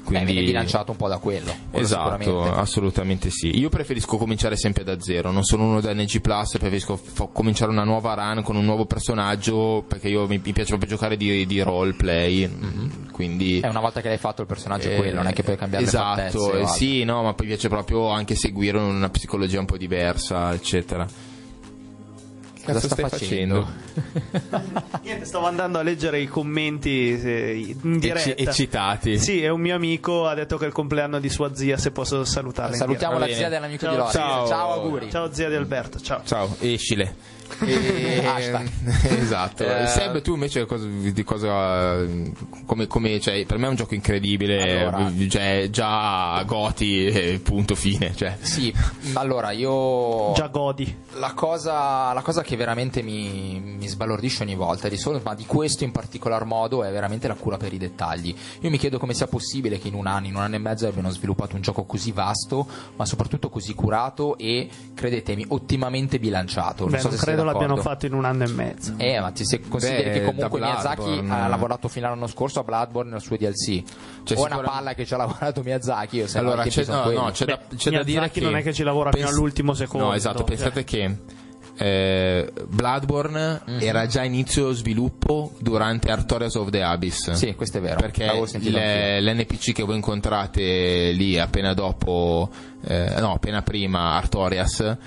Beh, 0.08 0.14
Quindi... 0.14 0.32
viene 0.32 0.48
bilanciato 0.48 0.92
un 0.92 0.98
po' 0.98 1.08
da 1.10 1.18
quello, 1.18 1.54
quello 1.70 1.86
Esatto, 1.86 2.44
assolutamente 2.44 3.30
sì. 3.30 3.58
Io 3.60 3.70
preferisco 3.70 4.18
cominciare 4.18 4.56
sempre 4.56 4.84
da 4.84 5.00
zero, 5.00 5.32
non 5.32 5.44
sono 5.44 5.66
uno 5.66 5.82
da 5.82 5.94
NG 5.94 6.22
Plus, 6.22 6.52
preferisco 6.52 6.96
fa- 6.96 7.28
cominciare 7.32 7.72
una 7.72 7.84
nuova 7.84 8.14
run 8.14 8.44
con 8.44 8.56
un 8.56 8.64
nuovo 8.64 8.86
personaggio 8.86 9.84
perché 9.88 10.08
io 10.08 10.28
mi, 10.28 10.40
mi 10.44 10.54
piace 10.54 10.70
proprio 10.70 10.90
giocare 10.90 11.18
di, 11.18 11.46
di 11.46 11.62
roleplay, 11.62 12.50
quindi... 13.12 13.60
Eh, 13.60 13.68
una 13.68 13.82
volta 13.82 14.00
che 14.02 14.08
l'hai 14.08 14.18
fatto 14.18 14.42
il 14.42 14.48
personaggio 14.48 14.88
è 14.88 14.94
eh, 14.94 14.98
quello, 14.98 15.18
non 15.18 15.28
è 15.28 15.34
che 15.34 15.44
puoi 15.44 15.58
cambiare 15.58 15.84
esatto, 15.84 16.22
le 16.22 16.30
fattezze 16.30 16.58
o 16.58 16.60
eh, 16.60 16.68
sì, 16.68 17.04
no, 17.04 17.24
ma 17.24 17.34
poi 17.34 17.48
piace 17.48 17.68
proprio 17.68 18.10
anche 18.10 18.36
seguire 18.36 18.78
una 18.78 19.10
psicologia 19.10 19.60
un 19.60 19.66
po' 19.66 19.78
diversa, 19.78 20.54
eccetera. 20.54 21.06
Cosa 22.74 22.80
sta 22.80 22.96
stai 22.96 23.10
facendo? 23.10 23.68
Niente, 25.04 25.26
stavo 25.26 25.48
andando 25.48 25.80
a 25.80 25.82
leggere 25.82 26.20
i 26.20 26.28
commenti 26.28 27.20
eh, 27.20 27.76
in 27.82 28.00
diretta. 28.00 28.30
Ecci- 28.30 28.44
eccitati. 28.44 29.18
Sì, 29.20 29.42
è 29.42 29.50
un 29.50 29.62
mio 29.62 29.76
amico, 29.76 30.28
ha 30.28 30.34
detto 30.34 30.58
che 30.58 30.66
è 30.66 30.68
il 30.68 30.74
compleanno 30.74 31.20
di 31.20 31.30
sua 31.30 31.56
zia, 31.56 31.78
se 31.78 31.92
posso 31.92 32.24
salutarla. 32.26 32.76
Salutiamo 32.76 33.18
la 33.18 33.28
zia 33.28 33.50
dell'amico 33.50 33.86
Ciao, 33.86 33.92
di 33.92 33.98
Lore. 33.98 34.12
ciao. 34.12 34.48
ciao 34.48 34.72
auguri. 34.74 35.10
Ciao 35.10 35.32
zia 35.32 35.50
di 35.50 35.56
Alberto, 35.56 36.00
ciao. 36.00 36.22
Ciao, 36.26 36.56
escile. 36.60 37.37
E- 37.62 38.24
esatto. 39.20 39.64
Eh, 39.64 39.88
Seb, 39.88 40.22
tu 40.22 40.34
invece 40.34 40.66
cosa- 40.66 40.86
di 40.88 41.24
cosa 41.24 42.06
come, 42.66 42.88
come- 42.88 43.20
cioè, 43.20 43.46
per 43.46 43.58
me 43.58 43.68
è 43.68 43.70
un 43.70 43.76
gioco 43.76 43.94
incredibile, 43.96 44.82
Allora. 44.86 45.12
cioè, 45.30 45.68
già 45.72 46.42
Goti 46.44 47.40
punto 47.44 47.76
fine, 47.76 48.16
cioè. 48.16 48.38
Sì, 48.40 48.74
allora 49.14 49.52
io 49.52 50.34
Già 50.34 50.48
godi. 50.48 50.96
la 51.20 51.34
cosa, 51.34 52.14
la 52.14 52.22
cosa 52.22 52.42
che 52.42 52.56
veramente 52.56 53.02
mi, 53.02 53.60
mi 53.78 53.88
sbalordisce 53.88 54.44
ogni 54.44 54.56
volta 54.56 54.88
di 54.88 54.98
solo, 54.98 55.22
ma 55.24 55.34
di 55.36 55.46
questo 55.46 55.84
in 55.84 55.92
particolar 55.92 56.46
modo 56.46 56.84
è 56.84 56.92
veramente 56.92 57.28
la 57.28 57.36
cura 57.36 57.58
per 57.58 57.74
i 57.74 57.78
dettagli. 57.78 58.36
Io 58.62 58.70
mi 58.70 58.78
chiedo 58.78 58.98
come 59.00 59.14
sia 59.14 59.28
possibile 59.28 59.80
che 59.80 59.88
in 59.88 59.94
un 59.94 60.08
anno, 60.08 60.28
in 60.28 60.36
un 60.36 60.42
anno 60.42 60.56
e 60.56 60.60
mezzo 60.60 60.88
abbiano 60.88 61.10
sviluppato 61.10 61.56
un 61.56 61.62
gioco 61.62 61.84
così 61.86 62.12
vasto, 62.12 62.66
ma 62.96 63.06
soprattutto 63.06 63.50
così 63.50 63.74
curato 63.74 64.38
e 64.38 64.70
credetemi 64.94 65.46
ottimamente 65.50 66.20
bilanciato. 66.20 66.84
Non 66.84 66.92
Beh, 66.94 67.00
so 67.00 67.08
non 67.10 67.18
se 67.18 67.24
credo 67.42 67.52
l'abbiano 67.52 67.76
d'accordo. 67.76 67.90
fatto 67.90 68.06
in 68.06 68.14
un 68.14 68.26
anno 68.26 68.44
e 68.44 68.48
mezzo. 68.50 68.94
Eh, 68.98 69.20
ma 69.20 69.32
ti, 69.32 69.46
se 69.46 69.60
consideri 69.62 70.04
Beh, 70.04 70.12
che 70.12 70.24
comunque 70.26 70.60
Miyazaki 70.60 71.26
ha 71.30 71.48
lavorato 71.48 71.88
fino 71.88 72.08
all'anno 72.08 72.28
scorso 72.28 72.60
a 72.60 72.64
Bloodborne 72.64 73.12
nel 73.12 73.22
suo 73.22 73.36
DLC. 73.38 73.84
Cioè, 74.24 74.38
o 74.38 74.48
è 74.48 74.54
una 74.54 74.62
palla 74.62 74.94
che 74.94 75.06
ci 75.06 75.14
ha 75.14 75.18
lavorato 75.18 75.62
Miyazaki, 75.64 76.22
o 76.22 76.28
se 76.28 76.40
no 76.42 76.48
Allora, 76.48 76.64
c'è, 76.64 76.86
no, 76.86 77.10
no, 77.12 77.30
c'è 77.32 77.46
da, 77.46 77.60
c'è 77.76 77.90
da 77.92 78.04
dire 78.04 78.20
Miyazaki 78.20 78.40
che 78.40 78.46
non 78.46 78.56
è 78.58 78.62
che 78.64 78.74
ci 78.74 78.84
lavora 78.84 79.12
fino 79.12 79.28
all'ultimo 79.28 79.74
secondo, 79.74 80.08
No, 80.08 80.14
esatto, 80.14 80.38
cioè. 80.40 80.46
pensate 80.48 80.84
che 80.84 81.16
eh, 81.80 82.52
Bloodborne 82.68 83.62
Mhm. 83.66 83.80
era 83.82 84.08
già 84.08 84.24
inizio 84.24 84.72
sviluppo 84.72 85.52
durante 85.60 86.10
Artorias 86.12 86.56
of 86.56 86.70
the 86.72 86.82
Abyss. 86.82 87.32
Sì, 87.32 87.54
questo 87.54 87.78
è 87.78 87.82
vero. 87.82 88.00
Perché 88.00 88.26
le- 88.62 89.22
l'NPC 89.22 89.74
che 89.74 89.84
voi 89.84 89.96
incontrate 89.96 91.12
lì 91.12 91.38
appena 91.38 91.74
dopo, 91.76 92.50
eh, 92.84 93.14
no, 93.20 93.34
appena 93.34 93.62
prima 93.62 94.16
Artorias 94.16 94.98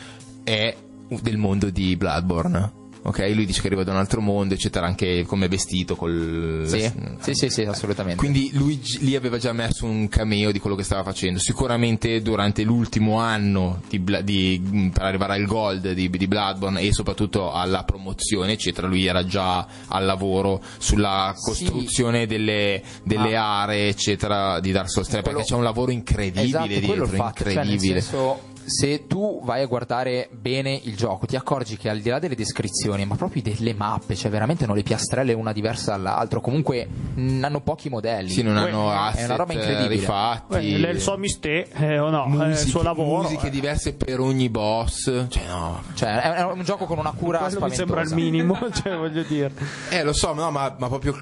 è 0.44 0.76
del 1.20 1.36
mondo 1.36 1.70
di 1.70 1.96
Bloodborne. 1.96 2.78
Ok, 3.02 3.30
lui 3.34 3.46
dice 3.46 3.62
che 3.62 3.68
arriva 3.68 3.82
da 3.82 3.92
un 3.92 3.96
altro 3.96 4.20
mondo, 4.20 4.52
eccetera, 4.52 4.84
anche 4.84 5.24
come 5.26 5.48
vestito 5.48 5.96
col 5.96 6.64
Sì, 6.66 6.80
sì, 7.20 7.32
sì, 7.32 7.48
sì, 7.48 7.62
assolutamente. 7.62 8.18
quindi 8.18 8.50
lui 8.52 8.78
lì 8.98 9.16
aveva 9.16 9.38
già 9.38 9.54
messo 9.54 9.86
un 9.86 10.06
cameo 10.10 10.52
di 10.52 10.58
quello 10.58 10.76
che 10.76 10.82
stava 10.82 11.02
facendo. 11.02 11.38
Sicuramente 11.38 12.20
durante 12.20 12.62
l'ultimo 12.62 13.18
anno 13.18 13.80
di 13.88 14.04
di- 14.22 14.60
mh, 14.62 14.88
per 14.90 15.04
arrivare 15.04 15.32
al 15.32 15.46
gold 15.46 15.92
di, 15.92 16.10
di 16.10 16.26
Bloodborne 16.26 16.82
e 16.82 16.92
soprattutto 16.92 17.50
alla 17.52 17.84
promozione, 17.84 18.52
eccetera, 18.52 18.86
lui 18.86 19.06
era 19.06 19.24
già 19.24 19.66
al 19.88 20.04
lavoro 20.04 20.60
sulla 20.76 21.32
Sì. 21.34 21.42
costruzione 21.64 22.26
delle, 22.26 22.82
delle 23.02 23.34
aree, 23.34 23.88
eccetera, 23.88 24.60
di 24.60 24.72
Dark 24.72 24.90
Souls 24.90 25.08
3, 25.08 25.22
Quello- 25.22 25.38
perché 25.38 25.52
c'è 25.52 25.56
un 25.56 25.64
lavoro 25.64 25.90
incredibile 25.90 26.44
esatto, 26.44 26.66
dietro, 26.66 27.06
cioè, 27.06 27.16
nel 27.16 27.24
incredibile. 27.28 28.00
senso, 28.02 28.40
se 28.64 29.06
tu 29.06 29.40
vai 29.44 29.62
a 29.62 29.66
guardare 29.66 30.28
bene 30.32 30.78
il 30.84 30.96
gioco, 30.96 31.26
ti 31.26 31.36
accorgi 31.36 31.76
che 31.76 31.88
al 31.88 32.00
di 32.00 32.08
là 32.08 32.18
delle 32.18 32.34
descrizioni, 32.36 33.04
ma 33.04 33.16
proprio 33.16 33.42
delle 33.42 33.74
mappe, 33.74 34.14
cioè 34.14 34.30
veramente 34.30 34.64
hanno 34.64 34.74
le 34.74 34.82
piastrelle 34.82 35.32
una 35.32 35.52
diversa 35.52 35.92
dall'altra, 35.92 36.40
comunque 36.40 36.86
mh, 36.86 37.44
hanno 37.44 37.60
pochi 37.60 37.88
modelli. 37.88 38.30
sì, 38.30 38.42
non 38.42 38.56
hanno 38.56 38.90
asset 38.90 39.20
è 39.20 39.24
una 39.24 39.36
roba 39.36 39.52
incredibile. 39.52 39.88
rifatti. 39.88 40.54
Beh, 40.54 40.78
lei 40.78 40.94
il 40.94 41.00
suo 41.00 41.16
mistè, 41.16 41.66
eh, 41.72 41.98
o 41.98 42.10
no, 42.10 42.24
è 42.24 42.28
il 42.28 42.48
musiche, 42.48 42.68
suo 42.70 42.82
lavoro. 42.82 43.22
musiche 43.22 43.46
eh. 43.48 43.50
diverse 43.50 43.94
per 43.94 44.20
ogni 44.20 44.48
boss. 44.48 45.04
Cioè, 45.28 45.46
no, 45.48 45.82
Cioè, 45.94 46.20
è 46.20 46.32
è 46.34 46.42
un 46.44 46.62
gioco 46.62 46.86
con 46.86 46.98
una 46.98 47.12
cura 47.12 47.38
Quello 47.38 47.66
mi 47.66 47.74
sembra 47.74 48.00
il 48.02 48.06
spaventosa. 48.06 48.14
minimo, 48.14 48.58
cioè 48.72 48.96
voglio 48.96 49.22
dire. 49.22 49.52
Eh, 49.90 50.02
lo 50.02 50.12
so, 50.12 50.32
no, 50.32 50.50
ma, 50.50 50.74
ma 50.78 50.88
proprio 50.88 51.18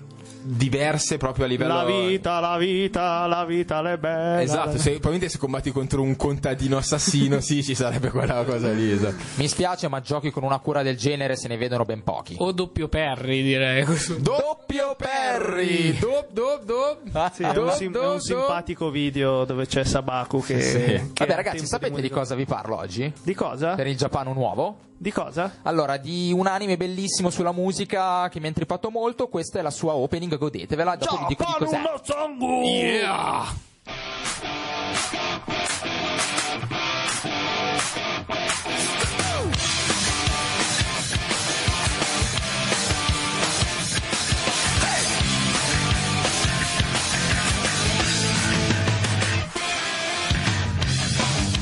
diverse 0.48 1.16
proprio 1.18 1.44
a 1.44 1.48
livello 1.48 1.74
La 1.74 1.84
vita, 1.84 2.40
la 2.40 2.56
vita, 2.56 3.26
la 3.26 3.44
vita, 3.44 3.82
le 3.82 3.98
belle. 3.98 4.42
Esatto, 4.42 4.78
se, 4.78 4.90
probabilmente 4.92 5.28
se 5.28 5.38
combatti 5.38 5.70
contro 5.70 6.02
un 6.02 6.16
contadino 6.16 6.76
assassino, 6.78 7.40
sì, 7.40 7.62
ci 7.62 7.74
sarebbe 7.74 8.10
quella 8.10 8.42
cosa 8.44 8.70
lì. 8.72 8.90
esatto. 8.90 9.22
Mi 9.34 9.46
spiace, 9.48 9.88
ma 9.88 10.00
giochi 10.00 10.30
con 10.30 10.42
una 10.42 10.58
cura 10.58 10.82
del 10.82 10.96
genere 10.96 11.36
se 11.36 11.48
ne 11.48 11.56
vedono 11.56 11.84
ben 11.84 12.02
pochi. 12.02 12.36
O 12.38 12.52
doppio 12.52 12.88
Perry, 12.88 13.42
direi. 13.42 13.84
Doppio 14.18 14.96
Perry! 14.96 15.98
Dop, 15.98 16.32
dop, 16.32 16.64
dop. 16.64 17.32
Sì, 17.32 17.42
è 17.42 17.56
un, 17.56 17.70
sim- 17.72 17.96
è 17.96 18.06
un 18.06 18.20
simpatico 18.20 18.90
video 18.90 19.44
dove 19.44 19.66
c'è 19.66 19.84
Sabaku 19.84 20.42
che... 20.42 20.56
che 20.56 21.02
Vabbè, 21.14 21.34
ragazzi, 21.34 21.66
sapete 21.66 21.94
di 21.94 22.00
musica. 22.02 22.20
cosa 22.20 22.34
vi 22.34 22.44
parlo 22.44 22.76
oggi? 22.76 23.12
Di 23.22 23.34
cosa? 23.34 23.74
Per 23.74 23.86
il 23.86 23.96
Giappano 23.96 24.32
nuovo? 24.32 24.78
Di 25.00 25.12
cosa? 25.12 25.58
Allora, 25.62 25.96
di 25.96 26.32
un 26.34 26.48
anime 26.48 26.76
bellissimo 26.76 27.30
sulla 27.30 27.52
musica 27.52 28.28
che 28.28 28.40
mi 28.40 28.46
ha 28.46 28.48
intrippato 28.48 28.90
molto, 28.90 29.28
questa 29.28 29.60
è 29.60 29.62
la 29.62 29.70
sua 29.70 29.94
opening, 29.94 30.36
godetevela, 30.36 30.96
dopo 30.96 31.18
vi 31.18 31.26
dico 31.28 31.44
di 31.44 31.64
cos'è. 31.64 31.80
Yeah! 32.64 33.66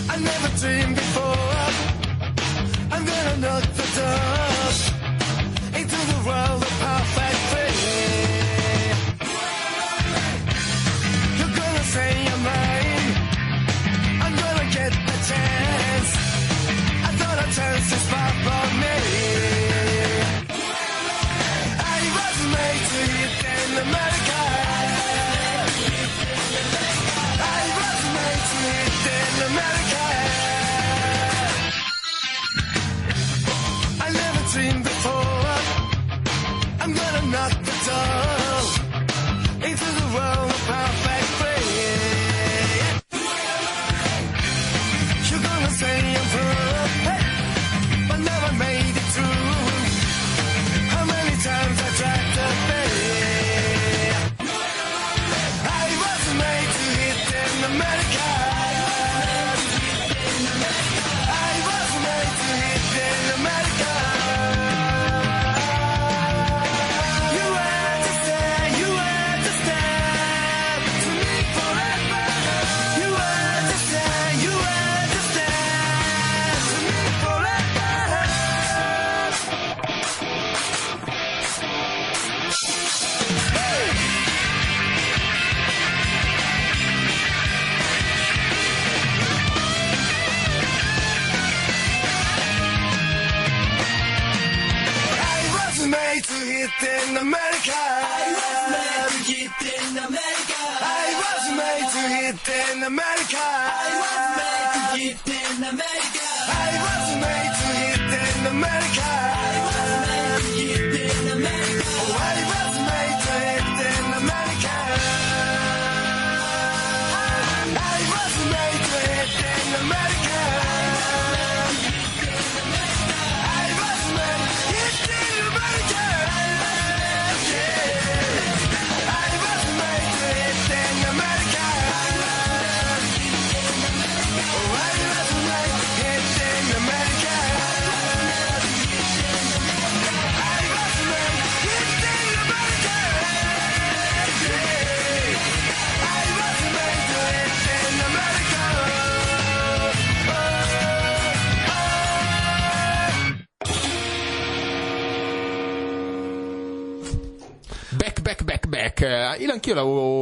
I 0.09 0.19
never 0.19 0.49
dreamed. 0.59 0.96
look 3.41 3.63
the 3.63 3.87
into 5.75 5.97
the 6.13 6.21
world 6.27 6.63
of 6.63 6.73
perfect. 6.85 7.77
You're 11.39 11.55
gonna 11.61 11.85
your. 11.95 12.61
I'm 14.25 14.35
gonna 14.43 14.69
get 14.73 14.93
the 15.09 15.17
chance. 15.31 16.11
I 17.05 17.11
thought 17.19 17.39
a 17.45 17.49
chance 17.55 17.93
is 17.93 18.05
far 18.11 18.31
from 18.45 18.81
me. 18.81 19.26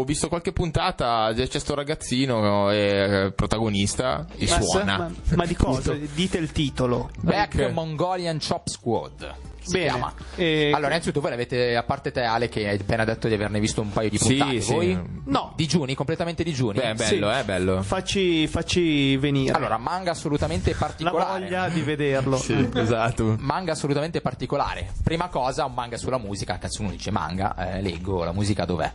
Visto 0.05 0.29
qualche 0.29 0.53
puntata, 0.53 1.33
c'è 1.35 1.59
sto 1.59 1.75
ragazzino, 1.75 2.71
è 2.71 3.33
protagonista, 3.35 4.27
e 4.37 4.47
Ma, 4.49 4.61
suona. 4.61 4.97
ma- 4.99 5.11
ma 5.37 5.47
di 5.47 5.55
cosa? 5.57 5.95
Dite 6.15 6.39
il 6.39 6.53
titolo. 6.53 7.11
Back 7.21 7.55
Ok. 7.67 7.71
Mongolian 7.73 8.39
Chop 8.47 8.69
Squad. 8.69 9.35
Si 9.65 9.73
Bene. 9.79 9.85
chiama. 9.89 10.13
E- 10.37 10.73
Allora, 10.75 10.89
innanzitutto 10.89 11.23
voi 11.23 11.31
l'avete, 11.31 11.75
a 11.75 11.83
parte 11.85 12.11
te 12.11 12.21
Ale 12.21 12.51
che 12.51 12.69
hai 12.69 12.79
appena 12.79 13.03
detto 13.07 13.29
di 13.29 13.35
averne 13.35 13.61
visto 13.61 13.81
un 13.81 13.91
paio 13.93 14.11
di 14.11 14.19
Sì, 14.19 14.35
puntate, 14.37 14.61
sì. 14.61 14.73
voi? 14.75 15.01
No. 15.25 15.55
Digiuni, 15.57 15.95
completamente 15.95 16.45
digiuni? 16.45 16.79
Beh, 16.81 16.91
è 16.91 16.95
bello, 16.95 17.33
Sì. 17.33 17.39
è 17.39 17.45
bello. 17.45 17.83
Facci, 17.83 18.47
facci 18.47 19.17
venire 19.17 19.55
Allora, 19.55 19.79
manga 19.79 20.11
assolutamente 20.11 20.73
la 20.73 20.77
particolare. 20.77 21.41
voglia 21.41 21.69
di 21.71 21.81
vederlo. 21.81 22.37
Sì, 22.37 22.69
esatto. 22.75 23.37
Manga 23.39 23.73
assolutamente 23.73 24.21
particolare. 24.21 24.93
Prima 25.03 25.29
cosa, 25.29 25.65
un 25.65 25.73
manga 25.73 25.97
sulla 25.97 26.19
musica. 26.19 26.59
Cazzo, 26.59 26.83
uno 26.83 26.91
dice 26.91 27.11
manga, 27.11 27.57
eh, 27.77 27.81
leggo 27.81 28.23
la 28.23 28.33
musica 28.33 28.67
dov'è. 28.67 28.93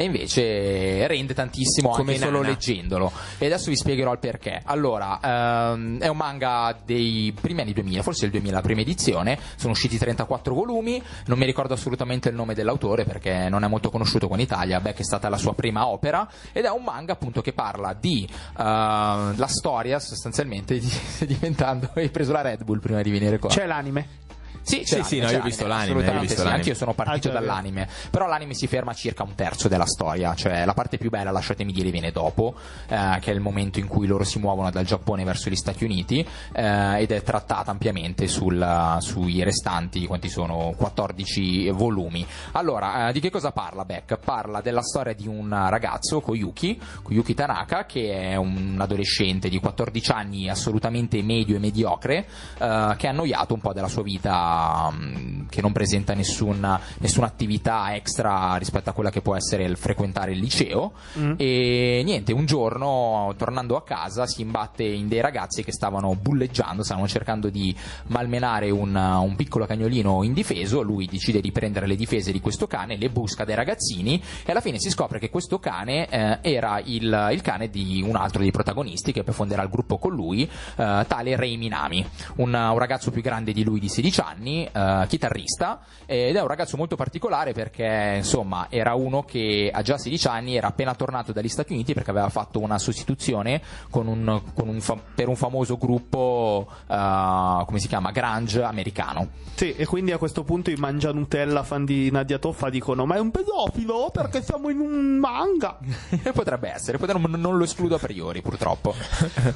E 0.00 0.04
invece 0.04 1.06
rende 1.06 1.34
tantissimo 1.34 1.90
Come 1.90 2.12
anche 2.12 2.24
solo 2.24 2.38
Nana. 2.38 2.48
leggendolo. 2.48 3.12
E 3.36 3.44
adesso 3.44 3.68
vi 3.68 3.76
spiegherò 3.76 4.12
il 4.12 4.18
perché. 4.18 4.62
Allora, 4.64 5.20
ehm, 5.22 6.00
è 6.00 6.08
un 6.08 6.16
manga 6.16 6.74
dei 6.82 7.36
primi 7.38 7.60
anni 7.60 7.74
2000, 7.74 8.00
forse 8.00 8.24
il 8.24 8.30
2000, 8.30 8.54
la 8.54 8.62
prima 8.62 8.80
edizione. 8.80 9.38
Sono 9.56 9.72
usciti 9.72 9.98
34 9.98 10.54
volumi. 10.54 11.02
Non 11.26 11.36
mi 11.36 11.44
ricordo 11.44 11.74
assolutamente 11.74 12.30
il 12.30 12.34
nome 12.34 12.54
dell'autore 12.54 13.04
perché 13.04 13.50
non 13.50 13.62
è 13.62 13.68
molto 13.68 13.90
conosciuto 13.90 14.26
qua 14.26 14.36
in 14.36 14.42
Italia. 14.42 14.80
Beh, 14.80 14.94
che 14.94 15.02
è 15.02 15.04
stata 15.04 15.28
la 15.28 15.36
sua 15.36 15.52
prima 15.52 15.86
opera. 15.86 16.26
Ed 16.52 16.64
è 16.64 16.70
un 16.70 16.82
manga 16.82 17.12
appunto 17.12 17.42
che 17.42 17.52
parla 17.52 17.92
di 17.92 18.26
eh, 18.26 18.62
la 18.62 19.48
storia 19.48 19.98
sostanzialmente 19.98 20.78
di, 20.80 20.90
diventando. 21.26 21.90
Hai 22.00 22.08
preso 22.08 22.32
la 22.32 22.40
Red 22.40 22.64
Bull 22.64 22.80
prima 22.80 23.02
di 23.02 23.10
venire 23.10 23.38
qua. 23.38 23.50
C'è 23.50 23.66
l'anime. 23.66 24.28
Sì, 24.62 24.82
Sì, 24.84 24.96
c'è 24.96 25.02
sì, 25.02 25.18
l'anime, 25.18 25.24
no, 25.24 25.30
io 25.30 25.38
ho 25.40 25.42
visto 25.44 25.66
l'anime, 25.66 25.84
assolutamente 25.84 26.12
io 26.12 26.18
ho 26.18 26.20
visto 26.20 26.36
sì. 26.36 26.42
l'anime. 26.42 26.56
Anch'io 26.60 26.74
sono 26.74 26.94
partito 26.94 27.28
Ah, 27.28 27.32
vero. 27.32 27.44
dall'anime, 27.44 27.88
però 28.10 28.26
l'anime 28.26 28.54
si 28.54 28.66
ferma 28.66 28.90
a 28.90 28.94
circa 28.94 29.22
un 29.22 29.34
terzo 29.34 29.68
della 29.68 29.86
storia, 29.86 30.34
cioè 30.34 30.64
la 30.64 30.74
parte 30.74 30.98
più 30.98 31.10
bella, 31.10 31.30
lasciatemi 31.30 31.72
dire, 31.72 31.90
viene 31.90 32.10
dopo, 32.12 32.54
eh, 32.88 33.18
che 33.20 33.30
è 33.30 33.34
il 33.34 33.40
momento 33.40 33.78
in 33.78 33.86
cui 33.88 34.06
loro 34.06 34.24
si 34.24 34.38
muovono 34.38 34.70
dal 34.70 34.84
Giappone 34.84 35.24
verso 35.24 35.48
gli 35.50 35.56
Stati 35.56 35.84
Uniti 35.84 36.24
eh, 36.52 37.00
ed 37.02 37.10
è 37.10 37.22
trattata 37.22 37.70
ampiamente 37.70 38.26
sul- 38.28 38.96
sui 39.00 39.42
restanti, 39.42 40.06
quanti 40.06 40.28
sono 40.28 40.74
14 40.76 41.70
volumi. 41.70 42.26
Allora, 42.52 43.08
eh, 43.08 43.12
di 43.12 43.20
che 43.20 43.30
cosa 43.30 43.52
parla 43.52 43.84
Beck? 43.84 44.18
Parla 44.18 44.60
della 44.60 44.82
storia 44.82 45.12
di 45.14 45.26
un 45.26 45.48
ragazzo, 45.68 46.20
Koyuki, 46.20 46.80
Koyuki 47.02 47.34
Tanaka, 47.34 47.86
che 47.86 48.12
è 48.30 48.36
un 48.36 48.76
adolescente 48.80 49.48
di 49.48 49.58
14 49.58 50.10
anni 50.12 50.48
assolutamente 50.48 51.22
medio 51.22 51.56
e 51.56 51.58
mediocre, 51.58 52.26
eh, 52.58 52.94
che 52.96 53.06
è 53.06 53.10
annoiato 53.10 53.54
un 53.54 53.60
po' 53.60 53.72
della 53.72 53.88
sua 53.88 54.02
vita, 54.02 54.49
mh, 54.90 55.48
che 55.48 55.60
non 55.60 55.72
presenta 55.72 56.14
nessun- 56.14 56.78
nessuna 56.98 57.26
attività 57.26 57.94
extra 57.94 58.56
rispetto 58.56 58.90
a 58.90 58.92
quella 58.92 59.10
che 59.10 59.20
può 59.20 59.36
essere 59.36 59.64
il 59.64 59.76
frequentare 59.76 60.32
il 60.32 60.38
liceo. 60.38 60.92
E 61.36 62.02
niente, 62.04 62.32
un 62.32 62.46
giorno 62.46 63.34
tornando 63.36 63.76
a 63.76 63.82
casa 63.82 64.26
si 64.26 64.42
imbatte 64.42 64.84
in 64.84 65.08
dei 65.08 65.20
ragazzi 65.20 65.62
che 65.62 65.72
stavano 65.72 66.14
bulleggiando, 66.14 66.82
stavano 66.82 67.08
cercando 67.08 67.48
di 67.50 67.74
malmenare 68.06 68.70
un, 68.70 68.94
un 68.94 69.36
piccolo 69.36 69.66
cagnolino 69.66 70.22
indifeso. 70.22 70.82
Lui 70.82 71.06
decide 71.06 71.40
di 71.40 71.52
prendere 71.52 71.86
le 71.86 71.96
difese 71.96 72.32
di 72.32 72.40
questo 72.40 72.66
cane, 72.66 72.96
le 72.96 73.10
busca 73.10 73.44
dai 73.44 73.54
ragazzini 73.54 74.22
e 74.44 74.50
alla 74.50 74.60
fine 74.60 74.78
si 74.78 74.90
scopre 74.90 75.18
che 75.18 75.30
questo 75.30 75.58
cane 75.58 76.08
eh, 76.08 76.38
era 76.42 76.80
il, 76.84 77.28
il 77.32 77.40
cane 77.42 77.68
di 77.68 78.02
un 78.06 78.16
altro 78.16 78.40
dei 78.40 78.50
protagonisti 78.50 79.12
che 79.12 79.22
poi 79.22 79.34
fonderà 79.34 79.62
il 79.62 79.68
gruppo 79.68 79.98
con 79.98 80.12
lui, 80.12 80.42
eh, 80.42 81.04
tale 81.06 81.36
Rei 81.36 81.56
Minami, 81.56 82.04
un, 82.36 82.54
un 82.54 82.78
ragazzo 82.78 83.10
più 83.10 83.22
grande 83.22 83.52
di 83.52 83.64
lui 83.64 83.80
di 83.80 83.88
16 83.88 84.20
anni, 84.20 84.39
eh, 84.48 85.04
chitarrista, 85.08 85.80
ed 86.06 86.36
è 86.36 86.40
un 86.40 86.48
ragazzo 86.48 86.76
molto 86.76 86.96
particolare 86.96 87.52
perché 87.52 88.14
insomma 88.16 88.66
era 88.70 88.94
uno 88.94 89.22
che 89.22 89.70
a 89.72 89.82
già 89.82 89.98
16 89.98 90.26
anni 90.28 90.56
era 90.56 90.68
appena 90.68 90.94
tornato 90.94 91.32
dagli 91.32 91.48
Stati 91.48 91.72
Uniti 91.72 91.94
perché 91.94 92.10
aveva 92.10 92.28
fatto 92.28 92.60
una 92.60 92.78
sostituzione 92.78 93.60
con 93.90 94.06
un, 94.06 94.42
con 94.54 94.68
un 94.68 94.80
fa- 94.80 94.98
per 95.14 95.28
un 95.28 95.36
famoso 95.36 95.76
gruppo, 95.76 96.66
eh, 96.86 97.62
come 97.66 97.78
si 97.78 97.88
chiama, 97.88 98.10
grunge 98.10 98.62
americano. 98.62 99.28
Sì, 99.54 99.74
e 99.74 99.84
quindi 99.84 100.12
a 100.12 100.18
questo 100.18 100.42
punto 100.42 100.70
i 100.70 100.76
mangia 100.76 101.12
Nutella 101.12 101.62
fan 101.62 101.84
di 101.84 102.10
Nadia 102.10 102.38
Toffa 102.38 102.70
dicono: 102.70 103.04
Ma 103.04 103.16
è 103.16 103.18
un 103.18 103.30
pedofilo 103.30 104.10
perché 104.10 104.42
siamo 104.42 104.70
in 104.70 104.80
un 104.80 105.18
manga. 105.18 105.78
Potrebbe 106.32 106.72
essere, 106.72 106.98
potrebbe- 106.98 107.36
non 107.36 107.56
lo 107.56 107.64
escludo 107.64 107.96
a 107.96 107.98
priori 107.98 108.40
purtroppo. 108.40 108.94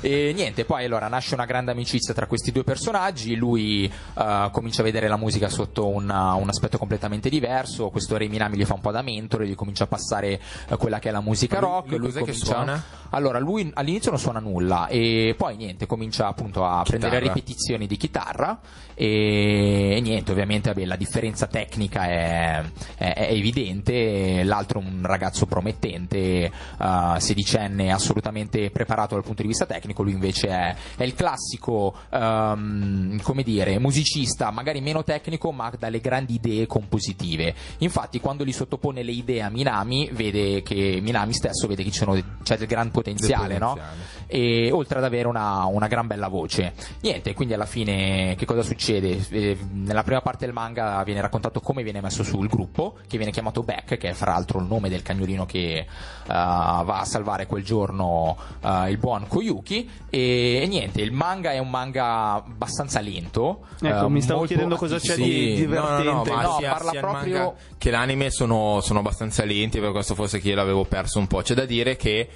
e 0.00 0.32
niente, 0.34 0.64
poi 0.64 0.84
allora 0.84 1.08
nasce 1.08 1.34
una 1.34 1.46
grande 1.46 1.70
amicizia 1.70 2.12
tra 2.12 2.26
questi 2.26 2.52
due 2.52 2.64
personaggi, 2.64 3.34
lui 3.34 3.84
eh, 3.84 4.48
comincia 4.52 4.73
a 4.80 4.84
vedere 4.84 5.08
la 5.08 5.16
musica 5.16 5.48
sotto 5.48 5.86
una- 5.88 6.34
un 6.34 6.48
aspetto 6.48 6.78
completamente 6.78 7.28
diverso, 7.28 7.90
questo 7.90 8.16
Re 8.16 8.28
Minami 8.28 8.56
gli 8.56 8.64
fa 8.64 8.74
un 8.74 8.80
po' 8.80 8.90
da 8.90 9.02
mentore, 9.02 9.46
gli 9.46 9.54
comincia 9.54 9.84
a 9.84 9.86
passare 9.86 10.40
eh, 10.68 10.76
quella 10.76 10.98
che 10.98 11.08
è 11.08 11.12
la 11.12 11.20
musica 11.20 11.58
Lui- 11.60 11.68
rock. 11.68 11.90
lui 11.96 12.12
che 12.12 12.18
comincia- 12.20 12.44
suona? 12.44 12.82
Allora, 13.10 13.38
lui 13.38 13.70
all'inizio 13.74 14.10
non 14.10 14.18
suona 14.18 14.40
nulla 14.40 14.86
e 14.88 15.34
poi 15.38 15.56
niente, 15.56 15.86
comincia 15.86 16.26
appunto 16.26 16.64
a 16.64 16.82
prendere 16.82 17.18
Chitarra. 17.18 17.34
ripetizioni 17.34 17.86
di 17.86 17.96
chitarra 17.96 18.58
e, 18.94 19.96
e 19.96 20.00
niente, 20.00 20.30
ovviamente 20.32 20.72
vabbè, 20.72 20.84
la 20.86 20.96
differenza 20.96 21.46
tecnica 21.46 22.06
è, 22.06 22.62
è- 22.96 23.12
è 23.14 23.32
evidente, 23.32 24.42
l'altro 24.44 24.80
è 24.80 24.84
un 24.84 25.00
ragazzo 25.02 25.46
promettente, 25.46 26.44
eh, 26.44 27.14
sedicenne, 27.18 27.92
assolutamente 27.92 28.70
preparato 28.70 29.14
dal 29.14 29.24
punto 29.24 29.42
di 29.42 29.48
vista 29.48 29.66
tecnico, 29.66 30.02
lui 30.02 30.12
invece 30.12 30.48
è, 30.48 30.74
è 30.96 31.02
il 31.04 31.14
classico, 31.14 31.94
ehm, 32.10 33.20
come 33.22 33.42
dire, 33.42 33.78
musicista, 33.78 34.50
magari 34.50 34.80
meno 34.80 35.02
tecnico 35.02 35.52
ma 35.52 35.72
dalle 35.78 36.00
grandi 36.00 36.34
idee 36.34 36.66
compositive. 36.66 37.54
Infatti 37.78 38.20
quando 38.20 38.44
gli 38.44 38.52
sottopone 38.52 39.02
le 39.02 39.12
idee 39.12 39.42
a 39.42 39.50
Minami, 39.50 40.08
vede 40.12 40.62
che 40.62 41.00
Minami 41.02 41.32
stesso 41.32 41.66
vede 41.66 41.82
che 41.82 41.90
c'è 41.90 42.56
del 42.56 42.66
gran 42.66 42.90
potenziale, 42.90 43.48
Del 43.48 43.58
no? 43.58 43.68
potenziale. 43.74 44.02
E 44.26 44.70
oltre 44.72 44.98
ad 44.98 45.04
avere 45.04 45.28
una, 45.28 45.64
una 45.66 45.86
gran 45.86 46.06
bella 46.06 46.28
voce. 46.28 46.72
Niente, 47.00 47.34
quindi 47.34 47.54
alla 47.54 47.66
fine 47.66 48.34
che 48.36 48.44
cosa 48.44 48.62
succede? 48.62 48.83
Eh, 48.92 49.56
nella 49.72 50.02
prima 50.02 50.20
parte 50.20 50.44
del 50.44 50.54
manga 50.54 51.02
viene 51.04 51.20
raccontato 51.20 51.60
come 51.60 51.82
viene 51.82 52.00
messo 52.00 52.22
su 52.22 52.40
il 52.42 52.48
gruppo, 52.48 52.96
che 53.08 53.16
viene 53.16 53.32
chiamato 53.32 53.62
Beck, 53.62 53.96
che 53.96 54.10
è 54.10 54.12
fra 54.12 54.32
l'altro 54.32 54.58
il 54.60 54.66
nome 54.66 54.88
del 54.88 55.02
cagnolino 55.02 55.46
che 55.46 55.78
eh, 55.78 55.86
va 56.26 56.82
a 57.00 57.04
salvare 57.04 57.46
quel 57.46 57.64
giorno 57.64 58.36
eh, 58.62 58.90
il 58.90 58.98
buon 58.98 59.26
Koyuki. 59.26 59.90
E, 60.10 60.60
e 60.62 60.66
niente, 60.66 61.00
il 61.00 61.12
manga 61.12 61.52
è 61.52 61.58
un 61.58 61.70
manga 61.70 62.34
abbastanza 62.34 63.00
lento. 63.00 63.60
Ecco, 63.80 64.06
eh, 64.06 64.08
mi 64.10 64.20
stavo 64.20 64.38
molto- 64.40 64.52
chiedendo 64.54 64.76
cosa 64.76 64.98
c'è 64.98 65.16
di 65.16 65.56
Sì, 65.56 65.66
no, 65.66 65.80
no, 65.80 65.96
divertente. 65.96 66.30
no, 66.30 66.36
ma 66.36 66.42
No, 66.42 66.56
sia, 66.58 66.70
parla 66.70 66.90
sia 66.90 67.00
proprio- 67.00 67.54
che 67.78 67.90
l'anime 67.90 68.30
sono, 68.30 68.80
sono 68.80 68.98
abbastanza 69.00 69.44
lenti, 69.44 69.80
per 69.80 69.90
questo 69.92 70.14
forse 70.14 70.40
che 70.40 70.48
io 70.50 70.54
l'avevo 70.54 70.84
perso 70.84 71.18
un 71.18 71.26
po'. 71.26 71.42
C'è 71.42 71.54
da 71.54 71.64
dire 71.64 71.96
che 71.96 72.28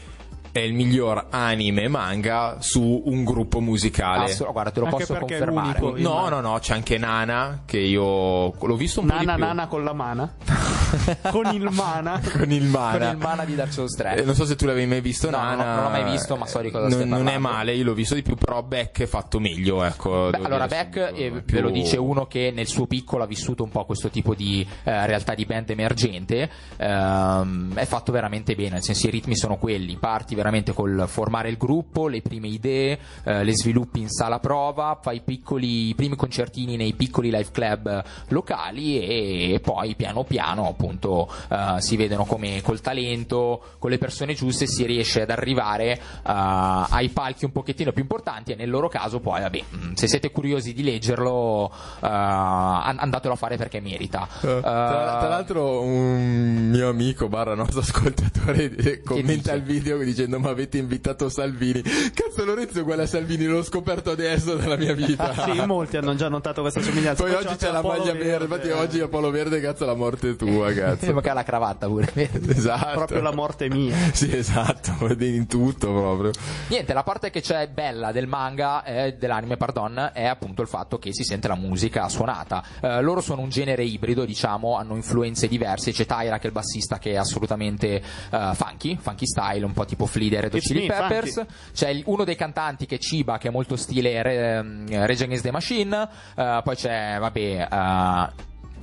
è 0.59 0.63
il 0.63 0.75
miglior 0.75 1.27
anime 1.31 1.89
manga 1.89 2.57
su 2.61 3.03
un 3.07 3.25
gruppo 3.25 3.61
musicale. 3.61 4.25
Assolut- 4.25 4.53
guarda, 4.53 4.71
te 4.71 4.81
lo 4.81 4.87
Anche 4.87 4.99
posso 4.99 5.15
confermare. 5.19 5.79
l'unico. 5.81 6.09
No, 6.09 6.29
no, 6.29 6.41
no, 6.41 6.59
c'è 6.59 6.75
anche 6.75 6.99
Nana 6.99 7.63
che 7.65 7.79
io 7.79 8.53
l'ho 8.53 8.77
visto 8.77 9.01
un 9.01 9.07
po' 9.07 9.15
Nana 9.15 9.33
di 9.35 9.39
più. 9.39 9.47
nana 9.47 9.67
con 9.67 9.85
la 9.85 9.93
mana. 9.93 10.35
con 11.31 11.47
il 11.55 11.69
mana. 11.71 12.21
con 12.33 12.51
il 12.51 12.65
mana. 12.65 12.99
Con 12.99 13.17
il 13.17 13.17
mana 13.23 13.45
di 13.45 13.55
Dark 13.55 13.73
Souls 13.73 13.95
3. 13.95 14.17
Eh, 14.17 14.23
non 14.25 14.35
so 14.35 14.45
se 14.45 14.57
tu 14.57 14.65
l'avevi 14.67 14.87
mai 14.87 15.01
visto, 15.01 15.31
No, 15.31 15.37
Nana. 15.37 15.55
non- 15.65 15.75
non 15.75 15.85
l'ho 15.85 15.91
mai 15.91 16.11
visto, 16.11 16.37
ma 16.37 16.47
so 16.47 16.61
di 16.61 16.71
cosa 16.71 16.85
non, 16.89 16.93
stai 16.93 17.07
non 17.09 17.19
è 17.21 17.23
parlando. 17.33 17.49
male, 17.49 17.75
io 17.75 17.85
l'ho 17.85 17.95
visto 17.95 18.15
di 18.15 18.23
più, 18.23 18.35
però 18.37 18.63
Beck 18.63 19.03
è 19.03 19.07
fatto 19.07 19.39
meglio, 19.39 19.83
ecco. 19.85 20.31
Beh, 20.31 20.39
allora 20.43 20.67
Beck, 20.67 20.97
eh, 20.97 21.13
è 21.27 21.31
più- 21.43 21.57
ve 21.57 21.61
lo 21.61 21.71
dice 21.71 21.97
uno 21.99 22.27
che 22.27 22.51
nel 22.55 22.67
suo 22.67 22.87
piccolo 22.87 23.23
ha 23.23 23.27
vissuto 23.27 23.63
un 23.63 23.71
po' 23.71 23.85
questo 23.85 24.09
tipo 24.09 24.35
di 24.35 24.67
eh, 24.85 25.07
realtà 25.07 25.35
di 25.35 25.45
band 25.45 25.71
emergente, 25.71 26.49
ehm, 26.77 27.75
è 27.75 27.85
fatto 27.85 28.13
veramente 28.13 28.55
bene, 28.55 28.71
nel 28.71 28.83
senso 28.83 29.07
i 29.07 29.11
ritmi 29.11 29.37
sono 29.37 29.57
quelli, 29.57 29.97
parti 29.97 30.35
veramente 30.35 30.47
col 30.75 31.05
formare 31.07 31.49
il 31.49 31.57
gruppo, 31.57 32.09
le 32.09 32.23
prime 32.23 32.49
idee, 32.49 32.99
eh, 33.25 33.45
le 33.45 33.55
sviluppi 33.55 34.01
in 34.01 34.09
sala 34.09 34.39
prova, 34.39 34.99
fai 35.01 35.17
i 35.17 35.21
piccoli, 35.21 35.89
i 35.89 35.95
primi 35.95 36.17
concertini 36.17 36.77
nei 36.77 36.95
piccoli 36.95 37.31
live 37.31 37.51
club 37.53 38.05
locali 38.29 39.01
e 39.01 39.61
poi 39.63 39.95
piano 39.95 40.25
piano 40.25 40.69
appunto 40.69 41.29
eh, 41.51 41.77
si 41.81 41.97
vedono 41.97 42.25
come 42.25 42.61
col 42.63 42.81
talento, 42.81 43.63
con 43.79 43.91
le 43.91 43.99
persone 43.99 44.35
giuste 44.35 44.67
si 44.67 44.85
riesce 44.87 45.23
ad 45.23 45.31
arrivare 45.31 45.93
eh, 45.93 45.99
ai 46.25 47.09
palchi 47.11 47.45
un 47.45 47.53
pochettino 47.53 47.93
più 47.93 48.03
importanti 48.03 48.53
e 48.53 48.55
nel 48.57 48.71
loro 48.71 48.89
caso 48.89 49.21
poi 49.21 49.41
vabbè 49.43 49.63
mh, 49.69 49.93
se 49.95 50.07
siete 50.09 50.31
curiosi 50.31 50.73
di 50.73 50.83
leggerlo 50.83 51.71
eh, 52.03 52.07
an- 52.07 52.97
andatelo 52.99 53.35
a 53.35 53.37
fare 53.37 53.57
perché 53.57 53.81
merita 53.81 54.27
Eh, 54.41 54.61
Tra, 54.61 54.61
tra 54.63 55.29
l'altro 55.29 55.83
un 55.83 56.69
mio 56.71 56.89
amico 56.89 57.29
barra 57.29 57.55
nostro 57.55 57.81
ascoltatore 57.81 58.75
eh, 58.77 59.03
commenta 59.03 59.53
dice? 59.53 59.55
il 59.55 59.63
video 59.63 59.97
dicendo 60.29 60.39
ma 60.39 60.51
avete 60.51 60.79
invitato 60.79 61.29
Salvini 61.29 61.83
cazzo 61.83 62.45
Lorenzo 62.45 62.79
è 62.79 62.83
uguale 62.83 63.03
a 63.03 63.07
Salvini 63.07 63.47
l'ho 63.47 63.63
scoperto 63.63 64.11
adesso 64.11 64.57
nella 64.57 64.77
mia 64.77 64.93
vita 64.95 65.33
Sì, 65.49 65.65
molti 65.65 65.97
hanno 65.97 66.15
già 66.15 66.29
notato 66.29 66.61
questa 66.61 66.83
somiglianza. 66.83 67.23
poi 67.23 67.33
Poi 67.33 67.45
oggi 67.45 67.57
c'è 67.57 67.71
la 67.71 67.83
maglia 67.83 68.13
verde 68.13 68.45
infatti 68.45 68.71
oggi 68.71 69.01
Apollo 69.01 69.31
verde 69.31 69.61
cazzo 69.61 69.87
la 69.87 69.95
morte 69.95 70.37
tua 70.37 70.73
cazzo 70.75 71.05
Sembra 71.05 71.23
che 71.23 71.31
ha 71.31 71.35
la 71.35 71.43
cravatta 71.43 71.87
pure 71.87 72.13
esatto 72.49 72.97
Proprio 72.97 73.23
la 73.23 73.33
morte 73.33 73.69
mia. 73.69 73.97
sì 74.13 74.35
esatto 74.35 74.97
in 75.19 75.47
tutto 75.47 75.93
proprio 75.93 76.31
Niente, 76.69 76.93
la 76.93 77.03
parte 77.03 77.31
che 77.31 77.41
c'è 77.41 77.69
bella 77.69 78.13
del 78.13 78.27
manga, 78.27 78.85
eh, 78.85 79.15
dell'anime, 79.19 79.57
pardon, 79.57 80.11
è 80.13 80.25
appunto 80.25 80.63
il 80.63 80.69
fatto 80.69 80.99
che 80.99 81.13
si 81.15 81.23
sente 81.25 81.49
la 81.49 81.55
musica 81.55 82.09
suonata. 82.09 82.63
Eh, 82.81 83.01
loro 83.01 83.21
sono 83.21 83.41
un 83.41 83.49
genere 83.49 83.85
ibrido, 83.85 84.25
diciamo, 84.25 84.77
hanno 84.77 84.95
influenze 84.95 85.49
diverse. 85.49 85.93
C'è 85.93 86.05
Tyra 86.05 86.37
che 86.37 86.45
è 86.45 86.47
il 86.47 86.53
bassista 86.53 86.99
che 86.99 87.13
è 87.13 87.17
assolutamente 87.17 87.97
eh, 88.31 88.51
funky, 88.55 88.99
funky 89.01 89.27
style, 89.27 89.65
un 89.65 89.73
po' 89.73 89.85
tipo 89.85 90.07
Fleeder 90.19 90.45
e 90.47 90.51
The 90.51 90.57
It's 90.57 90.67
Chili 90.67 90.81
me, 90.81 90.95
Peppers. 90.95 91.33
funky. 91.35 91.53
C'è 91.73 91.89
il- 91.91 92.03
uno 92.07 92.25
dei 92.25 92.37
cantanti 92.37 92.87
che 92.87 92.97
è 92.97 92.99
Chiba, 92.99 93.39
che 93.39 93.49
è 93.49 93.51
molto 93.51 93.77
stile 93.77 94.21
Re- 94.23 94.57
ehm, 94.57 95.07
Rage 95.07 95.25
Against 95.25 95.45
the 95.45 95.51
Machine. 95.53 96.09
Eh, 96.37 96.61
poi 96.65 96.75
c'è, 96.77 97.17
vabbè, 97.21 97.69
eh, 97.71 98.29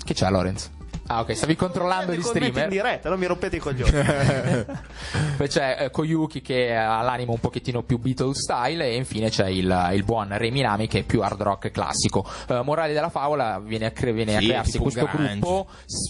che 0.03 0.13
c'è 0.13 0.29
Lorenz? 0.29 0.71
Ah, 1.07 1.19
ok, 1.19 1.35
stavi 1.35 1.55
controllando 1.55 2.11
gli 2.13 2.17
Metti 2.17 2.27
in 2.27 2.33
streamer. 2.35 2.67
diretta, 2.67 3.09
non 3.09 3.19
mi 3.19 3.27
rompete 3.27 3.57
i 3.57 3.59
coglioni. 3.59 3.91
Poi 5.37 5.47
c'è 5.47 5.77
eh, 5.81 5.89
Koyuki 5.91 6.41
che 6.41 6.75
ha 6.75 7.01
l'animo 7.01 7.33
un 7.33 7.39
pochettino 7.39 7.83
più 7.83 7.99
Beatles 7.99 8.39
style 8.39 8.85
e 8.85 8.95
infine 8.95 9.29
c'è 9.29 9.47
il, 9.47 9.89
il 9.93 10.03
buon 10.03 10.35
Re 10.35 10.49
Minami 10.49 10.87
che 10.87 10.99
è 10.99 11.03
più 11.03 11.21
hard 11.21 11.41
rock 11.41 11.69
classico. 11.71 12.25
Eh, 12.47 12.61
morale 12.63 12.93
della 12.93 13.09
favola 13.09 13.59
viene 13.63 13.85
a, 13.85 13.91
cre- 13.91 14.13
viene 14.13 14.35
a 14.35 14.39
Sì, 14.39 14.45
crearsi 14.47 14.71
tipo 14.71 14.83
un 14.85 14.91
questo 14.91 15.09
grunge. 15.11 15.39
gruppo, 15.39 15.67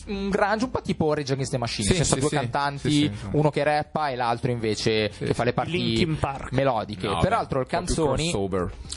un 0.08 0.30
grunge 0.30 0.64
un 0.66 0.72
po' 0.72 0.82
tipo 0.82 1.14
Rage 1.14 1.32
Against 1.34 1.52
the 1.52 1.58
Machine, 1.58 1.88
Sì, 1.90 1.96
ci 1.96 2.04
sono 2.06 2.16
sì, 2.16 2.20
due 2.22 2.30
sì. 2.30 2.36
cantanti, 2.36 2.90
Sì, 2.90 2.96
sì, 3.12 3.12
sì. 3.20 3.26
uno 3.32 3.50
che 3.50 3.64
rappa 3.64 4.10
e 4.10 4.16
l'altro 4.16 4.52
invece 4.52 5.10
che 5.10 5.34
fa 5.34 5.44
le 5.44 5.52
parti 5.54 6.18
melodiche. 6.52 7.08
No, 7.08 7.20
Peraltro 7.20 7.60
le 7.60 7.66
canzoni 7.66 8.32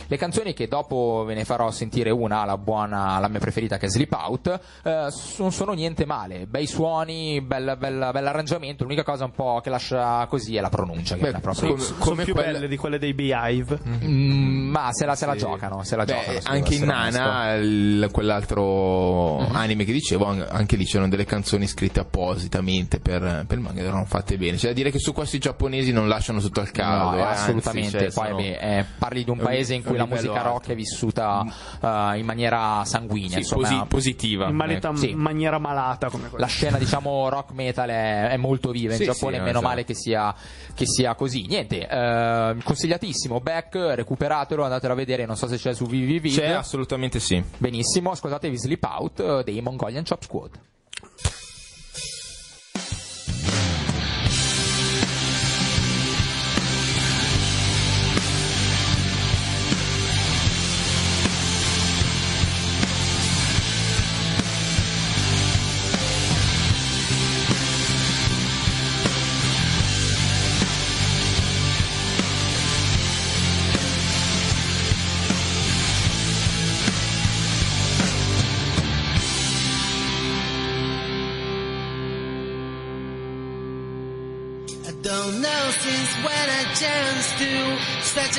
le 0.07 0.17
canzoni 0.17 0.55
che 0.55 0.69
dopo 0.69 1.25
ve 1.27 1.35
ne 1.35 1.45
farò 1.45 1.71
sentire 1.71 2.11
una, 2.11 2.45
la 2.45 2.57
buona, 2.57 3.19
la 3.19 3.29
mia 3.29 3.41
preferita 3.41 3.79
che 3.79 3.87
è 3.87 3.89
Sleep 3.89 4.13
Out, 4.13 4.61
eh, 4.85 5.09
non 5.39 5.51
sono 5.53 5.73
niente 5.73 5.87
male, 6.07 6.47
bei 6.47 6.67
suoni, 6.67 7.41
bel, 7.41 7.77
bel, 7.79 8.11
bell'arrangiamento, 8.13 8.83
l'unica 8.85 9.03
cosa 9.03 9.25
un 9.25 9.33
po' 9.33 9.61
che 9.63 9.71
lascia 9.71 10.27
così 10.27 10.57
è 10.57 10.61
la 10.61 10.69
pronuncia, 10.69 11.17
che 11.17 11.31
Beh, 11.31 11.39
è 11.39 11.41
proprio... 11.41 11.71
come- 11.71 11.83
Sono 11.83 11.99
come 11.99 12.25
più 12.25 12.35
quella- 12.35 12.53
belle 12.53 12.69
di 12.69 12.77
quelle 12.77 12.99
dei 12.99 13.15
Beehive. 13.15 13.79
Mm, 13.87 14.71
ma 14.71 14.89
se 14.93 15.05
la, 15.07 15.15
se 15.15 15.27
la 15.27 15.33
Sì. 15.33 15.39
giocano, 15.39 15.83
se 15.85 15.97
la 15.97 16.05
Beh, 16.05 16.13
giocano. 16.13 16.39
anche 16.57 16.75
in 16.75 16.85
Nana, 16.85 17.55
il- 17.55 18.09
quell'altro 18.13 19.39
anime 19.53 19.85
che 19.85 19.93
dicevo, 19.93 20.27
an- 20.27 20.47
anche 20.49 20.77
lì 20.77 20.85
c'erano 20.85 21.09
delle 21.11 21.25
canzoni 21.25 21.67
scritte 21.67 22.01
appositamente 22.01 23.01
per, 23.01 23.45
per 23.47 23.59
il 23.59 23.63
manga, 23.65 23.81
erano 23.83 24.05
fatte 24.05 24.37
bene. 24.37 24.57
C'è 24.57 24.69
da 24.69 24.73
dire 24.73 24.91
che 24.91 24.99
su 24.99 25.13
questi 25.13 25.39
giapponesi 25.39 25.93
non 25.93 26.09
lasciano 26.09 26.41
sotto 26.41 26.61
al 26.61 26.71
caldo. 26.71 27.17
No, 27.17 27.19
eh, 27.19 27.23
anzi, 27.23 27.43
assolutamente. 27.43 27.91
cioè, 27.91 28.13
Poi 28.13 28.29
sono- 28.29 28.41
eh, 28.41 28.85
parli 28.99 29.25
di 29.25 29.31
un 29.31 29.39
paese 29.39 29.75
in 29.75 29.83
cui 29.83 29.97
la 29.97 30.07
musica 30.07 30.43
rock 30.43 30.61
alto. 30.61 30.73
è 30.73 30.75
vissuta 30.75 31.45
eh, 31.81 32.19
in 32.19 32.25
maniera 32.27 32.85
sanguigna. 32.85 33.29
sì, 33.29 33.39
insomma, 33.39 33.69
posi- 33.69 33.85
positiva. 33.89 34.49
In 34.49 34.57
maleta- 34.57 34.89
ecco. 34.89 34.97
Sì. 34.99 35.15
maniera 35.15 35.59
malata 35.59 35.78
come 36.11 36.25
la 36.25 36.29
quella. 36.31 36.47
scena 36.47 36.79
diciamo 36.79 37.29
rock 37.29 37.53
metal 37.53 37.89
è, 37.89 38.29
è 38.31 38.37
molto 38.37 38.71
viva 38.71 38.93
in 38.93 38.99
Sì, 38.99 39.05
Giappone 39.05 39.35
sì, 39.35 39.39
no, 39.39 39.45
meno 39.45 39.59
esatto. 39.59 39.67
male 39.67 39.85
che 39.85 39.95
sia, 39.95 40.35
che 40.75 40.87
sia 40.87 41.15
così 41.15 41.47
niente 41.47 41.87
eh, 41.89 42.57
consigliatissimo 42.63 43.41
Back 43.41 43.75
recuperatelo 43.75 44.63
andatelo 44.63 44.93
a 44.93 44.97
vedere 44.97 45.25
non 45.27 45.37
so 45.37 45.47
se 45.47 45.57
c'è 45.57 45.75
su 45.75 45.87
VVV 45.87 46.29
C'è 46.35 46.49
assolutamente 46.51 47.21
sì. 47.21 47.43
benissimo 47.57 48.11
ascoltatevi 48.11 48.57
Sleep 48.59 48.85
Out 48.85 49.21
eh, 49.21 49.43
dei 49.45 49.61
Mongolian 49.61 50.05
Chop 50.05 50.23
Squad 50.23 50.59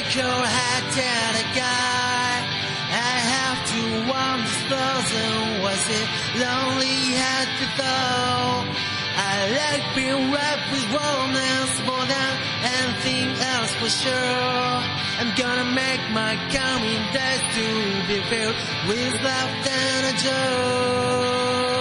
such 0.09 0.17
a 0.17 0.27
cold 0.27 0.45
hearted 0.45 1.55
guy. 1.55 2.41
I 2.91 3.15
have 3.35 3.59
to 3.71 3.81
warm 4.09 4.41
wonder, 4.41 4.49
thousand 4.69 5.61
was 5.61 5.83
it 5.89 6.07
lonely 6.41 6.99
at 7.13 7.47
the 7.59 7.67
door? 7.77 8.65
I 9.21 9.35
like 9.59 9.85
being 9.95 10.31
wrapped 10.31 10.71
with 10.71 10.85
romance 10.89 11.75
more 11.85 12.05
than 12.05 12.31
anything 12.63 13.29
else 13.53 13.73
for 13.75 13.89
sure. 13.89 14.73
I'm 15.19 15.31
gonna 15.35 15.69
make 15.75 16.01
my 16.11 16.33
coming 16.49 17.03
days 17.13 17.43
to 17.55 17.67
be 18.07 18.17
filled 18.29 18.55
with 18.87 19.13
love 19.21 19.51
and 19.67 20.05
a 20.07 20.13
joy. 20.23 21.78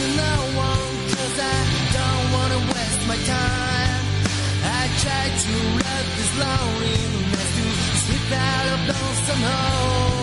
To 0.00 0.06
no 0.16 0.36
one 0.56 0.90
cause 1.12 1.38
I 1.38 1.58
don't 1.96 2.26
wanna 2.34 2.60
waste 2.72 3.02
my 3.10 3.18
time. 3.36 4.02
I 4.78 4.82
try 5.02 5.24
to 5.44 5.54
let 5.84 6.04
this 6.16 6.32
loneliness 6.44 7.50
to 8.06 8.16
lonesome 8.88 9.42
home. 9.50 10.19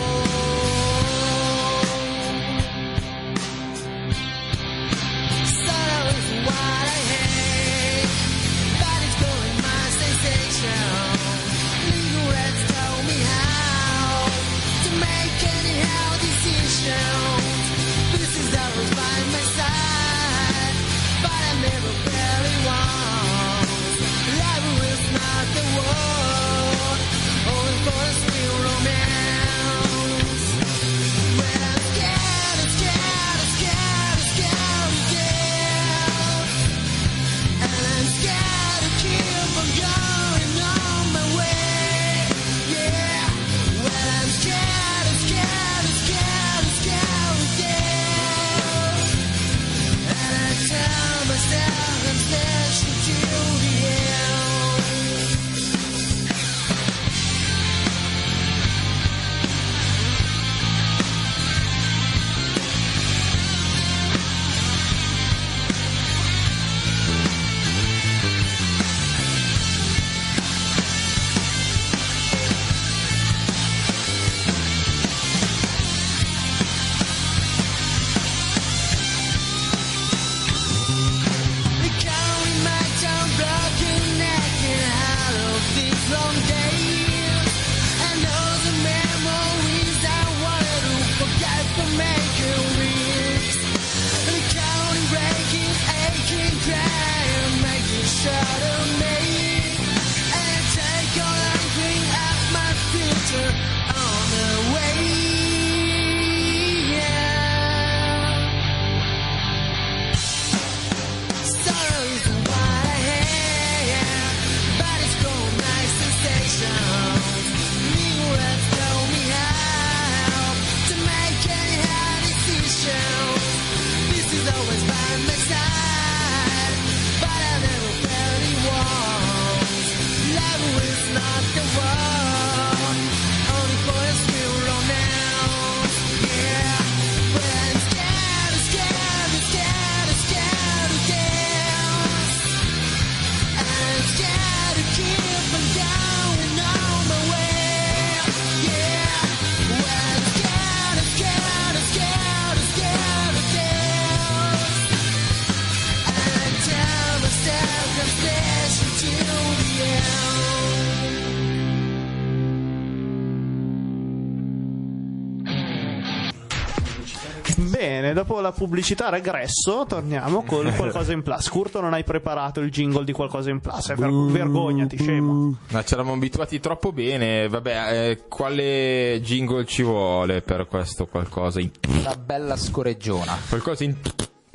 Pubblicità 168.58 169.10
regresso, 169.10 169.86
torniamo 169.88 170.44
con 170.44 170.72
qualcosa 170.76 171.12
in 171.14 171.22
plus. 171.22 171.48
Curto, 171.50 171.80
non 171.80 171.94
hai 171.94 172.04
preparato 172.04 172.60
il 172.60 172.72
jingle 172.72 173.04
di 173.04 173.12
qualcosa 173.12 173.50
in 173.52 173.60
plus. 173.60 173.90
eh, 173.90 173.96
ver- 173.96 174.32
vergognati, 174.32 174.98
scemo. 174.98 175.56
Ma 175.70 175.84
ci 175.84 175.94
eravamo 175.94 176.16
abituati 176.16 176.60
troppo 176.60 176.92
bene. 176.92 177.48
Vabbè, 177.48 178.10
eh, 178.10 178.24
quale 178.28 179.20
jingle 179.22 179.66
ci 179.66 179.84
vuole 179.84 180.42
per 180.42 180.68
questo 180.68 181.06
qualcosa 181.06 181.60
in. 181.60 181.70
Una 181.88 182.16
bella 182.16 182.56
scoreggiona. 182.58 183.38
Qualcosa 183.48 183.84
in. 183.84 183.96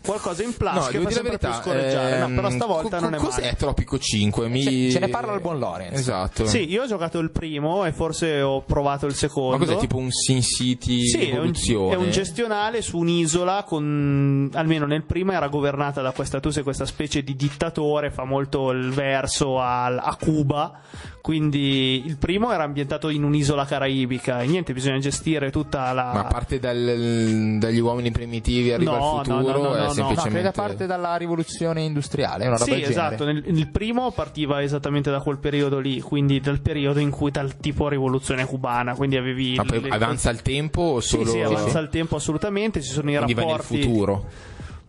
Qualcosa 0.05 0.43
in 0.43 0.57
plus 0.57 0.73
No, 0.73 0.81
che 0.87 0.99
fa 1.01 1.11
sempre 1.11 1.39
più 1.39 1.49
verità. 1.49 1.53
scorreggiare. 1.63 2.19
no, 2.19 2.25
ehm, 2.27 2.35
però 2.35 2.51
stavolta 2.51 2.97
co- 2.99 3.03
non 3.05 3.15
è 3.15 3.17
Cos'è 3.19 3.41
male. 3.43 3.55
Tropico 3.57 3.99
5? 3.99 4.49
Mi... 4.49 4.63
Ce- 4.63 4.91
ce 4.93 4.99
ne 4.99 5.09
parla 5.09 5.33
il 5.35 5.41
buon 5.41 5.59
Lorenz. 5.59 5.99
Esatto. 5.99 6.47
Sì, 6.47 6.69
io 6.71 6.83
ho 6.83 6.87
giocato 6.87 7.19
il 7.19 7.31
primo 7.31 7.85
e 7.85 7.93
forse 7.93 8.41
ho 8.43 8.63
provato 8.63 9.07
il 9.07 9.15
secondo. 9.15 9.57
Ma 9.59 9.65
cos'è 9.65 9.77
tipo 9.79 9.97
un 9.97 10.11
Sin 10.11 10.43
City 10.43 11.07
Sì, 11.07 11.19
è 11.19 11.31
un, 11.31 11.37
evoluzione? 11.37 11.95
è 11.95 11.97
un 11.97 12.11
gestionale 12.11 12.83
su 12.83 12.99
un'isola 12.99 13.65
con 13.65 14.51
almeno 14.55 14.87
nel 14.87 15.05
primo 15.05 15.33
era 15.33 15.49
governata 15.49 16.01
da 16.03 16.13
questa 16.13 16.41
tu 16.41 16.51
sei 16.51 16.63
questa 16.63 16.85
specie 16.87 17.23
di 17.23 17.37
dittatore, 17.37 18.11
fa 18.11 18.25
molto 18.25 18.71
il 18.71 18.91
verso 18.91 19.61
al- 19.61 19.99
a 20.03 20.17
Cuba. 20.19 20.81
Quindi 21.21 22.03
il 22.05 22.17
primo 22.17 22.51
era 22.53 22.65
ambientato 22.65 23.09
in 23.09 23.23
un'isola 23.23 23.65
caraibica 23.65 24.41
e 24.43 24.47
niente, 24.47 24.73
bisogna 24.73 24.99
gestire 24.99 25.53
tutta 25.53 25.93
la 25.93 26.11
Ma 26.13 26.21
a 26.21 26.25
parte 26.25 26.59
dal- 26.59 27.59
dagli 27.61 27.79
uomini 27.79 28.11
primitivi 28.11 28.73
arriva 28.73 28.91
No, 28.99 29.21
il 29.23 29.29
no, 29.31 29.37
futuro, 29.39 29.59
no, 29.63 29.69
no, 29.69 29.75
è 29.75 29.79
no, 29.79 29.85
no. 29.87 29.92
No, 29.93 30.07
semplicemente... 30.07 30.51
credo 30.51 30.51
parte 30.53 30.87
dalla 30.87 31.17
rivoluzione 31.17 31.83
industriale, 31.83 32.47
una 32.47 32.57
roba 32.57 32.75
Sì, 32.75 32.83
esatto, 32.83 33.25
nel, 33.25 33.43
il 33.47 33.69
primo 33.69 34.11
partiva 34.11 34.63
esattamente 34.63 35.11
da 35.11 35.21
quel 35.21 35.39
periodo 35.39 35.79
lì, 35.79 36.01
quindi 36.01 36.41
dal 36.41 36.61
periodo 36.61 37.01
in 37.01 37.11
cui 37.11 37.31
dal 37.31 37.57
tipo 37.57 37.89
rivoluzione 37.89 38.45
cubana, 38.45 38.95
quindi 38.95 39.17
avevi 39.17 39.55
Ma 39.57 39.65
le- 39.65 39.89
avanza 39.89 40.31
il 40.31 40.43
tempo 40.43 40.81
o 40.83 41.01
Sì, 41.01 41.17
solo... 41.17 41.31
sì, 41.31 41.41
avanza 41.41 41.79
il 41.79 41.89
tempo 41.89 42.17
assolutamente, 42.17 42.81
ci 42.83 42.91
sono 42.91 43.11
i 43.11 43.15
Quindi 43.15 43.35
va 43.35 43.41
nel 43.43 43.51
rapporti 43.51 43.83
futuro. 43.83 44.25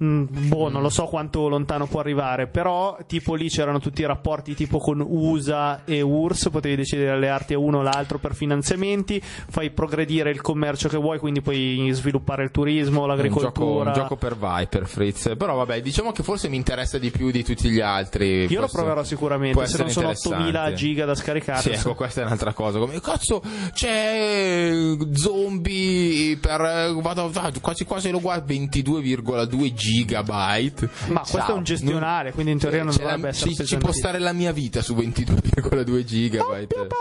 Mm, 0.04 0.26
boh, 0.47 0.70
non 0.70 0.82
lo 0.82 0.89
so 0.89 1.06
quanto 1.06 1.47
lontano 1.47 1.88
può 1.88 2.01
arrivare, 2.01 2.47
però 2.47 2.97
tipo 3.08 3.36
lì 3.36 3.47
c'erano 3.47 3.80
tutti 3.80 4.01
i 4.01 4.06
rapporti 4.06 4.54
tipo 4.54 4.80
con 4.80 4.99
USA 4.99 5.84
e 5.86 6.01
URSS, 6.01 6.49
potevi 6.49 6.76
decidere 6.76 7.10
di 7.10 7.16
allearti 7.16 7.54
a 7.54 7.60
uno 7.60 7.78
o 7.78 7.82
l'altro 7.82 8.18
per 8.18 8.36
finanziamenti, 8.36 9.22
fai 9.22 9.70
progredire 9.70 10.30
il 10.30 10.41
commercio 10.41 10.89
che 10.89 10.97
vuoi, 10.97 11.20
quindi 11.20 11.41
puoi 11.41 11.89
sviluppare 11.93 12.43
il 12.43 12.51
turismo, 12.51 13.04
Un 13.04 13.08
gioco, 13.08 13.16
l'agricoltura. 13.16 13.89
un 13.89 13.95
gioco 13.95 14.16
per 14.18 14.36
Viper, 14.38 14.86
Fritz. 14.88 15.36
Però 15.38 15.56
vabbè, 15.56 15.82
diciamo 15.82 16.12
che 16.12 16.24
forse 16.24 16.49
mi 16.49 16.58
interessa 16.58 16.97
di 16.97 17.10
più 17.10 17.32
di 17.32 17.43
tutti 17.43 17.70
gli 17.70 17.80
altri. 17.80 18.45
Io 18.51 18.60
lo 18.60 18.68
proverò 18.68 19.04
sicuramente, 19.04 19.66
se 19.68 19.78
non 19.78 19.89
sono 19.89 20.10
8000 20.10 20.45
interessante. 20.45 20.76
giga 20.76 21.06
da 21.06 21.16
scaricare. 21.16 21.62
Sì, 21.62 21.70
ecco, 21.70 21.95
questa 21.95 22.22
è 22.22 22.26
un'altra 22.26 22.51
cosa. 22.51 22.80
Come 22.80 22.99
cazzo 22.99 23.41
c'è 23.72 24.72
eh, 24.72 24.97
zombie 25.14 26.36
per 26.38 26.62
eh, 26.62 26.93
vado 27.01 27.32
ah, 27.34 27.51
quasi 27.62 27.86
quasi 27.86 28.10
lo 28.10 28.20
guardo 28.20 28.54
22,2 28.54 29.74
gigabyte. 29.94 30.89
Ma 31.08 31.22
questo 31.22 31.52
è 31.52 31.54
un 31.54 31.64
gestionale, 31.64 32.32
quindi 32.32 32.52
in 32.52 32.58
teoria 32.60 32.84
non 32.84 32.96
dovrebbe 32.96 33.22
la- 33.22 33.28
essere 33.30 33.54
ci, 33.54 33.66
ci 33.66 33.78
può 33.78 33.91
stare 33.91 34.20
la 34.20 34.34
mia 34.34 34.52
vita 34.52 34.82
su 34.82 34.96
22,2 34.96 36.04
gigabyte. 36.04 36.76
Dup, 36.76 36.94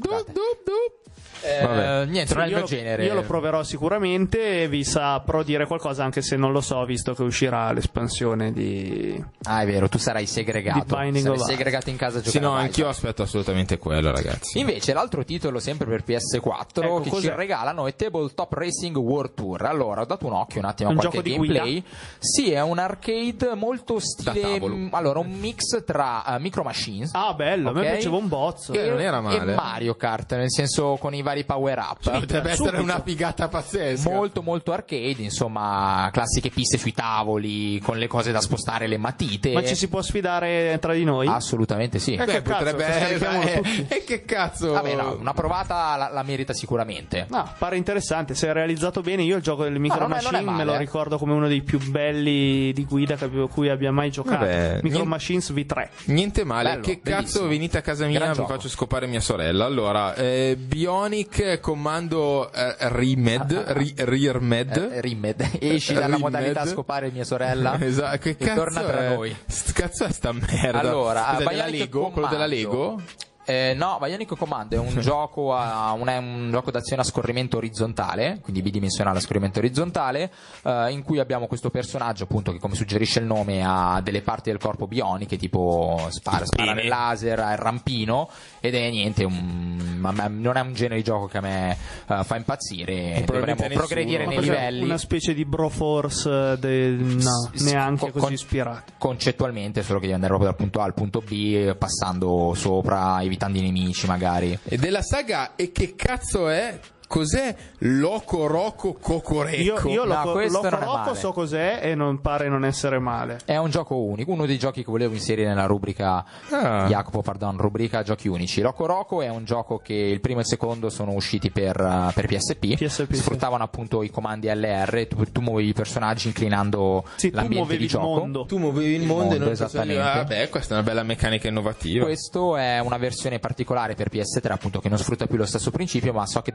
dup, 0.00 0.32
dup. 0.32 0.34
Eh, 0.34 0.34
Vabbè. 0.34 0.34
niente, 0.34 1.15
non 1.42 2.16
è 2.16 2.46
il 2.46 2.50
io, 2.50 2.62
genere. 2.64 3.04
io 3.04 3.14
lo 3.14 3.22
proverò 3.22 3.62
sicuramente 3.62 4.62
e 4.62 4.68
vi 4.68 4.84
saprò 4.84 5.42
dire 5.42 5.66
qualcosa 5.66 6.04
anche 6.04 6.22
se 6.22 6.36
non 6.36 6.52
lo 6.52 6.60
so, 6.60 6.84
visto 6.84 7.14
che 7.14 7.22
uscirà 7.22 7.72
l'espansione 7.72 8.52
di... 8.52 9.22
Ah, 9.44 9.62
è 9.62 9.66
vero, 9.66 9.88
tu 9.88 9.98
sarai 9.98 10.26
segregato. 10.26 10.84
Sarai 10.88 11.12
segregato 11.38 11.90
in 11.90 11.96
casa 11.96 12.18
a 12.18 12.22
Sì, 12.22 12.38
no, 12.38 12.52
anch'io 12.52 12.88
aspetto 12.88 13.22
assolutamente 13.22 13.78
quello, 13.78 14.10
ragazzi. 14.10 14.58
Invece 14.58 14.92
l'altro 14.92 15.24
titolo 15.24 15.58
sempre 15.58 15.86
per 15.86 16.02
PS4 16.06 16.82
Ecco, 16.82 17.00
che 17.00 17.10
cos'è? 17.10 17.28
ci 17.28 17.34
regalano 17.34 17.86
è 17.86 17.94
Tabletop 17.94 18.52
Racing 18.52 18.96
World 18.96 19.34
Tour. 19.34 19.64
Allora, 19.64 20.02
ho 20.02 20.06
dato 20.06 20.26
un 20.26 20.32
occhio 20.32 20.60
un 20.60 20.66
attimo 20.66 20.88
a 20.88 20.92
Un 20.92 20.98
qualche 20.98 21.16
gioco 21.18 21.28
di 21.28 21.34
gameplay. 21.34 21.84
Sì, 22.18 22.50
è 22.52 22.60
un 22.62 22.78
arcade 22.78 23.54
molto 23.54 23.98
stile 23.98 24.40
tavolo. 24.40 24.74
mm, 24.74 24.88
allora 24.92 25.18
un 25.20 25.30
mix 25.32 25.84
tra 25.84 26.24
eh, 26.24 26.38
Micro 26.40 26.62
Machines 26.62 27.10
Ah, 27.14 27.34
bello, 27.34 27.70
a 27.70 27.72
me 27.72 27.82
piaceva 27.82 28.16
un 28.16 28.28
bozzo. 28.28 28.72
Eh, 28.72 28.88
non 28.88 29.00
era 29.00 29.20
male. 29.20 29.52
e 29.52 29.54
Mario 29.54 29.94
Kart, 29.94 30.34
nel 30.34 30.50
senso 30.50 30.96
con 31.00 31.14
i 31.14 31.22
vari 31.26 31.44
power 31.44 31.78
up. 31.78 32.10
Potrebbe 32.20 32.50
essere 32.50 32.78
una 32.78 33.02
figata 33.04 33.48
pazzesca. 33.48 34.08
Molto 34.10 34.42
molto 34.42 34.72
arcade, 34.72 35.16
insomma, 35.22 36.08
classiche 36.12 36.50
piste 36.50 36.78
sui 36.78 36.92
tavoli 36.92 37.80
con 37.80 37.98
le 37.98 38.06
cose 38.06 38.30
da 38.30 38.40
spostare, 38.40 38.86
le 38.86 38.96
matite. 38.96 39.52
Ma 39.52 39.64
ci 39.64 39.74
si 39.74 39.88
può 39.88 40.00
sfidare 40.02 40.78
tra 40.80 40.92
di 40.92 41.02
noi? 41.02 41.26
Assolutamente 41.26 41.98
sì. 41.98 42.14
Eh, 42.14 42.18
che 42.18 42.24
Beh, 42.24 42.42
cazzo, 42.42 42.64
potrebbe 42.64 42.84
scarichiamolo 42.84 43.48
eh, 43.48 43.54
tutti. 43.56 43.86
E 43.88 44.04
che 44.04 44.24
cazzo? 44.24 44.72
Vabbè, 44.72 44.94
no, 44.94 45.16
una 45.18 45.32
provata 45.32 45.96
la, 45.96 46.10
la 46.12 46.22
merita 46.22 46.52
sicuramente. 46.52 47.26
No, 47.28 47.50
pare 47.58 47.76
interessante, 47.76 48.34
se 48.36 48.48
è 48.48 48.52
realizzato 48.52 49.00
bene. 49.00 49.24
Io 49.24 49.36
il 49.36 49.42
gioco 49.42 49.64
delle 49.64 49.78
Micro 49.80 50.04
è 50.04 50.08
Machine 50.08 50.42
me 50.52 50.64
lo 50.64 50.74
eh. 50.74 50.78
ricordo 50.78 51.18
come 51.18 51.32
uno 51.32 51.48
dei 51.48 51.62
più 51.62 51.80
belli 51.90 52.72
di 52.72 52.84
guida 52.84 53.16
che- 53.16 53.28
cui 53.50 53.68
abbia 53.68 53.90
mai 53.90 54.10
giocato. 54.10 54.44
Vabbè, 54.44 54.74
Micro 54.74 54.88
niente- 54.88 55.08
Machines 55.08 55.52
V3. 55.52 55.88
Niente 56.04 56.44
male, 56.44 56.68
Bello, 56.70 56.82
che 56.82 57.00
bellissimo. 57.02 57.16
cazzo 57.16 57.48
venite 57.48 57.78
a 57.78 57.80
casa 57.80 58.06
mia 58.06 58.18
Gran 58.18 58.30
vi 58.30 58.36
gioco. 58.36 58.52
faccio 58.52 58.68
scopare 58.68 59.06
mia 59.08 59.20
sorella. 59.20 59.64
Allora, 59.64 60.14
eh, 60.14 60.56
Bionic 60.58 61.15
comando 61.60 62.52
eh, 62.52 62.76
Rimed, 62.78 63.64
ri, 63.68 63.94
Rirmed. 63.96 64.76
Eh, 64.92 65.00
Rimed, 65.00 65.48
esci 65.60 65.92
dalla 65.94 66.06
Rimed. 66.06 66.20
modalità 66.20 66.66
scopare 66.66 67.10
mia 67.10 67.24
sorella 67.24 67.78
Esatto, 67.80 68.18
che 68.18 68.30
e 68.30 68.36
cazzo 68.36 68.54
torna 68.54 68.80
tra 68.82 69.08
noi. 69.14 69.36
St- 69.46 69.72
cazzo 69.72 70.04
è 70.04 70.12
sta 70.12 70.32
merda? 70.32 70.78
Allora, 70.80 71.22
Cos'è, 71.36 71.48
della 71.48 71.66
Lego, 71.66 72.10
quello 72.10 72.28
della 72.28 72.44
Commando. 72.46 72.54
Lego? 72.54 73.02
Eh, 73.48 73.74
no, 73.76 73.98
Bionic 74.00 74.36
Commando 74.36 74.74
è 74.74 74.78
un 74.78 74.98
gioco 75.00 75.54
a, 75.54 75.92
un, 75.92 76.08
è 76.08 76.16
un 76.16 76.50
gioco 76.50 76.72
d'azione 76.72 77.02
a 77.02 77.04
scorrimento 77.04 77.58
orizzontale, 77.58 78.40
quindi 78.42 78.60
bidimensionale 78.60 79.18
a 79.18 79.20
scorrimento 79.20 79.60
orizzontale, 79.60 80.32
eh, 80.64 80.90
in 80.90 81.04
cui 81.04 81.20
abbiamo 81.20 81.46
questo 81.46 81.70
personaggio, 81.70 82.24
appunto, 82.24 82.50
che 82.50 82.58
come 82.58 82.74
suggerisce 82.74 83.20
il 83.20 83.26
nome 83.26 83.62
ha 83.64 84.00
delle 84.02 84.20
parti 84.20 84.50
del 84.50 84.58
corpo 84.58 84.88
bioniche, 84.88 85.36
tipo 85.36 86.06
spara, 86.10 86.44
sparare 86.44 86.74
pene. 86.80 86.88
laser, 86.88 87.38
ha 87.38 87.52
il 87.52 87.58
rampino, 87.58 88.28
ed 88.58 88.74
è 88.74 88.90
niente, 88.90 89.22
un, 89.22 89.96
non 90.00 90.56
è 90.56 90.60
un 90.60 90.74
genere 90.74 90.96
di 90.96 91.04
gioco 91.04 91.26
che 91.26 91.38
a 91.38 91.40
me 91.40 91.76
eh, 92.08 92.24
fa 92.24 92.36
impazzire. 92.36 93.22
Dovremmo 93.24 93.68
progredire 93.74 94.24
Ma 94.24 94.30
nei 94.30 94.40
livelli. 94.40 94.82
Una 94.82 94.98
specie 94.98 95.34
di 95.34 95.44
Broforce 95.44 96.28
eh, 96.28 96.58
del... 96.58 96.94
no, 96.94 97.50
S- 97.52 97.62
neanche 97.62 98.10
con- 98.10 98.22
così 98.22 98.32
ispirato. 98.32 98.92
Concettualmente, 98.98 99.82
solo 99.82 100.00
che 100.00 100.06
devi 100.06 100.14
andare 100.14 100.32
proprio 100.34 100.50
dal 100.50 100.58
punto 100.58 100.80
A 100.80 100.84
al 100.84 100.94
punto 100.94 101.20
B, 101.20 101.76
passando 101.76 102.52
sopra, 102.54 103.22
evitando 103.36 103.58
i 103.58 103.60
nemici 103.60 104.06
magari. 104.06 104.58
E 104.64 104.78
della 104.78 105.02
saga 105.02 105.54
E 105.56 105.70
che 105.70 105.94
cazzo 105.94 106.48
è? 106.48 106.78
Cos'è 107.06 107.54
Loco 107.78 108.46
Roco 108.46 108.94
Cocorecco? 108.94 109.56
Io, 109.62 109.80
io 109.88 110.04
No, 110.04 110.24
Loco, 110.24 110.40
Loco 110.40 110.68
Roco 110.68 110.92
male. 110.96 111.14
so 111.16 111.32
cos'è 111.32 111.78
e 111.82 111.94
non 111.94 112.20
pare 112.20 112.48
non 112.48 112.64
essere 112.64 112.98
male. 112.98 113.38
È 113.44 113.56
un 113.56 113.70
gioco 113.70 113.96
unico, 113.96 114.32
uno 114.32 114.44
dei 114.46 114.58
giochi 114.58 114.82
che 114.84 114.90
volevo 114.90 115.14
inserire 115.14 115.48
nella 115.48 115.66
rubrica 115.66 116.24
Ah. 116.50 116.86
Jacopo, 116.88 117.22
pardon, 117.22 117.56
rubrica 117.58 118.02
giochi 118.02 118.28
unici. 118.28 118.60
Loco 118.60 118.86
Roco 118.86 119.22
è 119.22 119.28
un 119.28 119.44
gioco 119.44 119.78
che 119.78 119.94
il 119.94 120.20
primo 120.20 120.38
e 120.38 120.42
il 120.42 120.48
secondo 120.48 120.90
sono 120.90 121.12
usciti 121.12 121.50
per, 121.50 121.78
uh, 121.80 122.12
per 122.12 122.26
PSP, 122.26 122.74
PSP, 122.76 123.12
sì. 123.12 123.16
sfruttavano 123.16 123.62
appunto 123.64 124.02
i 124.02 124.10
comandi 124.10 124.48
LR, 124.48 125.06
tu, 125.08 125.22
tu 125.30 125.40
muovevi 125.40 125.68
i 125.68 125.72
personaggi 125.74 126.26
inclinando 126.28 127.04
Sì, 127.16 127.30
l'ambiente 127.30 127.76
di 127.76 127.84
il 127.84 127.88
gioco. 127.88 128.04
mondo. 128.06 128.44
Tu 128.46 128.58
muovevi 128.58 128.94
il 128.94 129.00
Il 129.02 129.06
mondo, 129.06 129.22
e 129.22 129.28
mondo, 129.28 129.44
non 129.44 129.52
esattamente. 129.52 130.00
Ah, 130.02 130.24
beh, 130.24 130.48
questa 130.48 130.74
è 130.74 130.78
una 130.78 130.86
bella 130.86 131.02
meccanica 131.02 131.46
innovativa. 131.48 132.04
Questo 132.04 132.56
è 132.56 132.78
una 132.80 132.96
versione 132.98 133.38
particolare 133.38 133.94
per 133.94 134.08
PS3 134.10 134.50
appunto 134.50 134.80
che 134.80 134.88
non 134.88 134.98
sfrutta 134.98 135.26
più 135.26 135.36
lo 135.36 135.46
stesso 135.46 135.70
principio 135.70 136.12
ma 136.12 136.26
so 136.26 136.42
che 136.42 136.52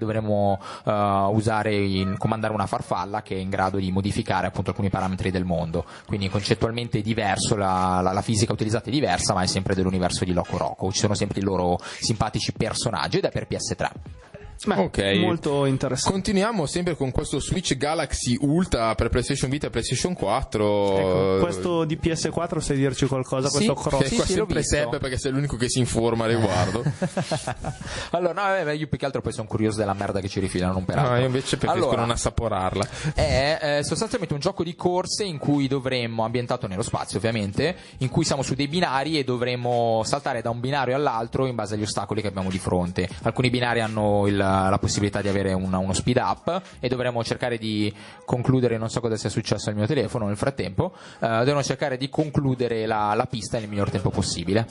uh, 0.50 0.92
usare 1.34 1.76
in, 1.76 2.18
comandare 2.18 2.54
una 2.54 2.68
farfalla 2.68 3.22
che 3.22 3.36
è 3.36 3.39
in 3.39 3.50
grado 3.50 3.78
di 3.78 3.92
modificare 3.92 4.48
appunto 4.48 4.70
alcuni 4.70 4.89
parametri 4.89 5.32
del 5.32 5.46
mondo. 5.46 5.86
Quindi 6.06 6.30
concettualmente 6.30 7.00
è 7.00 7.02
diverso 7.02 7.56
la, 7.56 8.00
la- 8.02 8.12
la 8.12 8.22
fisica 8.22 8.54
utilizzata 8.54 8.89
è 8.89 8.92
diversa 8.92 9.34
ma 9.34 9.42
è 9.42 9.48
sempre 9.48 9.76
dell'universo 9.76 10.26
di 10.26 10.34
Loco 10.34 10.58
Roco 10.58 10.92
ci 10.92 11.00
sono 11.00 11.14
sempre 11.14 11.39
i 11.39 11.44
loro 11.44 11.80
simpatici 11.82 12.54
personaggi 12.54 13.18
ed 13.18 13.26
è 13.26 13.32
per 13.32 13.48
PS3 13.50 13.89
Beh, 14.66 14.76
Ok. 14.76 14.99
molto 15.20 15.66
interessante. 15.66 16.12
Continuiamo 16.14 16.66
sempre 16.68 16.95
con 16.95 17.09
questo 17.12 17.39
Switch 17.39 17.76
Galaxy 17.78 18.38
Ultra 18.41 18.93
per 18.95 19.09
PlayStation 19.09 19.49
Vita 19.49 19.68
e 19.68 19.70
PlayStation 19.72 20.14
4. 20.14 20.97
Ecco, 20.97 21.38
questo 21.43 21.84
di 21.86 21.97
PS4 22.01 22.59
sai 22.59 22.78
dirci 22.78 23.07
qualcosa? 23.07 23.47
Sì, 23.49 23.66
questo 23.66 23.74
cross? 23.74 24.01
Che 24.03 24.07
sì, 24.09 24.16
qua 24.16 24.26
sì, 24.26 24.34
sempre. 24.34 24.64
Seb 24.64 24.99
perché 24.99 25.18
sei 25.18 25.32
l'unico 25.32 25.57
che 25.57 25.68
si 25.68 25.80
informa 25.80 26.26
a 26.26 26.28
riguardo. 26.28 26.84
allora 28.12 28.34
no 28.34 28.41
vabbè, 28.41 28.72
io 28.74 28.88
più 28.88 28.97
che 28.97 29.05
altro 29.05 29.22
poi 29.22 29.34
sono 29.34 29.47
curioso 29.47 29.80
della 29.80 29.93
merda 29.93 30.20
che 30.20 30.28
ci 30.30 30.39
rifilano 30.39 30.74
non 30.74 30.86
per 30.86 30.97
altro 30.97 31.14
No, 31.14 31.20
io 31.20 31.26
invece 31.26 31.57
preferisco 31.57 31.88
Allora, 31.88 32.01
non 32.01 32.12
assaporarla. 32.12 32.88
è 33.16 33.59
eh, 33.80 33.84
sostanzialmente 33.84 34.34
un 34.36 34.39
gioco 34.39 34.64
di 34.64 34.76
corse 34.76 35.24
in 35.24 35.38
cui 35.39 35.68
dovremmo, 35.68 36.24
ambientato 36.24 36.68
nello 36.68 36.84
spazio 36.84 37.18
ovviamente, 37.18 37.76
in 37.97 38.09
cui 38.09 38.24
siamo 38.24 38.43
su 38.43 38.53
dei 38.53 38.68
binari 38.68 39.18
e 39.18 39.24
dovremmo 39.24 40.01
saltare 40.05 40.41
da 40.41 40.49
un 40.51 40.59
binario 40.59 40.95
all'altro 40.95 41.47
in 41.47 41.55
base 41.55 41.74
agli 41.76 41.82
ostacoli 41.84 42.22
che 42.22 42.28
abbiamo 42.28 42.49
di 42.49 42.59
fronte. 42.59 43.09
Alcuni 43.24 43.49
binari 43.49 43.80
hanno 43.82 44.28
il- 44.28 44.49
la 44.70 44.78
possibilità 44.80 45.22
di 45.22 45.28
avere 45.28 45.54
una- 45.54 45.78
uno 45.78 45.93
speed 45.93 46.18
up 46.18 46.62
e 46.80 46.88
dovremmo 46.88 47.24
cercare 47.24 47.58
di 47.58 47.93
concludere, 48.26 48.78
non 48.78 48.89
so 48.89 48.99
cosa 49.02 49.16
sia 49.16 49.30
successo 49.30 49.70
al 49.70 49.76
mio 49.76 49.86
telefono 49.86 50.28
nel 50.28 50.38
frattempo, 50.38 50.93
eh, 51.20 51.28
dovremmo 51.28 51.64
cercare 51.64 51.97
di 51.97 52.10
concludere 52.10 52.86
la, 52.86 53.14
la 53.14 53.26
pista 53.26 53.58
nel 53.60 53.68
miglior 53.70 53.89
tempo 53.89 54.10
possibile. 54.10 54.68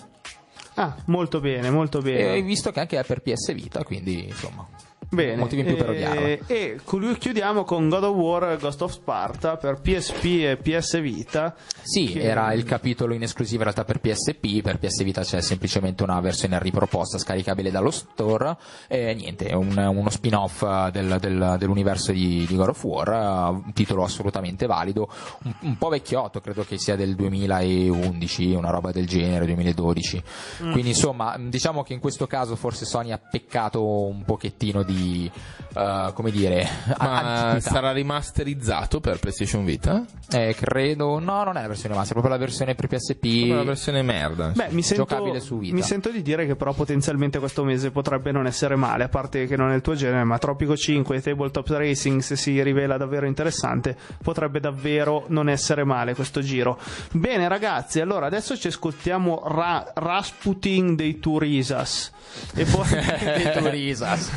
Ah, 0.75 0.95
molto 1.07 1.41
bene, 1.41 1.71
molto 1.71 1.99
E 1.99 2.03
bene. 2.03 2.29
hai 2.31 2.43
visto 2.43 2.71
che 2.71 2.81
anche 2.81 2.99
è 2.99 3.05
per 3.05 3.21
PS 3.23 3.53
Vita, 3.53 3.83
quindi 3.85 4.27
insomma... 4.27 4.67
Bene, 5.13 5.37
motivi 5.37 5.63
in 5.63 5.67
più 5.67 5.77
per 5.77 5.87
e- 5.91 5.91
odiarlo. 5.97 6.39
E 6.47 6.81
con- 6.85 7.17
chiudiamo 7.19 7.65
con 7.65 7.89
God 7.89 8.05
of 8.05 8.15
War 8.17 8.57
Ghost 8.59 8.83
of 8.83 8.93
Sparta 8.93 9.57
per 9.57 9.81
PSP 9.81 10.25
e 10.45 10.57
PS 10.57 11.01
Vita. 11.01 11.55
Sì, 11.83 12.07
Che- 12.07 12.21
era 12.23 12.53
il 12.53 12.63
capitolo 12.65 13.13
in 13.15 13.23
esclusiva 13.23 13.65
in 13.65 13.73
realtà 13.73 13.85
per 13.85 13.99
PSP, 14.01 14.63
per 14.63 14.79
PS 14.79 15.03
Vita 15.03 15.23
c'è 15.23 15.41
semplicemente 15.41 16.03
una 16.05 16.21
versione 16.21 16.59
riproposta 16.61 17.19
scaricabile 17.19 17.71
dallo 17.73 17.91
store 17.91 18.57
e 18.87 19.13
niente, 19.15 19.47
è 19.47 19.55
un- 19.55 19.77
uno 19.77 20.11
spin-off 20.11 20.65
del- 20.91 21.17
del- 21.21 21.57
dell'universo 21.59 22.13
di, 22.13 22.45
di 22.47 22.55
God 22.57 22.69
of 22.69 22.85
War, 22.85 23.53
un 23.65 23.73
titolo 23.73 24.05
assolutamente 24.05 24.67
valido, 24.67 25.09
un, 25.45 25.55
un 25.63 25.77
po' 25.77 25.89
vecchiotto, 25.89 26.41
credo 26.41 26.63
che 26.65 26.79
sia 26.79 26.95
del 26.95 27.17
2011, 27.17 28.55
una 28.55 28.71
roba 28.71 28.93
del 28.93 29.07
genere, 29.07 29.45
2012. 29.47 30.23
Mm. 30.63 30.73
Quindi 30.73 30.91
insomma, 30.91 31.37
diciamo 31.39 31.83
che 31.83 31.93
in 31.95 32.01
questo 32.01 32.27
caso 32.29 32.55
forse 32.57 32.85
Sony 32.85 33.11
ha 33.11 33.19
peccato 33.19 33.83
un 34.07 34.25
pochettino 34.25 34.83
di, 34.83 34.99
eh, 35.31 36.11
come 36.15 36.31
dire, 36.31 36.69
Ma 36.99 37.47
antichità. 37.51 37.71
sarà 37.71 37.93
rimasterizzato 37.93 39.01
per 39.01 39.19
PlayStation 39.19 39.65
Vita? 39.65 40.05
Eh, 40.31 40.55
credo, 40.59 41.19
no, 41.19 41.43
non 41.45 41.57
è 41.57 41.63
la 41.63 41.69
versione 41.69 41.95
master, 41.95 42.11
è 42.17 42.21
proprio 42.21 42.33
la 42.33 42.39
versione 42.41 42.75
per 42.75 42.87
PSP. 42.89 43.21
Come 43.43 43.55
la 43.55 43.63
versione 43.65 44.03
merda. 44.03 44.49
Beh, 44.55 44.69
mi 44.71 44.83
sento, 44.83 45.05
Giocabile 45.07 45.41
su 45.41 45.59
Vita. 45.59 45.75
mi 45.75 45.83
sento 45.83 46.11
di 46.11 46.23
dire 46.23 46.47
che 46.47 46.57
però 46.57 46.73
potenzialmente 46.73 47.39
questo 47.39 47.65
mese 47.65 47.91
potrebbe 47.91 48.33
non 48.33 48.47
essere 48.47 48.77
male, 48.77 49.05
a 49.05 49.09
parte 49.09 49.47
che 49.47 49.57
non 49.57 49.71
è 49.71 49.75
il 49.75 49.81
tuo 49.81 49.95
genere, 49.95 50.25
ma 50.25 50.39
Tropico 50.39 50.77
5 50.77 51.17
e 51.17 51.21
Tabletop 51.21 51.69
Racing, 51.69 52.21
se 52.21 52.37
si 52.37 52.61
rivela 52.63 52.97
davvero 52.97 53.27
interessante, 53.27 53.97
potrebbe 54.23 54.61
davvero 54.61 55.25
non 55.29 55.49
essere 55.49 55.85
male 55.85 56.15
questo 56.15 56.41
giro. 56.41 56.79
Bene 57.13 57.49
ragazzi, 57.49 58.01
allora 58.01 58.27
adesso 58.27 58.57
ci 58.57 58.69
ascoltiamo 58.69 59.43
Ra- 59.47 59.93
Rasputin 59.95 60.95
dei 60.95 61.19
Turisas. 61.19 62.13
E 62.55 62.65
poi 62.65 62.87
Dei 63.21 63.53
Turisas. 63.53 64.31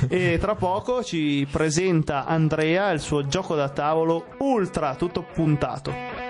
e 0.12 0.38
tra 0.40 0.56
poco 0.56 1.04
ci 1.04 1.46
presenta 1.48 2.24
Andrea 2.26 2.90
il 2.90 2.98
suo 2.98 3.28
gioco 3.28 3.54
da 3.54 3.68
tavolo 3.68 4.24
ultra 4.38 4.96
tutto 4.96 5.22
puntato. 5.22 6.29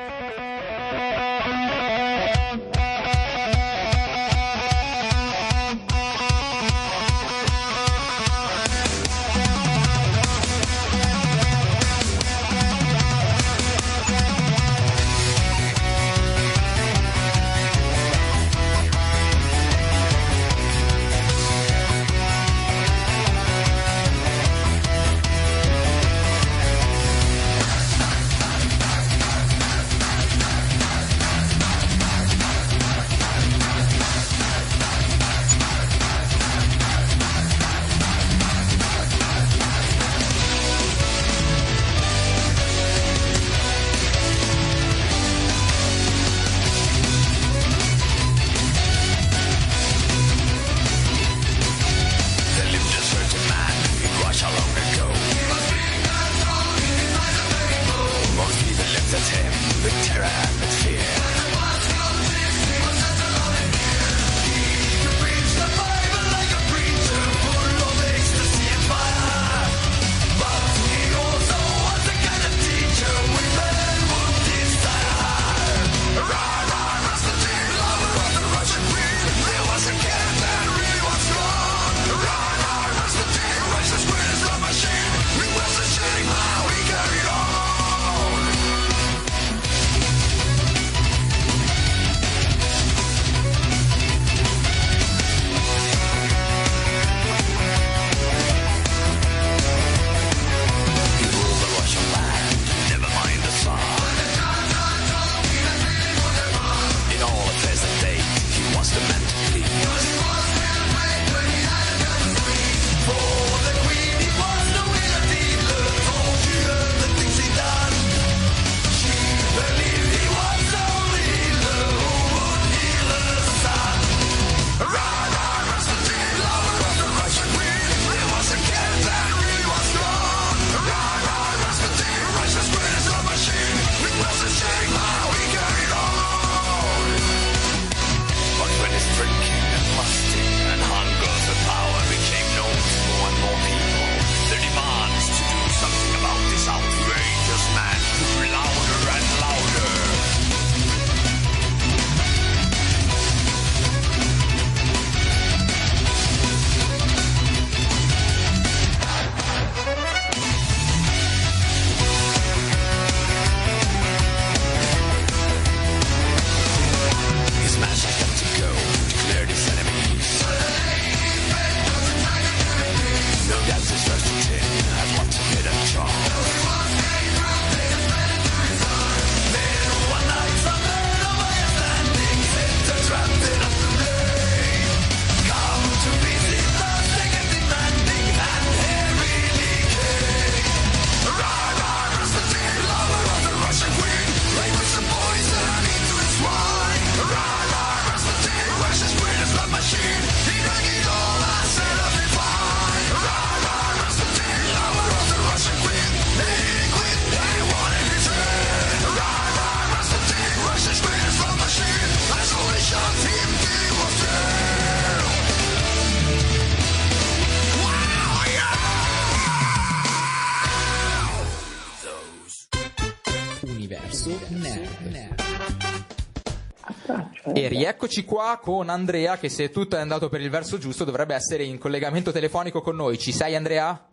E 228.10 228.12
rieccoci 228.12 228.24
qua 228.24 228.58
con 228.60 228.88
Andrea 228.88 229.36
che 229.38 229.48
se 229.48 229.70
tutto 229.70 229.94
è 229.94 230.00
andato 230.00 230.28
per 230.28 230.40
il 230.40 230.50
verso 230.50 230.78
giusto 230.78 231.04
dovrebbe 231.04 231.32
essere 231.36 231.62
in 231.62 231.78
collegamento 231.78 232.32
telefonico 232.32 232.80
con 232.80 232.96
noi. 232.96 233.16
Ci 233.18 233.30
sei 233.30 233.54
Andrea? 233.54 234.04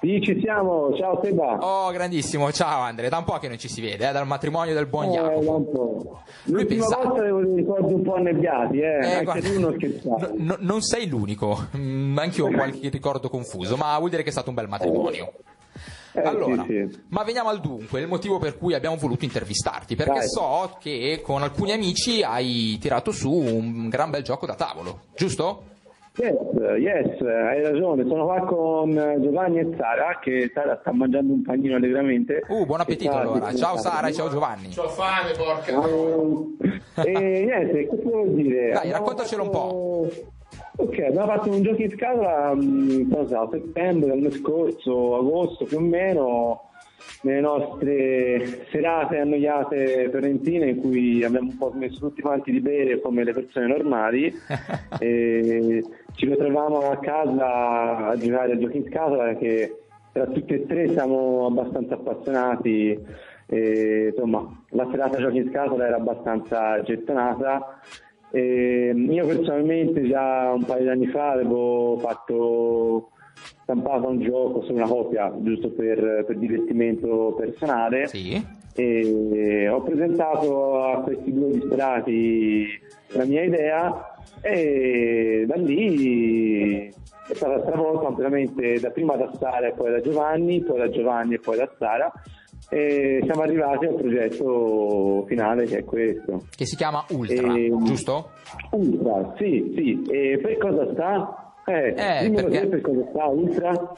Sì, 0.00 0.20
ci 0.22 0.38
siamo, 0.40 0.94
ciao 0.94 1.18
Seba. 1.20 1.58
Oh, 1.60 1.90
grandissimo, 1.90 2.52
ciao 2.52 2.82
Andrea, 2.82 3.08
da 3.08 3.18
un 3.18 3.24
po' 3.24 3.36
che 3.38 3.48
non 3.48 3.58
ci 3.58 3.68
si 3.68 3.80
vede, 3.80 4.08
eh, 4.08 4.12
dal 4.12 4.24
matrimonio 4.24 4.72
del 4.72 4.86
buon 4.86 5.06
Eh, 5.06 5.14
Jacopo. 5.14 5.56
un 5.56 5.64
po'. 5.72 6.22
Lui 6.44 6.60
L'ultima 6.60 6.84
pensava- 6.84 7.04
volta 7.08 7.20
avevo 7.22 7.40
dei 7.42 7.54
ricordi 7.56 7.92
un 7.94 8.02
po' 8.02 8.14
annebbiati, 8.14 8.78
eh, 8.78 8.84
Eh, 8.84 9.12
anche 9.14 9.24
guarda, 9.24 9.48
tu 9.48 9.58
non 9.60 9.74
scherzavi. 9.74 10.20
no- 10.20 10.30
no- 10.36 10.56
non 10.60 10.80
sei 10.82 11.08
l'unico, 11.08 11.66
Mm, 11.76 12.18
anch'io 12.18 12.46
ho 12.46 12.50
qualche 12.52 12.88
ricordo 12.88 13.28
confuso, 13.28 13.76
ma 13.76 13.98
vuol 13.98 14.10
dire 14.10 14.22
che 14.22 14.28
è 14.28 14.32
stato 14.32 14.50
un 14.50 14.54
bel 14.54 14.68
matrimonio. 14.68 15.32
Eh, 16.12 16.20
Allora, 16.20 16.64
sì, 16.66 16.88
sì. 16.90 17.00
ma 17.08 17.22
veniamo 17.22 17.48
al 17.50 17.60
dunque, 17.60 18.00
il 18.00 18.08
motivo 18.08 18.38
per 18.38 18.56
cui 18.56 18.74
abbiamo 18.74 18.96
voluto 18.96 19.24
intervistarti, 19.24 19.94
perché 19.94 20.12
Vai. 20.12 20.28
so 20.28 20.76
che 20.80 21.20
con 21.22 21.42
alcuni 21.42 21.72
amici 21.72 22.22
hai 22.22 22.78
tirato 22.80 23.10
su 23.12 23.30
un 23.30 23.88
gran 23.88 24.10
bel 24.10 24.22
gioco 24.22 24.46
da 24.46 24.54
tavolo, 24.54 25.00
giusto? 25.14 25.64
Yes, 26.18 26.34
yes, 26.80 27.20
hai 27.20 27.62
ragione, 27.62 28.04
sono 28.08 28.24
qua 28.24 28.40
con 28.44 28.90
eh, 28.98 29.20
Giovanni 29.20 29.60
e 29.60 29.68
Sara, 29.76 30.18
che 30.20 30.50
Sara 30.52 30.76
sta 30.80 30.90
mangiando 30.92 31.32
un 31.32 31.42
panino 31.42 31.76
allegramente. 31.76 32.42
Uh, 32.48 32.66
buon 32.66 32.80
appetito 32.80 33.12
allora. 33.16 33.54
Ciao. 33.54 33.76
Sara 33.76 34.08
e 34.08 34.12
ciao 34.12 34.28
Giovanni. 34.28 34.74
Ho 34.76 34.88
fame, 34.88 35.30
porca. 35.36 37.04
E 37.04 37.12
niente, 37.12 37.86
che 37.88 37.96
devo 38.02 38.24
dire? 38.34 38.70
Dai, 38.72 38.90
raccontacelo 38.90 39.42
un 39.44 39.50
fatto- 39.52 40.10
Ok, 40.80 40.96
abbiamo 41.00 41.26
fatto 41.26 41.50
un 41.50 41.60
gioco 41.60 41.82
in 41.82 41.90
scatola, 41.90 42.54
mh, 42.54 43.10
cosa, 43.10 43.40
a 43.40 43.48
settembre, 43.50 44.10
l'anno 44.10 44.30
scorso, 44.30 45.16
agosto 45.16 45.64
più 45.64 45.78
o 45.78 45.80
meno, 45.80 46.70
nelle 47.22 47.40
nostre 47.40 48.64
serate 48.70 49.18
annoiate 49.18 50.08
fiorentine 50.08 50.68
in 50.68 50.80
cui 50.80 51.24
abbiamo 51.24 51.50
un 51.50 51.58
po' 51.58 51.72
smesso 51.72 51.98
tutti 51.98 52.22
quanti 52.22 52.52
di 52.52 52.60
bere 52.60 53.00
come 53.00 53.24
le 53.24 53.32
persone 53.32 53.66
normali. 53.66 54.32
E 55.00 55.84
ci 56.14 56.26
ritrovavamo 56.26 56.90
a 56.90 56.98
casa 56.98 58.08
a 58.08 58.16
giocare 58.16 58.52
a 58.52 58.58
giochi 58.58 58.76
in 58.76 58.86
scatola 58.88 59.34
che 59.34 59.76
tra 60.12 60.26
tutti 60.26 60.54
e 60.54 60.66
tre 60.66 60.88
siamo 60.90 61.46
abbastanza 61.46 61.94
appassionati. 61.94 62.98
E, 63.50 64.08
insomma 64.10 64.64
la 64.70 64.86
serata 64.90 65.18
giochi 65.18 65.38
in 65.38 65.48
scatola 65.50 65.86
era 65.86 65.96
abbastanza 65.96 66.80
gettonata 66.82 67.80
e 68.30 68.92
io 68.94 69.26
personalmente 69.26 70.06
già 70.06 70.52
un 70.54 70.64
paio 70.64 70.82
di 70.82 70.88
anni 70.88 71.06
fa 71.06 71.30
avevo 71.30 71.96
fatto 71.98 73.10
stampato 73.62 74.08
un 74.08 74.20
gioco 74.20 74.62
su 74.62 74.72
una 74.72 74.86
copia 74.86 75.32
giusto 75.38 75.70
per, 75.70 76.24
per 76.26 76.36
divertimento 76.36 77.34
personale 77.38 78.06
Sì? 78.06 78.56
e 78.74 79.68
ho 79.68 79.82
presentato 79.82 80.82
a 80.82 81.00
questi 81.02 81.32
due 81.32 81.52
disperati 81.52 82.66
la 83.08 83.24
mia 83.24 83.42
idea 83.42 84.14
e 84.40 85.44
da 85.48 85.56
lì 85.56 86.86
è 86.86 87.34
stata 87.34 87.60
stravolta 87.60 88.06
completamente 88.06 88.78
da 88.80 88.90
prima 88.90 89.16
da 89.16 89.30
Sara 89.38 89.66
e 89.66 89.72
poi 89.72 89.90
da 89.90 90.00
Giovanni, 90.00 90.60
poi 90.60 90.78
da 90.78 90.88
Giovanni 90.88 91.34
e 91.34 91.40
poi 91.40 91.56
da 91.56 91.70
Sara 91.78 92.12
e 92.70 93.20
siamo 93.24 93.42
arrivati 93.42 93.86
al 93.86 93.94
progetto 93.94 95.24
finale 95.26 95.64
che 95.66 95.78
è 95.78 95.84
questo. 95.84 96.44
Che 96.54 96.66
si 96.66 96.76
chiama 96.76 97.04
Ultra, 97.10 97.54
E- 97.54 97.72
giusto? 97.82 98.30
Ultra, 98.72 99.34
sì, 99.38 99.72
sì. 99.76 100.02
E 100.10 100.38
per 100.42 100.58
cosa 100.58 100.90
sta? 100.92 101.52
Eh, 101.66 101.94
Eh, 101.96 102.30
perché- 102.30 102.66
per 102.66 102.80
cosa 102.80 103.00
sta 103.10 103.24
Ultra? 103.26 103.94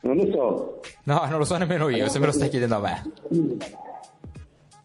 Non 0.00 0.16
lo 0.16 0.30
so. 0.30 0.80
No, 1.04 1.26
non 1.28 1.38
lo 1.38 1.44
so 1.44 1.56
nemmeno 1.56 1.88
io, 1.88 2.08
se 2.08 2.18
me 2.18 2.26
lo 2.26 2.32
stai 2.32 2.48
chiedendo 2.50 2.76
a 2.76 2.80
me. 2.80 3.02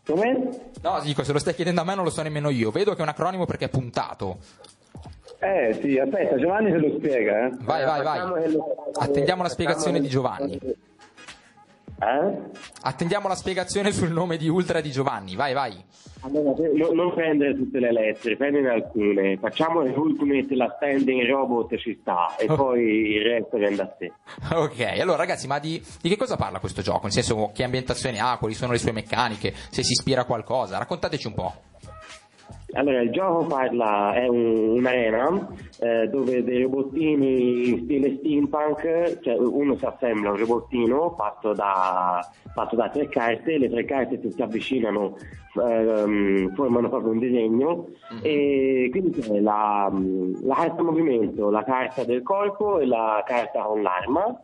Com'è? 0.06 0.50
No, 0.82 1.00
dico, 1.04 1.24
se 1.24 1.34
lo 1.34 1.40
stai 1.40 1.54
chiedendo 1.54 1.82
a 1.82 1.84
me 1.84 1.94
non 1.96 2.04
lo 2.04 2.10
so 2.10 2.22
nemmeno 2.24 2.50
io. 2.50 2.72
Vedo 2.72 2.94
che 2.94 3.00
è 3.00 3.02
un 3.04 3.10
acronimo 3.10 3.46
perché 3.46 3.66
è 3.66 3.70
puntato. 3.70 4.38
Eh 5.40 5.78
sì, 5.82 5.98
aspetta, 5.98 6.36
Giovanni 6.38 6.72
se 6.72 6.78
lo 6.78 6.96
spiega, 6.98 7.46
eh. 7.48 7.52
Vai, 7.62 7.86
vai, 7.86 8.04
vai. 8.04 8.58
Attendiamo 9.00 9.44
la 9.44 9.50
spiegazione 9.50 10.00
di 10.00 10.08
Giovanni. 10.08 10.60
Eh? 12.02 12.38
Attendiamo 12.82 13.28
la 13.28 13.36
spiegazione 13.36 13.92
sul 13.92 14.12
nome 14.12 14.38
di 14.38 14.48
Ultra 14.48 14.80
di 14.82 14.90
Giovanni. 14.92 15.36
Vai, 15.36 15.54
vai. 15.54 15.84
Allora, 16.22 16.54
no- 16.74 16.92
non 16.94 17.14
prendere 17.14 17.56
tutte 17.56 17.80
le 17.80 17.92
lettere, 17.92 18.36
prenderne 18.36 18.70
alcune. 18.70 19.38
Facciamo 19.38 19.82
le 19.82 19.92
Ultimate, 19.92 20.56
la 20.56 20.74
standing 20.76 21.26
robot 21.30 21.76
ci 21.78 21.98
sta 22.02 22.36
e 22.38 22.46
Oh. 22.50 22.56
poi 22.56 23.14
il 23.16 23.22
resto 23.24 23.58
viene 23.58 23.82
a 23.82 23.88
te. 23.88 24.12
Ok, 24.54 24.80
allora 25.00 25.18
ragazzi, 25.18 25.48
ma 25.48 25.60
di, 25.60 25.82
di 26.02 26.10
che 26.10 26.18
cosa 26.18 26.36
parla 26.36 26.60
questo 26.60 26.82
gioco? 26.82 27.02
Nel 27.04 27.12
senso, 27.14 27.52
che 27.54 27.64
ambientazione 27.64 28.20
ha, 28.20 28.38
quali 28.38 28.54
sono 28.54 28.72
le 28.74 28.78
sue 28.80 28.92
meccaniche, 28.92 29.54
se 29.70 29.84
si 29.84 29.92
ispira 29.94 30.22
a 30.22 30.26
qualcosa? 30.26 30.78
Raccontateci 30.78 31.28
un 31.28 31.34
po'. 31.34 31.54
Allora, 32.74 33.02
il 33.02 33.10
gioco 33.12 33.46
parla, 33.46 34.14
è 34.14 34.28
un- 34.28 34.78
un'arena 34.78 35.48
eh, 35.80 36.08
dove 36.08 36.44
dei 36.44 36.62
robottini 36.64 37.70
in 37.70 37.84
stile 37.84 38.18
steampunk, 38.18 39.20
cioè 39.22 39.36
uno 39.38 39.76
si 39.76 39.86
assembla 39.86 40.32
un 40.32 40.38
robottino 40.38 41.16
fatto 41.18 41.54
da, 41.54 42.20
fatto 42.54 42.76
da 42.76 42.90
tre 42.90 43.08
carte, 43.10 43.58
le 43.58 43.70
tre 43.70 43.86
carte 43.86 44.20
se 44.22 44.30
si 44.32 44.42
avvicinano 44.42 45.16
ehm, 45.60 46.54
formano 46.54 46.90
proprio 46.90 47.12
un 47.12 47.20
disegno. 47.20 47.88
E 48.22 48.88
quindi 48.92 49.20
c'è 49.20 49.40
la, 49.40 49.92
la 50.44 50.56
carta 50.56 50.84
movimento, 50.84 51.50
la 51.50 51.64
carta 51.64 52.04
del 52.04 52.22
corpo 52.22 52.80
e 52.80 52.86
la 52.86 53.24
carta 53.26 53.62
con 53.64 53.82
l'arma. 53.82 54.42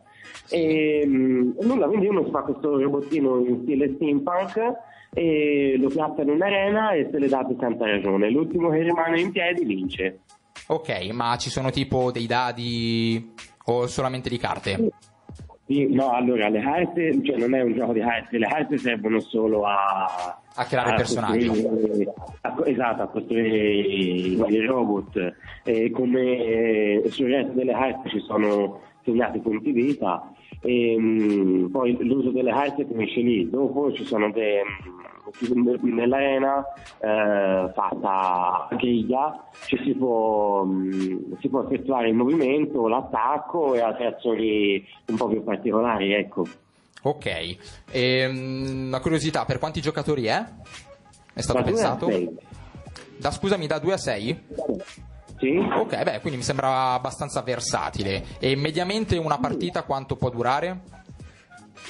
E 0.50 1.04
mm, 1.06 1.50
nulla, 1.62 1.86
quindi 1.86 2.08
uno 2.08 2.24
si 2.24 2.30
fa 2.30 2.42
questo 2.42 2.80
robottino 2.80 3.38
in 3.38 3.60
stile 3.62 3.92
steampunk 3.94 4.74
e 5.18 5.76
lo 5.78 5.88
piazza 5.88 6.20
in 6.20 6.28
un'arena 6.28 6.90
e 6.90 7.08
se 7.10 7.18
le 7.18 7.26
date 7.28 7.56
tanta 7.56 7.86
ragione. 7.86 8.28
L'ultimo 8.30 8.68
che 8.68 8.82
rimane 8.82 9.18
in 9.18 9.32
piedi 9.32 9.64
vince. 9.64 10.20
Ok, 10.66 11.08
ma 11.12 11.36
ci 11.38 11.48
sono 11.48 11.70
tipo 11.70 12.10
dei 12.12 12.26
dadi 12.26 13.32
o 13.66 13.86
solamente 13.86 14.28
di 14.28 14.36
carte? 14.36 14.90
Sì, 15.66 15.92
no, 15.92 16.10
allora 16.12 16.48
le 16.48 16.60
carte, 16.60 17.18
cioè 17.24 17.38
non 17.38 17.54
è 17.54 17.62
un 17.62 17.72
gioco 17.74 17.92
di 17.94 18.00
carte, 18.00 18.36
le 18.38 18.46
carte 18.46 18.76
servono 18.78 19.18
solo 19.20 19.64
a, 19.64 20.38
A 20.54 20.64
creare 20.64 20.94
personaggi. 20.96 21.46
costruire- 21.48 22.12
a- 22.42 22.62
esatto, 22.66 23.02
a 23.02 23.06
costruire 23.08 23.48
i 23.58 24.36
vari 24.36 24.64
robot. 24.66 25.34
E 25.64 25.90
come 25.90 27.02
sul 27.08 27.30
resto 27.30 27.52
delle 27.52 27.72
carte 27.72 28.10
ci 28.10 28.20
sono 28.20 28.80
segnati 29.02 29.38
punti 29.38 29.70
vita 29.72 30.30
e 30.60 30.96
mm, 30.98 31.66
poi 31.66 31.96
l'uso 32.00 32.30
delle 32.30 32.50
carte 32.50 32.84
finisce 32.86 33.20
lì. 33.20 33.48
Dopo 33.48 33.92
ci 33.92 34.04
sono 34.04 34.30
dei 34.30 34.60
nell'arena 35.82 36.64
eh, 36.98 37.72
fatta 37.74 38.68
a 38.68 38.74
griglia 38.76 39.44
ci 39.66 39.78
si 39.84 39.94
può, 39.94 40.64
mm, 40.64 41.32
si 41.40 41.48
può 41.48 41.62
effettuare 41.62 42.08
il 42.08 42.14
movimento, 42.14 42.88
l'attacco 42.88 43.74
e 43.74 43.80
altre 43.80 44.06
azioni 44.06 44.84
un 45.06 45.16
po' 45.16 45.28
più 45.28 45.42
particolari, 45.42 46.12
ecco. 46.12 46.46
Ok, 47.02 47.56
Ehm, 47.92 48.86
una 48.88 49.00
curiosità, 49.00 49.44
per 49.44 49.58
quanti 49.58 49.80
giocatori 49.80 50.26
è? 50.26 50.44
È 51.32 51.40
stato 51.40 51.60
Da 51.60 51.64
pensato? 51.64 52.10
Da, 53.18 53.30
scusami, 53.30 53.66
da 53.66 53.78
2 53.78 53.92
a 53.92 53.96
6? 53.96 54.42
Sì? 55.38 55.56
Ok, 55.56 56.02
beh, 56.02 56.20
quindi 56.20 56.38
mi 56.38 56.44
sembra 56.44 56.92
abbastanza 56.92 57.42
versatile. 57.42 58.24
E 58.38 58.56
mediamente 58.56 59.16
una 59.18 59.38
partita 59.38 59.82
quanto 59.82 60.16
può 60.16 60.30
durare? 60.30 60.95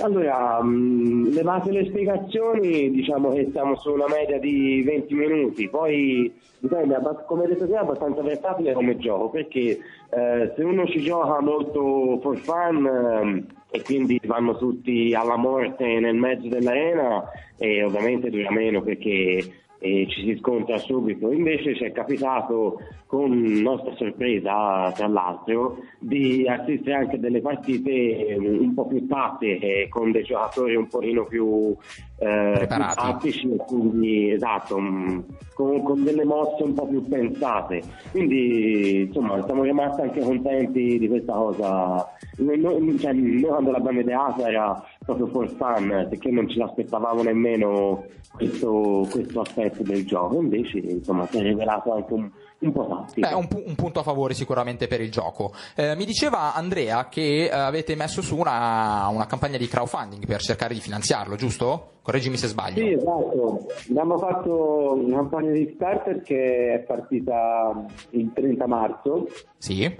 Allora, 0.01 0.63
mh, 0.63 1.33
levate 1.33 1.71
le 1.71 1.87
spiegazioni, 1.87 2.91
diciamo 2.91 3.33
che 3.33 3.49
siamo 3.51 3.77
su 3.77 3.93
una 3.93 4.07
media 4.09 4.39
di 4.39 4.83
20 4.83 5.15
minuti, 5.15 5.69
poi 5.71 6.31
dipende, 6.59 6.99
come 7.27 7.47
detto 7.47 7.67
te, 7.67 7.73
è 7.73 7.79
abbastanza 7.79 8.21
versatile 8.21 8.75
come 8.75 8.99
gioco, 8.99 9.31
perché 9.31 9.79
eh, 10.11 10.53
se 10.55 10.63
uno 10.63 10.87
ci 10.87 11.01
gioca 11.01 11.41
molto 11.41 12.19
for 12.21 12.37
fun 12.37 12.87
ehm, 12.87 13.47
e 13.71 13.83
quindi 13.83 14.21
vanno 14.25 14.59
tutti 14.59 15.15
alla 15.15 15.37
morte 15.37 15.99
nel 15.99 16.17
mezzo 16.17 16.49
dell'arena, 16.49 17.25
e 17.57 17.83
ovviamente 17.83 18.29
dura 18.29 18.51
meno 18.51 18.83
perché 18.83 19.66
e 19.87 20.07
ci 20.09 20.23
si 20.23 20.37
scontra 20.39 20.79
subito. 20.79 21.31
Invece 21.31 21.77
ci 21.77 21.85
è 21.85 21.93
capitato, 21.93 22.81
con 23.07 23.31
nostra 23.31 23.95
sorpresa 23.95 24.91
tra 24.93 25.07
l'altro, 25.07 25.79
di 26.01 26.45
assistere 26.49 26.97
anche 26.97 27.17
a 27.17 27.19
delle 27.19 27.41
partite 27.41 27.91
eh, 27.91 28.37
un 28.37 28.75
po' 28.75 28.87
più 28.87 29.07
tattiche, 29.07 29.87
con 29.89 30.11
dei 30.11 30.25
giocatori 30.25 30.75
un 30.75 30.89
pochino 30.89 31.25
più, 31.25 31.75
eh, 32.19 32.67
più 32.67 32.67
tattici, 32.67 33.57
quindi 33.67 34.33
esatto, 34.33 34.81
mm, 34.81 35.19
con, 35.55 35.83
con 35.83 36.03
delle 36.03 36.25
mosse 36.25 36.65
un 36.65 36.75
po' 36.75 36.89
più 36.89 37.07
pensate. 37.07 37.83
Quindi 38.11 39.03
insomma 39.03 39.43
siamo 39.45 39.63
rimasti 39.63 40.01
anche 40.01 40.21
contenti 40.21 40.99
di 40.99 41.09
questa 41.09 41.33
cosa. 41.33 42.13
Noi, 42.39 42.59
noi- 42.59 42.99
cioè, 42.99 43.13
noi 43.13 43.43
quando 43.43 43.71
l'abbiamo 43.71 44.01
ideata 44.01 44.49
era 44.49 44.85
proprio 45.07 45.29
for 45.29 45.49
fun, 45.49 46.07
perché 46.11 46.31
non 46.31 46.49
ce 46.49 46.59
l'aspettavamo 46.59 47.23
nemmeno 47.23 48.05
questo, 48.33 49.07
questo 49.09 49.41
aspetto 49.41 49.83
del 49.85 50.05
gioco, 50.05 50.41
invece 50.41 50.79
insomma 50.79 51.27
si 51.27 51.39
è 51.39 51.43
rivelato 51.43 51.95
anche 51.95 52.13
un, 52.13 52.29
un 52.59 52.73
po' 52.73 52.87
tattico. 52.87 53.27
Beh, 53.27 53.35
un, 53.35 53.47
pu- 53.47 53.63
un 53.65 53.75
punto 53.77 54.01
a 54.01 54.03
favore 54.03 54.35
sicuramente 54.35 54.89
per 54.89 55.01
il 55.01 55.11
gioco. 55.11 55.53
Eh, 55.77 55.95
mi 55.95 56.05
diceva 56.05 56.55
Andrea 56.55 57.09
che 57.09 57.45
eh, 57.45 57.51
avete 57.51 57.95
messo 57.95 58.21
su 58.21 58.37
una, 58.37 59.07
una 59.09 59.27
campagna 59.27 59.57
di 59.57 59.69
crowdfunding 59.69 60.27
per 60.27 60.41
cercare 60.41 60.75
di 60.75 60.81
finanziarlo, 60.81 61.37
giusto? 61.37 61.93
Correggimi 62.03 62.37
se 62.37 62.49
sbaglio. 62.49 62.85
Sì, 62.85 62.93
esatto. 62.93 63.67
Abbiamo 63.89 64.19
fatto 64.19 64.95
una 65.05 65.17
campagna 65.17 65.51
di 65.53 65.67
Kickstarter 65.67 66.23
che 66.23 66.75
è 66.75 66.79
partita 66.81 67.85
il 68.11 68.31
30 68.33 68.67
marzo. 68.67 69.27
Sì. 69.57 69.95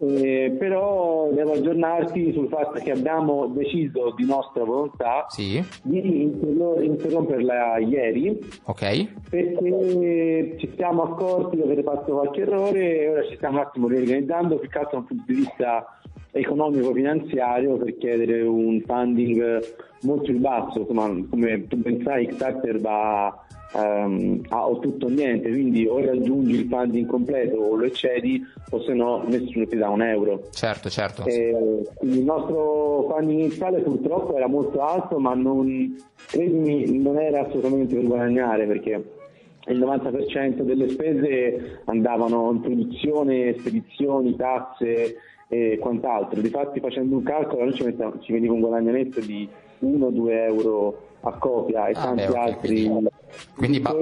Eh, 0.00 0.54
però 0.56 1.28
devo 1.32 1.54
aggiornarti 1.54 2.32
sul 2.32 2.46
fatto 2.46 2.78
che 2.78 2.92
abbiamo 2.92 3.46
deciso 3.48 4.12
di 4.16 4.24
nostra 4.24 4.62
volontà 4.62 5.26
Sì. 5.28 5.60
di 5.82 6.22
interro- 6.22 6.80
interromperla 6.80 7.78
ieri 7.78 8.38
Ok. 8.66 9.28
perché 9.28 10.54
ci 10.58 10.70
siamo 10.76 11.02
accorti 11.02 11.56
di 11.56 11.62
aver 11.62 11.82
fatto 11.82 12.12
qualche 12.12 12.42
errore 12.42 13.00
e 13.00 13.08
ora 13.08 13.24
ci 13.24 13.34
stiamo 13.34 13.58
un 13.58 13.64
attimo 13.64 13.88
riorganizzando 13.88 14.56
più 14.58 14.68
che 14.68 14.78
altro 14.78 14.90
da 14.92 14.98
un 14.98 15.06
punto 15.06 15.24
di 15.26 15.34
vista 15.34 15.98
economico-finanziario 16.30 17.76
per 17.78 17.96
chiedere 17.98 18.42
un 18.42 18.80
funding 18.86 19.60
molto 20.02 20.22
più 20.30 20.38
basso, 20.38 20.78
insomma 20.78 21.08
come 21.28 21.66
tu 21.66 21.76
ben 21.76 22.00
sai 22.04 22.26
Kickstarter 22.26 22.80
va 22.80 23.36
ehm, 23.74 24.40
a 24.48 24.68
o 24.68 24.78
tutto 24.78 25.06
o 25.06 25.08
niente, 25.08 25.48
quindi 25.50 25.86
o 25.86 26.00
raggiungi 26.04 26.54
il 26.60 26.68
funding 26.68 27.06
completo 27.06 27.56
o 27.56 27.74
lo 27.76 27.84
eccedi 27.84 28.42
o 28.70 28.80
se 28.82 28.92
no 28.94 29.24
nessuno 29.28 29.66
ti 29.66 29.76
dà 29.76 29.88
un 29.90 30.02
euro. 30.02 30.48
Certo, 30.50 30.88
certo. 30.88 31.22
Quindi 31.22 32.18
il 32.18 32.24
nostro 32.24 33.06
funding 33.10 33.40
iniziale 33.40 33.80
purtroppo 33.80 34.36
era 34.36 34.46
molto 34.48 34.80
alto, 34.80 35.18
ma 35.18 35.34
non, 35.34 35.96
credimi, 36.26 36.98
non 36.98 37.18
era 37.18 37.46
assolutamente 37.46 37.94
per 37.94 38.04
guadagnare 38.04 38.66
perché 38.66 39.12
il 39.68 39.78
90% 39.78 40.62
delle 40.62 40.88
spese 40.88 41.80
andavano 41.84 42.50
in 42.52 42.60
produzione, 42.60 43.54
spedizioni, 43.58 44.34
tasse 44.36 45.16
e 45.48 45.78
quant'altro. 45.78 46.40
Difatti 46.40 46.80
facendo 46.80 47.16
un 47.16 47.22
calcolo 47.22 47.64
noi 47.64 47.74
ci, 47.74 47.82
mettiamo- 47.84 48.18
ci 48.20 48.32
veniva 48.32 48.52
un 48.54 48.60
guadagno 48.60 48.92
netto 48.92 49.20
di 49.20 49.48
1-2 49.80 50.44
euro 50.44 51.08
a 51.20 51.32
copia 51.38 51.86
e 51.88 51.92
Ah, 51.94 52.02
tanti 52.02 52.22
beh, 52.24 52.28
ok, 52.28 52.36
altri 52.36 52.82
quindi- 52.84 53.08
quindi 53.56 53.80
ba- 53.80 53.94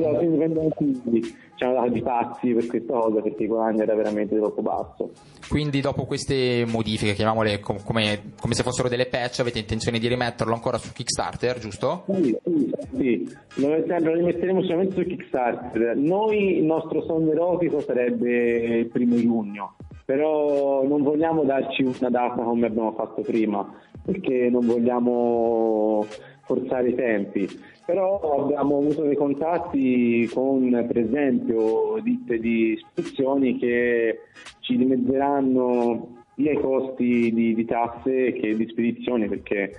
ci 1.57 1.65
hanno 1.65 1.75
dato 1.75 1.89
di 1.89 2.03
pazzi 2.03 2.53
per 2.53 2.67
questa 2.67 2.93
cosa 2.93 3.21
perché 3.21 3.43
il 3.45 3.49
guadagno 3.49 3.83
era 3.83 3.95
veramente 3.95 4.37
troppo 4.37 4.63
basso. 4.63 5.11
Quindi 5.49 5.81
dopo 5.81 6.05
queste 6.05 6.65
modifiche, 6.67 7.15
chiamiamole 7.15 7.61
com- 7.61 7.83
come, 7.83 8.33
come 8.39 8.55
se 8.55 8.63
fossero 8.63 8.89
delle 8.89 9.07
patch, 9.07 9.41
avete 9.41 9.59
intenzione 9.59 9.99
di 9.99 10.07
rimetterlo 10.09 10.53
ancora 10.53 10.77
su 10.77 10.93
Kickstarter, 10.93 11.59
giusto? 11.59 12.05
Sì, 12.13 12.37
sì, 12.45 12.75
sì. 12.97 13.37
Lo 13.55 13.75
rimetteremo 14.13 14.63
solamente 14.65 14.95
su 14.95 15.09
Kickstarter. 15.09 15.97
Noi 15.97 16.59
il 16.59 16.65
nostro 16.65 17.03
sogno 17.03 17.33
erotico 17.33 17.81
sarebbe 17.81 18.79
il 18.79 18.87
primo 18.89 19.17
giugno, 19.17 19.77
però 20.05 20.87
non 20.87 21.03
vogliamo 21.03 21.45
darci 21.45 21.83
una 21.85 22.11
data 22.11 22.43
come 22.43 22.67
abbiamo 22.67 22.93
fatto 22.93 23.23
prima, 23.23 23.67
perché 24.05 24.49
non 24.51 24.67
vogliamo 24.67 26.05
forzare 26.45 26.91
i 26.91 26.95
tempi. 26.95 27.49
Però 27.87 28.43
abbiamo 28.43 28.79
avuto 28.79 29.03
dei 29.03 29.15
contatti 29.15 30.29
con 30.35 30.71
per 30.89 30.99
esempio 30.99 31.99
ditte 32.03 32.39
di 32.39 32.77
spedizioni 32.91 33.59
che 33.59 34.23
ci 34.59 34.77
dimezzeranno 34.77 36.25
sia 36.35 36.53
i 36.53 36.61
costi 36.61 37.33
di, 37.33 37.55
di 37.55 37.65
tasse 37.65 38.33
che 38.33 38.57
di 38.57 38.67
spedizione 38.69 39.29
perché 39.29 39.73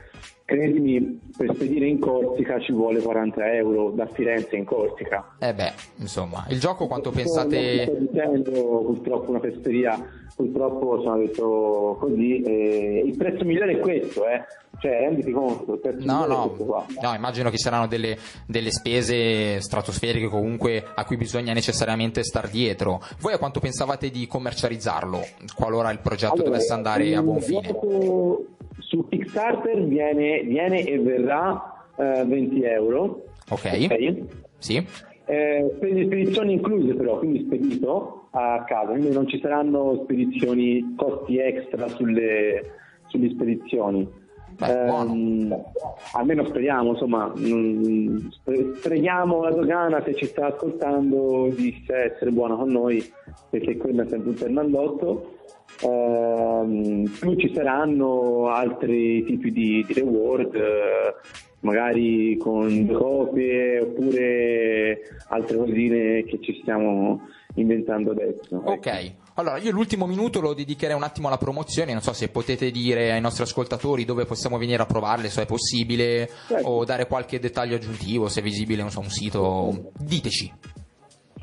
credimi 0.47 1.19
per 1.35 1.53
spedire 1.53 1.85
in 1.87 1.99
Corsica 1.99 2.57
ci 2.61 2.71
vuole 2.71 3.01
40 3.01 3.53
euro 3.53 3.91
da 3.91 4.05
Firenze 4.07 4.55
in 4.55 4.63
Corsica. 4.63 5.35
Eh 5.39 5.53
beh, 5.53 5.73
insomma, 5.97 6.45
il 6.49 6.59
gioco 6.61 6.87
quanto 6.87 7.11
pensate... 7.11 7.83
sto 7.83 7.95
dicendo 7.95 8.51
purtroppo 8.85 9.29
una 9.31 9.41
fesseria 9.41 10.01
purtroppo 10.33 11.01
sono 11.01 11.17
detto 11.17 11.97
così 11.99 12.41
e 12.43 13.03
il 13.05 13.17
prezzo 13.17 13.43
migliore 13.43 13.73
è 13.73 13.79
questo 13.79 14.27
eh 14.27 14.43
cioè 14.79 14.99
renditi 14.99 15.31
conto 15.31 15.79
No, 15.99 16.25
no, 16.25 16.55
no, 17.01 17.13
immagino 17.15 17.49
che 17.49 17.57
saranno 17.57 17.87
delle, 17.87 18.17
delle 18.45 18.71
spese 18.71 19.59
stratosferiche 19.59 20.27
comunque 20.27 20.83
a 20.93 21.03
cui 21.05 21.17
bisogna 21.17 21.53
necessariamente 21.53 22.23
star 22.23 22.49
dietro. 22.49 23.01
Voi 23.19 23.33
a 23.33 23.37
quanto 23.37 23.59
pensavate 23.59 24.09
di 24.09 24.27
commercializzarlo 24.27 25.19
qualora 25.55 25.91
il 25.91 25.99
progetto 25.99 26.33
Allora, 26.33 26.49
dovesse 26.49 26.73
andare 26.73 27.15
a 27.15 27.21
buon 27.21 27.41
fine? 27.41 27.75
su 28.79 29.07
Kickstarter 29.09 29.83
viene, 29.85 30.41
viene 30.43 30.83
e 30.85 30.99
verrà 30.99 31.85
eh, 31.97 32.23
20 32.25 32.63
euro. 32.63 33.25
Ok? 33.49 34.25
Sì? 34.59 34.85
Eh, 35.25 35.75
per 35.79 35.91
le 35.91 36.05
spedizioni 36.05 36.53
incluse 36.53 36.93
però, 36.93 37.19
quindi 37.19 37.43
spedito 37.45 38.27
a 38.31 38.63
casa, 38.65 38.91
quindi 38.91 39.11
non 39.11 39.27
ci 39.27 39.39
saranno 39.41 40.01
spedizioni, 40.03 40.93
costi 40.95 41.37
extra 41.37 41.87
sulle, 41.89 42.71
sulle 43.07 43.29
spedizioni. 43.29 44.07
Ehm, 44.59 45.55
almeno 46.13 46.45
speriamo, 46.45 46.91
insomma, 46.91 47.31
preghiamo 48.81 49.43
la 49.43 49.51
dogana 49.51 50.01
se 50.03 50.15
ci 50.15 50.25
sta 50.25 50.47
ascoltando 50.47 51.49
di 51.55 51.85
essere 51.87 52.31
buona 52.31 52.55
con 52.55 52.69
noi, 52.69 53.03
perché 53.49 53.77
quello 53.77 54.03
è 54.03 54.07
sempre 54.07 54.29
un 54.29 54.35
pernandotto. 54.35 55.35
Ehm, 55.83 57.03
più 57.19 57.35
ci 57.35 57.53
saranno 57.53 58.47
altri 58.47 59.23
tipi 59.25 59.51
di, 59.51 59.85
di 59.85 59.93
reward, 59.93 60.55
eh, 60.55 61.13
magari 61.59 62.35
con 62.37 62.87
copie 62.91 63.79
oppure 63.81 65.01
altre 65.29 65.57
cosine 65.57 66.23
che 66.23 66.39
ci 66.41 66.57
stiamo 66.61 67.27
inventando 67.55 68.11
adesso. 68.11 68.61
Ok, 68.63 69.13
allora 69.37 69.57
io 69.57 69.71
l'ultimo 69.71 70.05
minuto 70.07 70.41
lo 70.41 70.53
dedicherei 70.53 70.95
un 70.95 71.03
attimo 71.03 71.27
alla 71.27 71.37
promozione, 71.37 71.93
non 71.93 72.01
so 72.01 72.11
se 72.13 72.29
potete 72.29 72.71
dire 72.71 73.11
ai 73.11 73.21
nostri 73.21 73.43
ascoltatori 73.43 74.03
dove 74.03 74.25
possiamo 74.25 74.57
venire 74.57 74.81
a 74.81 74.85
provarle, 74.85 75.29
se 75.29 75.43
è 75.43 75.45
possibile, 75.45 76.29
Certo. 76.47 76.67
o 76.67 76.83
dare 76.85 77.07
qualche 77.07 77.39
dettaglio 77.39 77.75
aggiuntivo, 77.75 78.29
se 78.29 78.39
è 78.39 78.43
visibile, 78.43 78.81
non 78.81 78.91
so, 78.91 78.99
un 78.99 79.09
sito, 79.09 79.91
diteci. 79.99 80.51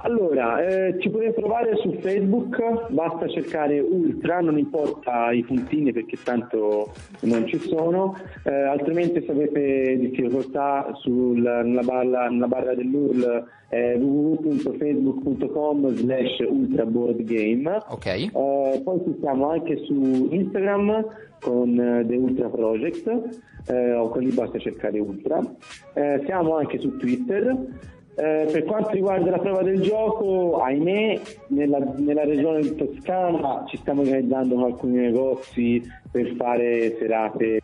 Allora, 0.04 0.62
eh, 0.62 0.96
ci 1.00 1.08
potete 1.08 1.32
trovare 1.40 1.76
su 1.76 1.90
Facebook, 2.00 2.90
basta 2.90 3.26
cercare 3.26 3.80
Ultra, 3.80 4.40
non 4.40 4.58
importa 4.58 5.32
i 5.32 5.42
puntini 5.44 5.92
perché 5.92 6.18
tanto 6.22 6.92
non 7.20 7.46
ci 7.46 7.58
sono, 7.58 8.14
eh, 8.44 8.52
altrimenti 8.52 9.24
se 9.24 9.30
avete 9.32 9.96
difficoltà 9.98 10.90
sul- 11.00 11.40
nella, 11.40 11.80
barra, 11.80 12.28
nella 12.28 12.46
barra 12.48 12.74
dell'URL 12.74 13.44
è 13.68 13.96
www.facebook.com 13.96 15.94
slash 15.94 16.38
ultraboardgame. 16.50 17.82
Ok. 17.88 18.06
Eh, 18.06 18.30
poi 18.84 19.00
ci 19.06 19.16
siamo 19.20 19.48
anche 19.48 19.78
su 19.86 20.28
Instagram 20.30 21.06
con 21.40 21.80
eh, 21.80 22.04
The 22.06 22.16
Ultra 22.16 22.48
Project, 22.50 23.08
eh, 23.68 23.94
o 23.94 24.10
quelli 24.10 24.32
basta 24.32 24.58
cercare 24.58 24.98
Ultra. 24.98 25.40
Eh, 25.94 26.20
siamo 26.26 26.56
anche 26.56 26.78
su 26.78 26.94
Twitter. 26.98 27.56
Eh, 28.16 28.48
per 28.52 28.64
quanto 28.64 28.90
riguarda 28.90 29.30
la 29.30 29.38
prova 29.38 29.62
del 29.62 29.80
gioco, 29.80 30.60
ahimè, 30.62 31.20
nella, 31.48 31.78
nella 31.96 32.24
regione 32.24 32.74
Toscana 32.76 33.64
ci 33.66 33.76
stiamo 33.76 34.02
organizzando 34.02 34.54
con 34.54 34.64
alcuni 34.64 34.96
negozi 34.98 35.82
per 36.14 36.32
fare 36.36 36.94
serate 36.96 37.60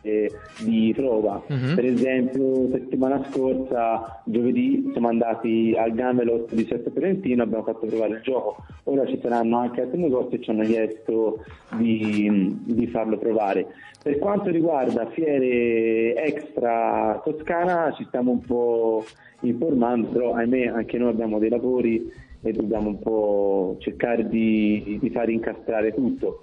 di 0.59 0.91
prova. 0.93 1.41
Mhm. 1.47 1.73
Per 1.73 1.85
esempio, 1.85 2.69
settimana 2.69 3.25
scorsa, 3.31 4.21
giovedì, 4.25 4.89
siamo 4.91 5.07
andati 5.07 5.73
al 5.77 5.93
Gamelot 5.93 6.53
di 6.53 6.65
Sesto 6.65 6.91
Ferentino, 6.91 7.43
abbiamo 7.43 7.63
fatto 7.63 7.85
provare 7.85 8.15
il 8.15 8.21
gioco. 8.21 8.57
Ora 8.83 9.05
ci 9.05 9.17
saranno 9.21 9.57
anche 9.57 9.79
altri 9.79 10.01
negozi 10.01 10.35
e 10.35 10.41
ci 10.41 10.49
hanno 10.49 10.63
chiesto 10.63 11.45
di, 11.77 12.59
di 12.65 12.87
farlo 12.87 13.17
provare. 13.17 13.67
Per 14.03 14.19
quanto 14.19 14.49
riguarda 14.49 15.09
fiere 15.11 16.21
extra 16.21 17.21
toscana, 17.23 17.93
ci 17.95 18.03
stiamo 18.09 18.31
un 18.31 18.41
po' 18.41 19.05
informando, 19.43 20.09
però 20.09 20.33
ahimè 20.33 20.65
anche 20.65 20.97
noi 20.97 21.11
abbiamo 21.11 21.39
dei 21.39 21.49
lavori 21.49 22.11
e 22.41 22.51
dobbiamo 22.51 22.89
un 22.89 22.99
po' 22.99 23.77
cercare 23.79 24.27
di, 24.27 24.97
di 24.99 25.09
far 25.09 25.29
incastrare 25.29 25.93
tutto. 25.93 26.41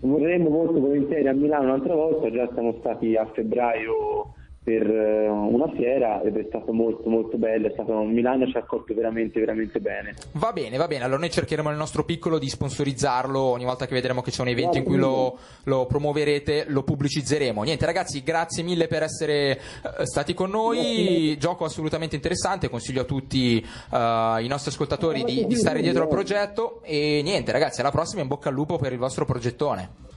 Vorremmo 0.00 0.48
molto 0.48 0.78
volentieri 0.78 1.26
a 1.26 1.32
Milano 1.32 1.64
un'altra 1.64 1.94
volta, 1.94 2.30
già 2.30 2.48
siamo 2.52 2.76
stati 2.78 3.16
a 3.16 3.26
febbraio 3.34 4.34
per 4.68 4.86
eh, 4.86 5.28
una 5.28 5.72
fiera 5.74 6.20
ed 6.20 6.36
è 6.36 6.44
stato 6.46 6.74
molto 6.74 7.08
molto 7.08 7.38
bello, 7.38 7.68
è 7.68 7.70
stato, 7.72 8.02
Milano 8.02 8.46
ci 8.46 8.56
ha 8.58 8.60
accolto 8.60 8.92
veramente 8.92 9.40
veramente 9.40 9.80
bene. 9.80 10.14
Va 10.32 10.52
bene, 10.52 10.76
va 10.76 10.86
bene, 10.86 11.04
allora 11.04 11.20
noi 11.20 11.30
cercheremo 11.30 11.70
nel 11.70 11.78
nostro 11.78 12.04
piccolo 12.04 12.38
di 12.38 12.50
sponsorizzarlo 12.50 13.40
ogni 13.40 13.64
volta 13.64 13.86
che 13.86 13.94
vedremo 13.94 14.20
che 14.20 14.30
c'è 14.30 14.42
un 14.42 14.48
evento 14.48 14.76
in 14.76 14.84
cui 14.84 14.98
lo, 14.98 15.38
lo 15.64 15.86
promuoverete, 15.86 16.66
lo 16.68 16.82
pubblicizzeremo. 16.82 17.62
Niente 17.62 17.86
ragazzi, 17.86 18.22
grazie 18.22 18.62
mille 18.62 18.88
per 18.88 19.04
essere 19.04 19.52
eh, 19.52 20.04
stati 20.04 20.34
con 20.34 20.50
noi, 20.50 21.34
gioco 21.38 21.64
assolutamente 21.64 22.14
interessante, 22.14 22.68
consiglio 22.68 23.00
a 23.00 23.04
tutti 23.04 23.58
eh, 23.58 24.36
i 24.42 24.48
nostri 24.48 24.70
ascoltatori 24.70 25.24
di, 25.24 25.46
di 25.46 25.54
stare 25.54 25.80
dietro 25.80 26.02
al 26.02 26.08
progetto 26.08 26.82
e 26.82 27.22
niente 27.24 27.52
ragazzi, 27.52 27.80
alla 27.80 27.90
prossima 27.90 28.20
in 28.20 28.28
bocca 28.28 28.50
al 28.50 28.54
lupo 28.54 28.76
per 28.76 28.92
il 28.92 28.98
vostro 28.98 29.24
progettone. 29.24 30.07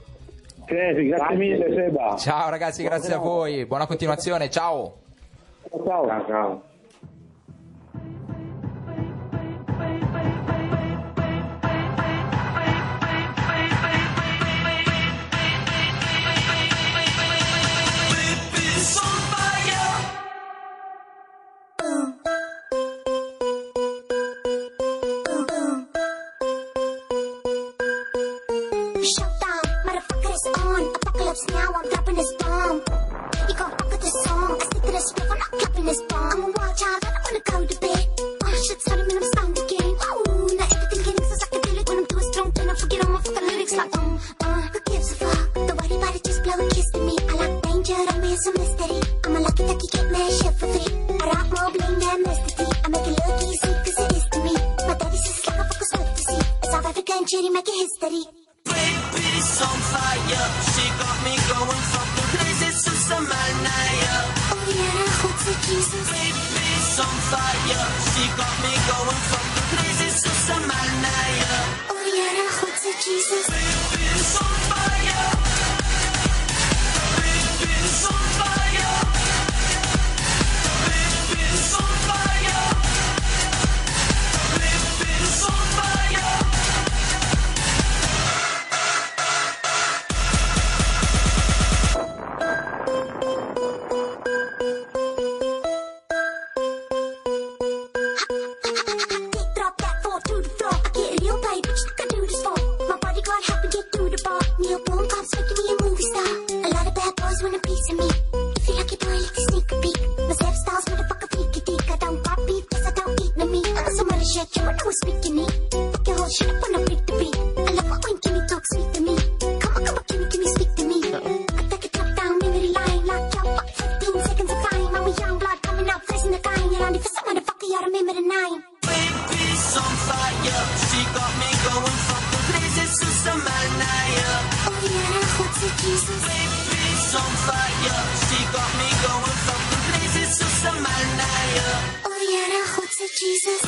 Senti, 0.72 1.08
grazie 1.08 1.36
mille 1.36 1.74
Seba. 1.74 2.16
Ciao 2.16 2.50
ragazzi, 2.50 2.82
grazie 2.82 3.14
a 3.14 3.18
voi, 3.18 3.66
buona 3.66 3.86
continuazione, 3.86 4.50
ciao. 4.50 5.00
Ciao. 5.84 6.26
ciao. 6.28 6.62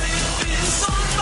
Yeah. 0.05 1.12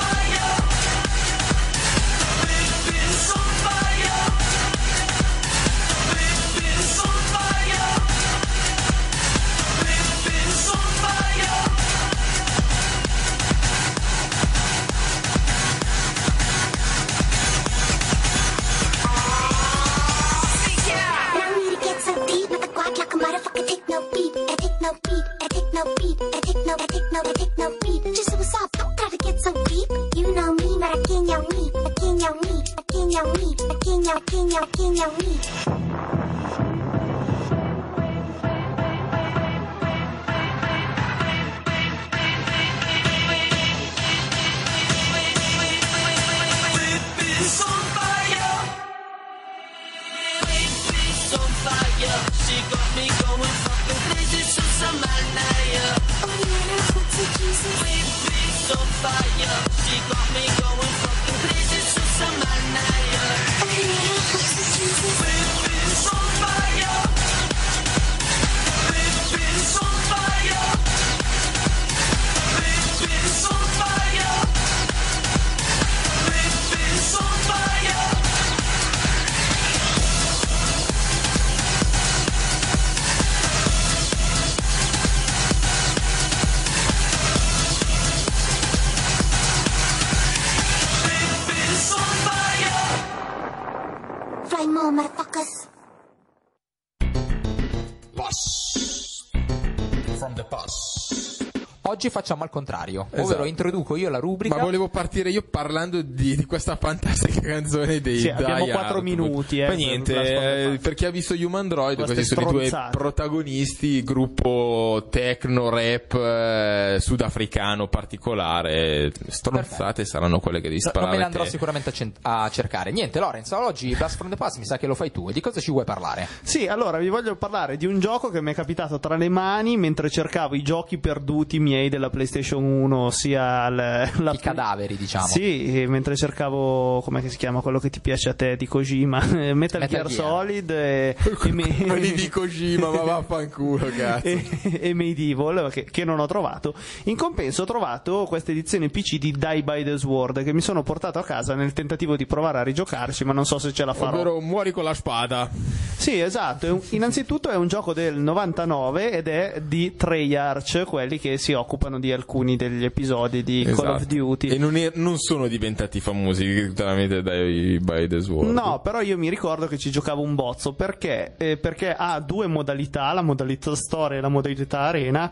Oggi 102.02 102.10
facciamo 102.10 102.41
al 102.41 102.49
contrario, 102.49 103.06
esatto. 103.11 103.22
ovvero 103.22 103.45
introduco 103.45 103.95
io 103.95 104.10
la 104.10 104.18
rubrica. 104.18 104.56
Ma 104.56 104.64
volevo 104.64 104.90
partire 104.90 105.30
io 105.30 105.44
parlando 105.61 106.01
di, 106.01 106.35
di, 106.35 106.45
questa 106.45 106.75
fantastica 106.75 107.39
canzone 107.39 108.01
dei 108.01 108.19
sì, 108.19 108.29
abbiamo 108.29 108.65
4 108.65 109.01
minuti 109.01 109.59
eh, 109.59 109.67
ma 109.67 109.73
niente 109.73 110.13
per, 110.13 110.25
eh, 110.25 110.79
per, 110.81 110.93
chi 110.95 111.05
ha 111.05 111.11
visto 111.11 111.35
Human 111.35 111.67
Droid 111.67 112.03
questi 112.03 112.25
sono 112.25 112.49
i 112.49 112.69
due 112.69 112.89
protagonisti 112.89 114.03
gruppo 114.03 115.07
techno 115.11 115.69
rap 115.69 116.13
eh, 116.13 116.97
sudafricano 116.99 117.88
particolare. 117.88 119.11
Stronzate 119.27 119.77
Perfetto. 119.77 120.05
saranno 120.05 120.39
quelle 120.39 120.61
che 120.61 120.69
vi 120.69 120.79
sparate 120.79 121.01
non 121.01 121.11
me 121.11 121.17
ne 121.17 121.25
andrò 121.25 121.45
sicuramente 121.45 121.89
a, 121.89 121.93
cent- 121.93 122.17
a 122.21 122.49
cercare. 122.49 122.91
Niente 122.91 123.19
Lorenzo 123.19 123.57
oggi 123.63 123.95
Blast 123.95 124.17
from 124.17 124.29
the 124.29 124.35
Past 124.35 124.57
mi 124.57 124.65
sa 124.65 124.77
che 124.77 124.88
lo 124.88 124.95
fai 124.95 125.11
tu. 125.11 125.29
E 125.29 125.33
di 125.33 125.41
cosa 125.41 125.59
ci 125.59 125.71
vuoi 125.71 125.85
parlare? 125.85 126.27
sì 126.41 126.67
allora 126.67 126.97
vi 126.97 127.09
voglio 127.09 127.35
parlare 127.35 127.77
di 127.77 127.85
un 127.85 127.99
gioco 127.99 128.29
che 128.29 128.41
mi 128.41 128.51
è 128.51 128.55
capitato 128.55 128.99
tra 128.99 129.15
le 129.15 129.29
mani 129.29 129.77
mentre 129.77 130.09
cercavo 130.09 130.55
i 130.55 130.63
giochi 130.63 130.97
perduti 130.97 131.59
miei 131.59 131.89
della 131.89 132.09
PlayStation 132.09 132.63
1 132.63 132.97
ossia 132.97 133.69
l- 133.69 134.11
la... 134.17 134.31
i 134.31 134.39
cadaveri 134.39 134.97
diciamo. 134.97 135.27
Sì 135.27 135.51
mentre 135.88 136.15
cercavo 136.15 137.02
come 137.02 137.28
si 137.30 137.38
chiama 137.38 137.61
quello 137.61 137.80
che 137.80 137.90
ti 137.90 137.99
piace 137.99 138.30
a 138.30 138.34
te 138.34 138.56
di 138.56 138.68
Kojima, 138.68 139.19
Metal, 139.53 139.56
Metal 139.56 139.88
Gear, 139.88 140.07
Gear. 140.07 140.11
Solid 140.11 140.69
e, 140.69 141.15
e, 141.44 141.52
me- 141.53 141.76
Quelli 141.76 142.14
di 142.14 142.30
Kojima, 142.30 142.90
ma 142.91 143.02
vaffanculo, 143.22 143.88
cazzo. 143.95 144.28
e, 144.28 144.44
e 144.82 144.94
Medieval 144.94 145.69
che, 145.72 145.84
che 145.86 146.03
non 146.06 146.19
ho 146.19 146.26
trovato. 146.26 146.73
In 147.06 147.15
compenso 147.15 147.64
ho 147.64 147.65
trovato 147.65 148.26
questa 148.28 148.52
edizione 148.52 148.90
PC 148.90 149.18
di 149.18 149.32
Die 149.38 149.64
by 149.64 149.84
the 149.84 149.98
Sword 149.98 150.44
che 150.44 150.53
mi 150.53 150.61
sono 150.61 150.84
portato 150.84 151.19
a 151.19 151.23
casa 151.23 151.56
nel 151.56 151.73
tentativo 151.73 152.15
di 152.15 152.26
provare 152.26 152.60
a 152.60 152.64
rigiocarci, 152.64 153.23
ma 153.26 153.34
non 153.34 153.45
so 153.45 153.60
se 153.60 153.73
ce 153.73 153.86
la 153.86 153.94
farò. 153.94 154.15
Ovvero 154.15 154.40
muori 154.40 154.72
con 154.72 154.84
la 154.84 154.94
spada. 154.94 155.49
Sì, 155.98 156.19
esatto. 156.19 156.65
È 156.65 156.69
un- 156.72 156.82
innanzitutto 156.90 157.49
è 157.49 157.56
un 157.56 157.68
gioco 157.68 157.94
del 157.94 158.18
99 158.18 159.11
ed 159.11 159.28
è 159.28 159.61
di 159.65 159.95
Treyarch, 159.95 160.84
quelli 160.86 161.19
che 161.19 161.38
si 161.38 161.53
occupano 161.53 161.99
di 161.99 162.11
alcuni 162.11 162.56
degli 162.56 162.84
episodi 162.84 163.44
di 163.44 163.64
Call 163.64 163.88
of 163.88 163.95
Esatto. 163.98 164.15
Duty. 164.15 164.48
E 164.49 164.57
non, 164.57 164.76
è- 164.78 164.91
non 164.95 165.18
sono 165.32 165.48
diventati 165.48 166.02
famosi 166.02 166.74
tramite 166.74 167.22
dai 167.22 167.80
by 167.80 168.06
the 168.06 168.20
sword. 168.20 168.49
No, 168.49 168.82
però 168.84 168.99
io 168.99 169.18
mi 169.18 169.30
ricordo 169.30 169.66
che 169.66 169.78
ci 169.78 169.90
giocavo 169.90 170.22
un 170.22 170.36
bozzo 170.36 170.74
perché, 170.74 171.36
eh, 171.38 171.56
perché 171.56 171.95
ha 171.95 172.20
due 172.20 172.48
modalità, 172.48 173.14
la 173.14 173.22
modalità 173.22 173.74
storia 173.74 174.18
e 174.18 174.22
la 174.22 174.28
modalità 174.28 174.80
arena. 174.80 175.32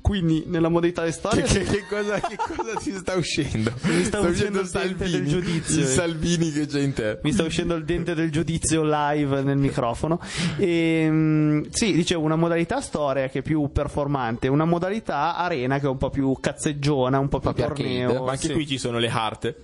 Quindi 0.00 0.44
nella 0.46 0.68
modalità 0.68 1.04
di 1.04 1.12
storia 1.12 1.42
Che, 1.44 1.62
che 1.62 1.84
cosa, 1.88 2.20
che 2.20 2.36
cosa 2.36 2.74
ti 2.78 2.92
sta 2.92 3.14
uscendo? 3.14 3.72
Mi 3.82 4.04
sta 4.04 4.20
uscendo 4.20 4.60
il 4.60 4.68
dente 4.68 5.08
del 5.08 5.26
giudizio. 5.26 5.80
Il 5.80 5.86
Salvini 5.86 6.50
che 6.52 6.66
c'è 6.66 6.80
in 6.80 6.92
te. 6.92 7.18
mi 7.22 7.32
sta 7.32 7.44
uscendo 7.44 7.74
il 7.74 7.84
dente 7.84 8.14
del 8.14 8.30
giudizio 8.30 8.82
live 8.82 9.42
nel 9.42 9.58
microfono. 9.58 10.20
E, 10.56 11.06
mm, 11.08 11.62
sì, 11.70 11.92
dicevo 11.92 12.24
una 12.24 12.36
modalità 12.36 12.80
storia 12.80 13.28
che 13.28 13.40
è 13.40 13.42
più 13.42 13.70
performante, 13.72 14.48
una 14.48 14.64
modalità 14.64 15.36
arena 15.36 15.78
che 15.78 15.86
è 15.86 15.90
un 15.90 15.98
po' 15.98 16.10
più 16.10 16.36
cazzeggiona, 16.40 17.18
un 17.18 17.28
po' 17.28 17.40
più 17.40 17.52
torneo. 17.52 18.24
Ma 18.24 18.32
anche 18.32 18.48
sì. 18.48 18.52
qui 18.52 18.66
ci 18.66 18.78
sono 18.78 18.98
le 18.98 19.08
heart. 19.08 19.54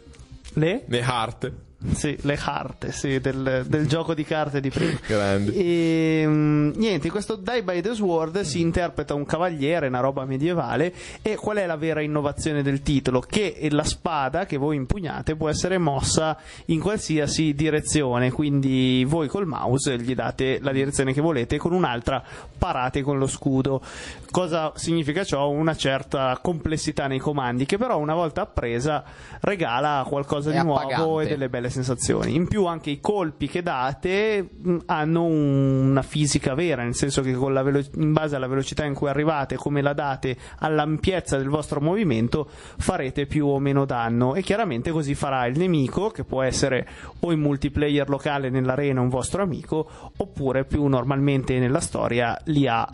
le? 0.54 0.84
Le 0.86 0.98
heart. 1.00 1.52
Sì, 1.92 2.16
le 2.22 2.36
carte, 2.36 2.92
sì, 2.92 3.20
del, 3.20 3.64
del 3.66 3.86
gioco 3.88 4.14
di 4.14 4.24
carte 4.24 4.60
di 4.60 4.70
prima. 4.70 4.98
Grande. 5.06 5.52
E 5.52 6.24
mm, 6.26 6.70
niente, 6.76 7.10
questo 7.10 7.36
Die 7.36 7.62
by 7.62 7.80
the 7.80 7.94
Sword 7.94 8.40
si 8.40 8.60
interpreta 8.60 9.14
un 9.14 9.24
cavaliere, 9.24 9.88
una 9.88 10.00
roba 10.00 10.24
medievale. 10.24 10.92
E 11.22 11.36
qual 11.36 11.58
è 11.58 11.66
la 11.66 11.76
vera 11.76 12.00
innovazione 12.00 12.62
del 12.62 12.82
titolo? 12.82 13.20
Che 13.20 13.68
la 13.70 13.84
spada 13.84 14.46
che 14.46 14.56
voi 14.56 14.76
impugnate 14.76 15.36
può 15.36 15.48
essere 15.48 15.78
mossa 15.78 16.36
in 16.66 16.80
qualsiasi 16.80 17.54
direzione. 17.54 18.30
Quindi 18.30 19.04
voi 19.06 19.28
col 19.28 19.46
mouse 19.46 19.98
gli 19.98 20.14
date 20.14 20.58
la 20.60 20.72
direzione 20.72 21.12
che 21.12 21.20
volete, 21.20 21.58
con 21.58 21.72
un'altra 21.72 22.22
parate 22.56 23.02
con 23.02 23.18
lo 23.18 23.26
scudo. 23.26 23.80
Cosa 24.36 24.72
significa 24.74 25.24
ciò? 25.24 25.48
Una 25.48 25.74
certa 25.74 26.38
complessità 26.42 27.06
nei 27.06 27.18
comandi, 27.18 27.64
che 27.64 27.78
però 27.78 27.96
una 27.98 28.12
volta 28.12 28.42
appresa 28.42 29.02
regala 29.40 30.04
qualcosa 30.06 30.50
È 30.50 30.52
di 30.52 30.62
nuovo 30.62 30.78
appagante. 30.80 31.22
e 31.22 31.26
delle 31.28 31.48
belle 31.48 31.70
sensazioni. 31.70 32.34
In 32.34 32.46
più 32.46 32.66
anche 32.66 32.90
i 32.90 33.00
colpi 33.00 33.48
che 33.48 33.62
date 33.62 34.46
mh, 34.62 34.76
hanno 34.84 35.24
un- 35.24 35.88
una 35.88 36.02
fisica 36.02 36.52
vera, 36.52 36.82
nel 36.82 36.94
senso 36.94 37.22
che 37.22 37.32
con 37.32 37.54
la 37.54 37.62
velo- 37.62 37.82
in 37.94 38.12
base 38.12 38.36
alla 38.36 38.46
velocità 38.46 38.84
in 38.84 38.92
cui 38.92 39.08
arrivate, 39.08 39.56
come 39.56 39.80
la 39.80 39.94
date, 39.94 40.36
all'ampiezza 40.58 41.38
del 41.38 41.48
vostro 41.48 41.80
movimento, 41.80 42.46
farete 42.76 43.24
più 43.24 43.46
o 43.46 43.58
meno 43.58 43.86
danno 43.86 44.34
e 44.34 44.42
chiaramente 44.42 44.90
così 44.90 45.14
farà 45.14 45.46
il 45.46 45.56
nemico, 45.56 46.10
che 46.10 46.24
può 46.24 46.42
essere 46.42 46.86
o 47.20 47.32
in 47.32 47.40
multiplayer 47.40 48.06
locale 48.10 48.50
nell'arena 48.50 49.00
un 49.00 49.08
vostro 49.08 49.42
amico, 49.42 49.88
oppure 50.14 50.66
più 50.66 50.86
normalmente 50.88 51.58
nella 51.58 51.80
storia 51.80 52.38
li 52.44 52.68
ha. 52.68 52.86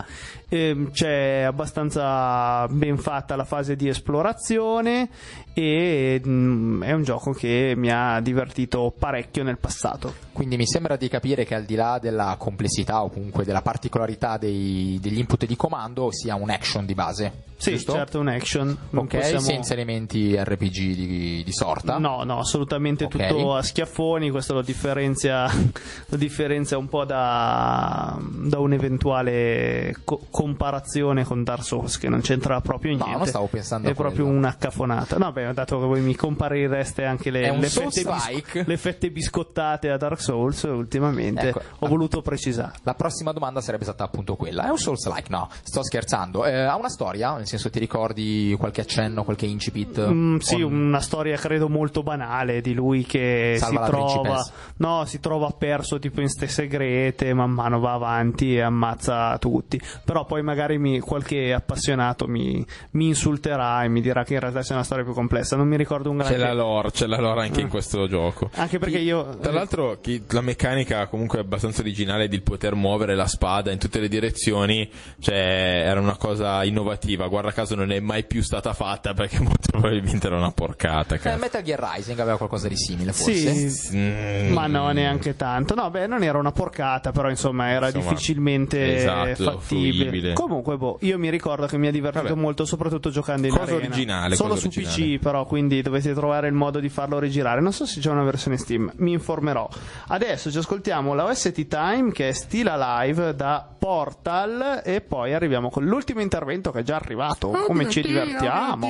Ehm, 0.49 0.91
c'è 0.91 1.41
abbastanza 1.41 2.67
ben 2.69 2.97
fatta 2.97 3.35
la 3.35 3.45
fase 3.45 3.75
di 3.75 3.87
esplorazione 3.87 5.09
e 5.53 6.21
mm, 6.25 6.83
è 6.83 6.91
un 6.93 7.03
gioco 7.03 7.31
che 7.31 7.73
mi 7.77 7.91
ha 7.91 8.19
divertito 8.21 8.93
parecchio 8.97 9.43
nel 9.43 9.57
passato. 9.57 10.13
Quindi 10.33 10.57
mi 10.57 10.65
sembra 10.65 10.95
di 10.95 11.07
capire 11.07 11.45
che 11.45 11.53
al 11.55 11.63
di 11.65 11.75
là 11.75 11.99
della 12.01 12.35
complessità 12.39 13.03
o 13.03 13.09
comunque 13.09 13.43
della 13.45 13.61
particolarità 13.61 14.37
dei- 14.37 14.97
degli 15.01 15.19
input 15.19 15.45
di 15.45 15.55
comando 15.55 16.11
sia 16.11 16.35
un 16.35 16.49
action 16.49 16.85
di 16.85 16.93
base. 16.95 17.31
Sì, 17.55 17.71
giusto? 17.75 17.93
certo, 17.93 18.19
un 18.19 18.27
action. 18.27 18.77
Non 18.89 19.03
Ok, 19.05 19.15
possiamo- 19.17 19.39
senza 19.39 19.73
elementi 19.73 20.35
RPG 20.35 20.71
di, 20.95 21.43
di 21.45 21.53
sorta. 21.53 21.97
No, 21.97 22.23
no, 22.23 22.39
assolutamente 22.39 23.05
Ok. 23.05 23.11
tutto 23.27 23.55
a 23.55 23.61
schiaffoni, 23.61 24.31
questo 24.31 24.53
lo 24.55 24.61
differenzia, 24.61 25.47
lo 26.09 26.17
differenzia 26.17 26.77
un 26.77 26.89
po' 26.89 27.05
da, 27.05 28.17
da 28.19 28.59
un'eventuale 28.59 29.95
co- 30.03 30.25
comparazione 30.29 31.23
con 31.23 31.43
Dark 31.43 31.63
Souls 31.63 31.97
che 31.97 32.09
non 32.09 32.21
c'entra 32.21 32.59
proprio 32.59 32.91
No, 32.91 32.97
niente. 33.03 33.17
non 33.17 33.27
stavo 33.27 33.47
pensando 33.47 33.87
È 33.87 33.93
proprio 33.93 34.25
quello. 34.25 34.39
una 34.39 34.55
caffonata. 34.57 35.17
No, 35.17 35.31
beh, 35.31 35.42
dato 35.51 35.79
che 35.79 35.85
voi 35.85 36.01
mi 36.01 36.15
comparireste 36.15 37.03
anche 37.03 37.29
le, 37.29 37.41
le, 37.57 37.67
fette, 37.67 38.01
Souls-like. 38.01 38.63
le 38.65 38.77
fette 38.77 39.11
biscottate 39.11 39.89
a 39.89 39.97
Dark 39.97 40.21
Souls 40.21 40.61
ultimamente, 40.63 41.49
Ecco. 41.49 41.61
ho 41.79 41.87
voluto 41.87 42.21
precisare. 42.21 42.73
La 42.83 42.93
prossima 42.93 43.31
domanda 43.33 43.59
sarebbe 43.61 43.83
stata 43.83 44.03
appunto 44.03 44.35
quella. 44.35 44.65
È 44.65 44.69
un 44.69 44.77
Souls-like? 44.77 45.27
No, 45.29 45.49
sto 45.63 45.83
scherzando. 45.83 46.45
Eh, 46.45 46.53
ha 46.53 46.75
una 46.75 46.89
storia? 46.89 47.35
Nel 47.35 47.47
senso, 47.47 47.69
ti 47.69 47.79
ricordi 47.79 48.55
qualche 48.57 48.81
accenno, 48.81 49.23
qualche 49.23 49.45
incipit? 49.45 50.07
Mm, 50.07 50.37
sì, 50.37 50.61
Con- 50.61 50.73
una 50.73 50.99
storia 51.01 51.35
credo 51.37 51.67
molto 51.69 52.03
banale 52.03 52.61
di 52.61 52.73
lui 52.73 53.03
che 53.03 53.55
Salva 53.57 53.85
si 53.85 53.91
trova, 53.91 54.45
no, 54.77 55.05
si 55.05 55.19
trova 55.19 55.49
perso 55.49 55.99
tipo 55.99 56.21
in 56.21 56.29
ste 56.29 56.47
segrete, 56.47 57.33
man 57.33 57.51
mano 57.51 57.79
va 57.79 57.93
avanti 57.93 58.55
e 58.55 58.61
ammazza 58.61 59.37
tutti. 59.39 59.79
Però 60.05 60.25
poi 60.25 60.41
magari 60.43 60.77
mi- 60.77 60.99
qualche 60.99 61.53
appassionato 61.53 62.27
mi, 62.27 62.65
mi 62.91 63.07
insulterà 63.07 63.83
e 63.83 63.87
mi 63.89 64.01
dirà 64.01 64.23
che 64.23 64.33
in 64.33 64.39
realtà 64.39 64.61
c'è 64.61 64.73
una 64.73 64.83
storia 64.83 65.03
più 65.03 65.13
complessa. 65.13 65.31
Non 65.55 65.67
mi 65.67 65.77
ricordo 65.77 66.09
un 66.09 66.17
C'è 66.19 66.23
grande. 66.35 66.43
la 66.45 66.53
lore, 66.53 66.91
c'è 66.91 67.07
la 67.07 67.17
lore 67.19 67.41
anche 67.41 67.59
in 67.61 67.67
Ah. 67.67 67.69
questo 67.69 68.07
gioco. 68.07 68.49
Anche 68.55 68.79
perché 68.79 68.99
io. 68.99 69.37
Tra 69.41 69.51
l'altro 69.51 69.97
chi- 70.01 70.23
la 70.29 70.41
meccanica 70.41 71.07
comunque 71.07 71.39
è 71.39 71.41
abbastanza 71.41 71.81
originale 71.81 72.27
di 72.27 72.39
poter 72.41 72.75
muovere 72.75 73.15
la 73.15 73.27
spada 73.27 73.71
in 73.71 73.79
tutte 73.79 73.99
le 73.99 74.07
direzioni, 74.07 74.89
cioè 75.19 75.83
era 75.85 75.99
una 75.99 76.15
cosa 76.17 76.63
innovativa, 76.63 77.27
guarda 77.27 77.51
caso 77.51 77.75
non 77.75 77.91
è 77.91 77.99
mai 77.99 78.23
più 78.25 78.41
stata 78.41 78.73
fatta 78.73 79.13
perché 79.13 79.39
molto 79.41 79.69
probabilmente 79.71 80.27
era 80.27 80.37
una 80.37 80.51
porcata. 80.51 81.15
Eh. 81.15 81.35
Metal 81.37 81.61
Gear 81.63 81.91
Rising 81.95 82.19
aveva 82.19 82.37
qualcosa 82.37 82.67
di 82.67 82.77
simile, 82.77 83.11
forse. 83.13 83.69
Sì, 83.69 83.97
Mm. 83.97 84.51
ma 84.53 84.67
no, 84.67 84.89
neanche 84.91 85.35
tanto. 85.35 85.73
No, 85.75 85.89
beh, 85.89 86.07
non 86.07 86.23
era 86.23 86.37
una 86.37 86.51
porcata, 86.51 87.11
però 87.11 87.29
insomma 87.29 87.69
era 87.69 87.87
Insomma, 87.87 88.09
difficilmente 88.09 88.95
esatto, 88.97 89.43
fattibile. 89.43 90.05
fruibile. 90.09 90.33
Comunque, 90.33 90.77
boh, 90.77 90.97
io 91.01 91.17
mi 91.17 91.29
ricordo 91.29 91.65
che 91.65 91.77
mi 91.77 91.87
ha 91.87 91.91
divertito 91.91 92.27
Vabbè. 92.29 92.39
molto, 92.39 92.65
soprattutto 92.65 93.09
giocando 93.09 93.47
in 93.47 93.53
Cosa 93.53 93.63
arena. 93.75 93.87
originale, 93.87 94.35
Solo 94.35 94.49
cosa 94.49 94.61
su 94.61 94.67
originale. 94.67 95.15
PC, 95.17 95.22
però, 95.23 95.45
quindi 95.45 95.81
dovete 95.81 96.13
trovare 96.13 96.47
il 96.49 96.53
modo 96.53 96.81
di 96.81 96.89
farlo 96.89 97.17
rigirare. 97.17 97.61
Non 97.61 97.71
so 97.71 97.85
se 97.85 98.01
c'è 98.01 98.11
una 98.11 98.23
versione 98.23 98.57
Steam, 98.57 98.91
mi 98.97 99.13
informerò. 99.13 99.67
Adesso 100.09 100.51
ci 100.51 100.57
ascoltiamo 100.57 101.13
la 101.13 101.23
OST 101.23 101.67
Time 101.67 102.11
che 102.11 102.27
è 102.27 102.31
Still 102.33 102.67
Alive 102.67 103.33
da 103.33 103.65
Portal 103.79 104.81
e 104.83 104.99
poi 104.99 105.33
arriviamo 105.33 105.69
con 105.69 105.85
l'ultimo 105.85 106.19
intervento 106.19 106.71
che 106.71 106.79
è 106.79 106.83
già 106.83 106.97
arrivato. 106.97 107.49
Come 107.49 107.89
ci 107.89 108.01
divertiamo? 108.01 108.85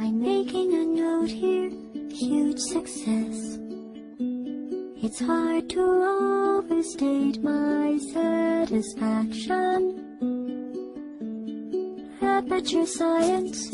I'm 0.00 0.20
making 0.20 0.74
a 0.74 0.84
note 0.84 1.32
here, 1.32 1.72
huge 2.12 2.60
success. 2.60 3.58
It's 5.00 5.20
hard 5.20 5.68
to 5.70 5.80
overstate 5.80 7.40
my 7.42 7.98
satisfaction. 8.12 10.06
Aperture 12.20 12.86
science. 12.86 13.70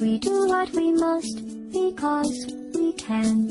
We 0.00 0.18
do 0.18 0.48
what 0.48 0.70
we 0.72 0.92
must 0.92 1.36
because 1.72 2.46
we 2.74 2.92
can. 2.92 3.48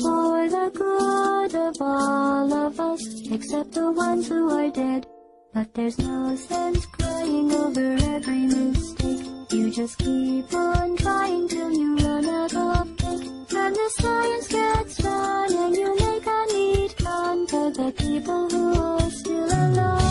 For 0.00 0.48
the 0.48 0.70
good 0.72 1.54
of 1.54 1.76
all 1.80 2.52
of 2.52 2.80
us, 2.80 3.02
except 3.30 3.72
the 3.72 3.92
ones 3.92 4.28
who 4.28 4.48
are 4.50 4.70
dead. 4.70 5.06
But 5.52 5.74
there's 5.74 5.98
no 5.98 6.36
sense 6.36 6.86
crying 6.86 7.52
over 7.52 7.96
every 8.14 8.46
mistake. 8.46 9.26
You 9.52 9.70
just 9.70 9.98
keep 9.98 10.54
on 10.54 10.96
trying 10.96 11.48
till 11.48 11.72
you 11.72 11.96
run 11.96 12.26
out 12.26 12.54
of 12.54 12.88
faith. 12.98 13.52
And 13.52 13.76
the 13.76 13.90
science 13.98 14.48
gets 14.48 14.96
done 14.98 15.52
and 15.52 15.76
you 15.76 15.96
make 15.96 16.26
a 16.26 16.46
neat 16.52 16.96
gun 16.96 17.46
for 17.46 17.70
the 17.72 17.92
people 17.92 18.48
who 18.48 18.80
are 18.80 19.10
still 19.10 19.44
alive. 19.44 20.05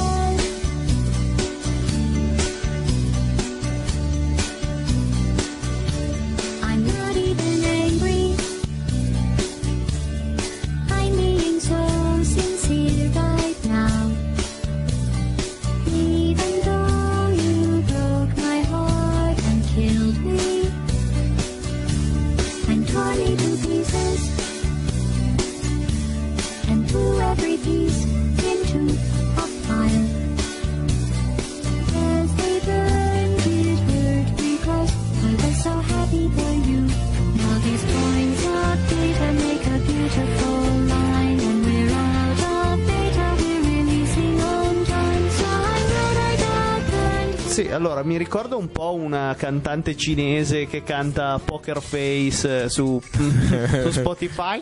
Sì, 47.55 47.71
allora 47.71 48.03
mi 48.03 48.17
ricorda 48.17 48.57
un 48.57 48.69
po' 48.69 48.95
una 48.95 49.33
cantante 49.37 49.95
cinese 49.95 50.67
che 50.67 50.83
canta 50.83 51.39
Poker 51.39 51.81
Face 51.81 52.63
eh, 52.63 52.69
su, 52.69 53.01
su 53.07 53.91
Spotify. 53.91 54.59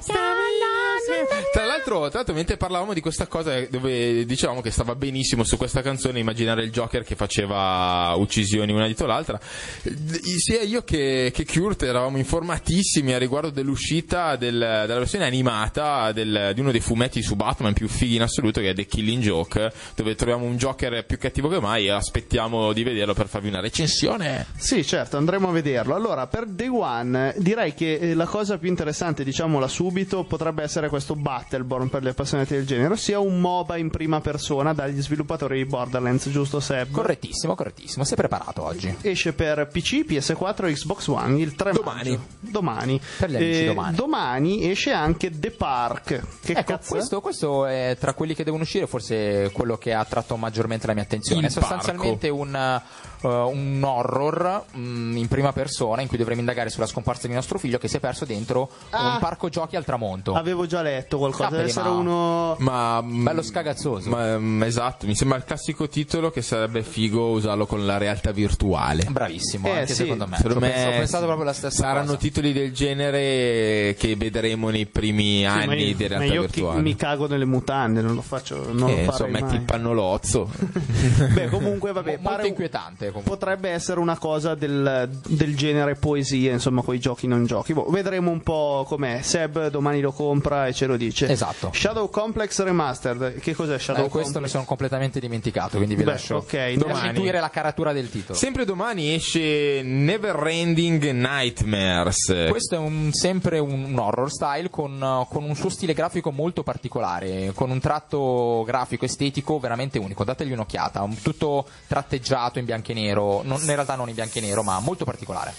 Tra 1.52 1.66
l'altro, 1.66 2.08
tra 2.08 2.18
l'altro, 2.20 2.34
mentre 2.34 2.58
parlavamo 2.58 2.94
di 2.94 3.02
questa 3.02 3.28
cosa, 3.28 3.56
eh, 3.58 3.68
dove 3.70 4.26
dicevamo 4.26 4.62
che 4.62 4.72
stava 4.72 4.96
benissimo 4.96 5.44
su 5.44 5.58
questa 5.58 5.82
canzone, 5.82 6.20
immaginare 6.20 6.64
il 6.64 6.72
Joker 6.72 7.04
che 7.04 7.16
faceva 7.16 8.14
uccisioni 8.16 8.72
una 8.72 8.86
dietro 8.86 9.06
l'altra, 9.08 9.40
eh, 9.84 9.92
sia 10.38 10.62
io 10.62 10.84
che, 10.84 11.32
che 11.34 11.46
Kurt 11.46 11.84
eravamo 11.84 12.18
informatissimi 12.18 13.14
a 13.14 13.18
riguardo 13.18 13.50
dell'uscita 13.50 14.36
del- 14.36 14.58
della 14.58 15.00
versione 15.00 15.26
animata 15.26 16.12
del- 16.12 16.52
di 16.54 16.62
uno 16.62 16.72
dei 16.72 16.80
fumetti 16.80 17.22
su 17.22 17.36
Batman 17.36 17.74
più 17.74 17.88
fighi 17.88 18.16
in 18.16 18.22
assoluto, 18.22 18.62
che 18.62 18.70
è 18.70 18.74
The 18.74 18.86
Killing 18.86 19.22
Joke, 19.22 19.72
dove 19.96 20.16
troviamo 20.16 20.46
un 20.46 20.58
Joker 20.58 21.06
più 21.06 21.18
cattivo 21.18 21.50
che 21.50 21.60
mai 21.60 21.86
e 21.86 21.92
aspettiamo 21.92 22.72
di 22.74 22.84
vederlo 22.84 23.14
per 23.14 23.28
farvi 23.28 23.50
una 23.50 23.60
recensione. 23.60 24.46
Sì, 24.56 24.86
certo, 24.86 25.18
andremo 25.18 25.50
a 25.50 25.52
vederlo. 25.52 25.96
Allora, 25.96 26.28
per 26.28 26.46
Day 26.46 26.68
One, 26.68 27.34
direi 27.38 27.74
che 27.74 27.96
eh, 27.96 28.14
la 28.14 28.26
cosa 28.26 28.58
più 28.58 28.70
interessante, 28.70 29.24
diciamola 29.24 29.68
subito, 29.68 30.24
potrebbe 30.24 30.64
essere 30.64 30.90
questo 30.94 31.16
Battleborn 31.16 31.90
per 31.90 32.04
gli 32.04 32.08
appassionati 32.08 32.54
del 32.54 32.68
genere, 32.68 32.94
ossia 32.94 33.18
un 33.18 33.40
MOBA 33.40 33.78
in 33.78 33.90
prima 33.90 34.22
persona 34.22 34.74
dagli 34.76 35.02
sviluppatori 35.02 35.58
di 35.58 35.66
Borderlands, 35.66 36.30
giusto 36.30 36.60
Seb? 36.60 36.92
Correttissimo, 36.92 37.56
correttissimo. 37.56 38.04
Sei 38.04 38.16
preparato 38.16 38.62
oggi? 38.62 38.96
Esce 39.02 39.34
per 39.34 39.66
PC, 39.72 40.06
PS4 40.08 40.68
e 40.68 40.74
Xbox 40.74 41.08
One 41.08 41.40
il 41.40 41.56
3 41.56 41.72
Domani. 41.72 42.10
maggio. 42.12 42.22
Domani. 42.40 43.02
Per 43.18 43.30
gli 43.32 43.36
amici, 43.36 43.96
domani. 43.96 44.70
esce 44.70 44.92
anche 44.92 45.32
The 45.32 45.50
Park. 45.50 46.22
Che 46.44 46.52
ecco, 46.52 46.74
cazzo 46.74 46.94
questo, 46.94 47.22
questo 47.22 47.66
è 47.66 47.98
tra 48.00 48.14
quelli 48.14 48.36
che 48.36 48.44
devono 48.44 48.62
uscire 48.62 48.86
forse 48.86 49.50
quello 49.52 49.78
che 49.78 49.94
ha 49.94 50.00
attratto 50.00 50.38
maggiormente 50.38 50.86
la 50.86 50.94
mia 50.94 51.02
attenzione. 51.02 51.42
Il 51.42 51.48
è 51.48 51.50
sostanzialmente 51.50 52.30
un, 52.30 52.56
eh, 52.56 53.28
un 53.28 53.82
horror 53.84 54.66
mm, 54.78 55.18
in 55.18 55.28
prima 55.28 55.52
persona 55.54 56.04
in 56.04 56.08
cui 56.08 56.20
dovremo 56.20 56.42
indagare 56.42 56.70
sulla 56.70 56.86
scomparsa 56.86 57.28
di 57.28 57.34
nostro 57.34 57.58
figlio 57.58 57.80
che 57.80 57.88
si 57.88 57.98
è 57.98 58.00
perso 58.00 58.26
dentro 58.26 58.70
Ah. 58.92 59.14
un 59.14 59.20
parco 59.20 59.50
giochi 59.50 59.76
al 59.76 59.84
tramonto. 59.86 60.34
Avevo 60.34 60.68
già 60.68 60.82
letto 60.84 61.18
qualcosa, 61.18 61.50
deve 61.50 61.64
essere 61.64 61.90
ma- 61.90 61.96
uno... 61.96 62.56
Ma 62.60 63.02
mm, 63.02 63.24
Bello 63.24 63.42
scagazzoso. 63.42 64.10
Ma, 64.10 64.38
mm, 64.38 64.62
esatto, 64.64 65.08
mi 65.08 65.16
sembra 65.16 65.38
il 65.38 65.44
classico 65.46 65.88
titolo 65.88 66.30
che 66.30 66.42
sarebbe 66.44 66.84
figo 66.84 67.30
usarlo 67.30 67.66
con 67.66 67.86
la 67.86 67.98
realtà 67.98 68.32
virtuale. 68.32 69.06
Bravissimo, 69.10 69.68
Eh, 69.68 69.72
anche 69.72 69.88
sì. 69.88 70.04
secondo 70.04 70.28
me. 70.28 70.38
Secondo 70.38 70.60
me 70.60 70.70
pensato- 70.70 70.90
ho 70.90 70.98
pensato 70.98 71.26
proprio 71.26 71.46
la 71.46 71.54
stessa 71.54 71.82
saranno 71.82 72.06
cosa. 72.06 72.18
titoli 72.18 72.54
del 72.54 72.72
genere 72.74 73.96
che 73.98 74.16
vedremo 74.16 74.70
nei 74.70 74.86
primi 74.86 75.38
Sì, 75.40 75.44
ma 75.44 75.54
anni 75.54 75.88
io, 75.90 75.96
di 75.96 76.04
ma 76.04 76.08
realtà 76.18 76.40
virtuale. 76.40 76.82
mi 76.82 76.96
cago 76.96 77.28
nelle 77.28 77.46
mutande, 77.46 78.02
non 78.02 78.14
lo 78.16 78.22
faccio, 78.22 78.72
non 78.72 78.90
Eh, 78.90 78.96
lo 79.06 79.12
insomma, 79.12 79.40
metti 79.40 79.56
il 79.56 79.62
pannolozzo. 79.62 80.50
Beh, 81.34 81.48
comunque, 81.50 81.92
vabbè, 81.94 82.16
Mo- 82.18 82.22
molto 82.22 82.36
pare 82.38 82.48
inquietante 82.50 83.08
comunque. 83.08 83.32
potrebbe 83.38 83.70
essere 83.70 84.00
una 84.00 84.18
cosa 84.18 84.56
del, 84.56 85.10
del 85.28 85.56
genere 85.56 85.96
poesia, 85.96 86.52
insomma, 86.52 86.82
con 86.82 86.96
i 86.96 87.00
giochi 87.00 87.28
non 87.28 87.46
giochi. 87.46 87.74
Boh, 87.74 87.86
vedremo 87.90 88.32
un 88.32 88.42
po' 88.42 88.86
com'è. 88.88 89.22
Seb 89.22 89.70
domani 89.70 90.02
lo 90.02 90.12
compra 90.12 90.68
e 90.68 90.73
ce 90.74 90.86
lo 90.86 90.98
dice. 90.98 91.28
Esatto. 91.30 91.72
Shadow 91.74 92.10
Complex 92.10 92.62
Remastered. 92.64 93.40
Che 93.40 93.54
cos'è 93.54 93.78
Shadow 93.80 94.06
Eh, 94.06 94.10
questo 94.10 94.40
mi 94.40 94.48
sono 94.48 94.66
completamente 94.66 95.20
dimenticato, 95.20 95.78
quindi 95.78 95.96
vi 95.96 96.04
Beh, 96.04 96.12
lascio, 96.12 96.38
ok, 96.38 96.52
vi 96.52 96.58
lascio 96.76 96.88
domani. 96.88 97.08
intuire 97.10 97.40
la 97.40 97.50
caratura 97.50 97.94
del 97.94 98.10
titolo. 98.10 98.38
Sempre 98.38 98.66
domani 98.66 99.14
esce 99.14 99.82
Neverending 99.84 101.12
Nightmares. 101.12 102.48
Questo 102.50 102.76
è 102.76 102.78
un- 102.78 103.12
sempre 103.14 103.60
un, 103.60 103.98
horror 103.98 104.32
style 104.32 104.70
con, 104.70 105.00
uh, 105.02 105.28
con 105.28 105.44
un 105.44 105.56
suo 105.56 105.70
stile 105.70 105.94
grafico 105.94 106.32
molto 106.32 106.64
particolare, 106.64 107.52
con 107.54 107.70
un 107.70 107.80
tratto 107.80 108.64
grafico 108.66 109.06
estetico 109.06 109.60
veramente 109.60 110.00
unico. 110.00 110.24
Dategli 110.24 110.52
un'occhiata, 110.52 111.02
un- 111.02 111.22
tutto 111.22 111.66
tratteggiato 111.88 112.60
in 112.60 112.66
bianco 112.66 112.92
e 112.92 112.96
nero, 112.96 113.42
non- 113.44 113.60
in 113.62 113.68
realtà 113.68 113.96
non 113.96 114.10
in 114.10 114.16
bianco 114.16 114.38
e 114.40 114.42
nero, 114.42 114.64
ma 114.64 114.80
molto 114.80 115.06
particolare. 115.06 115.54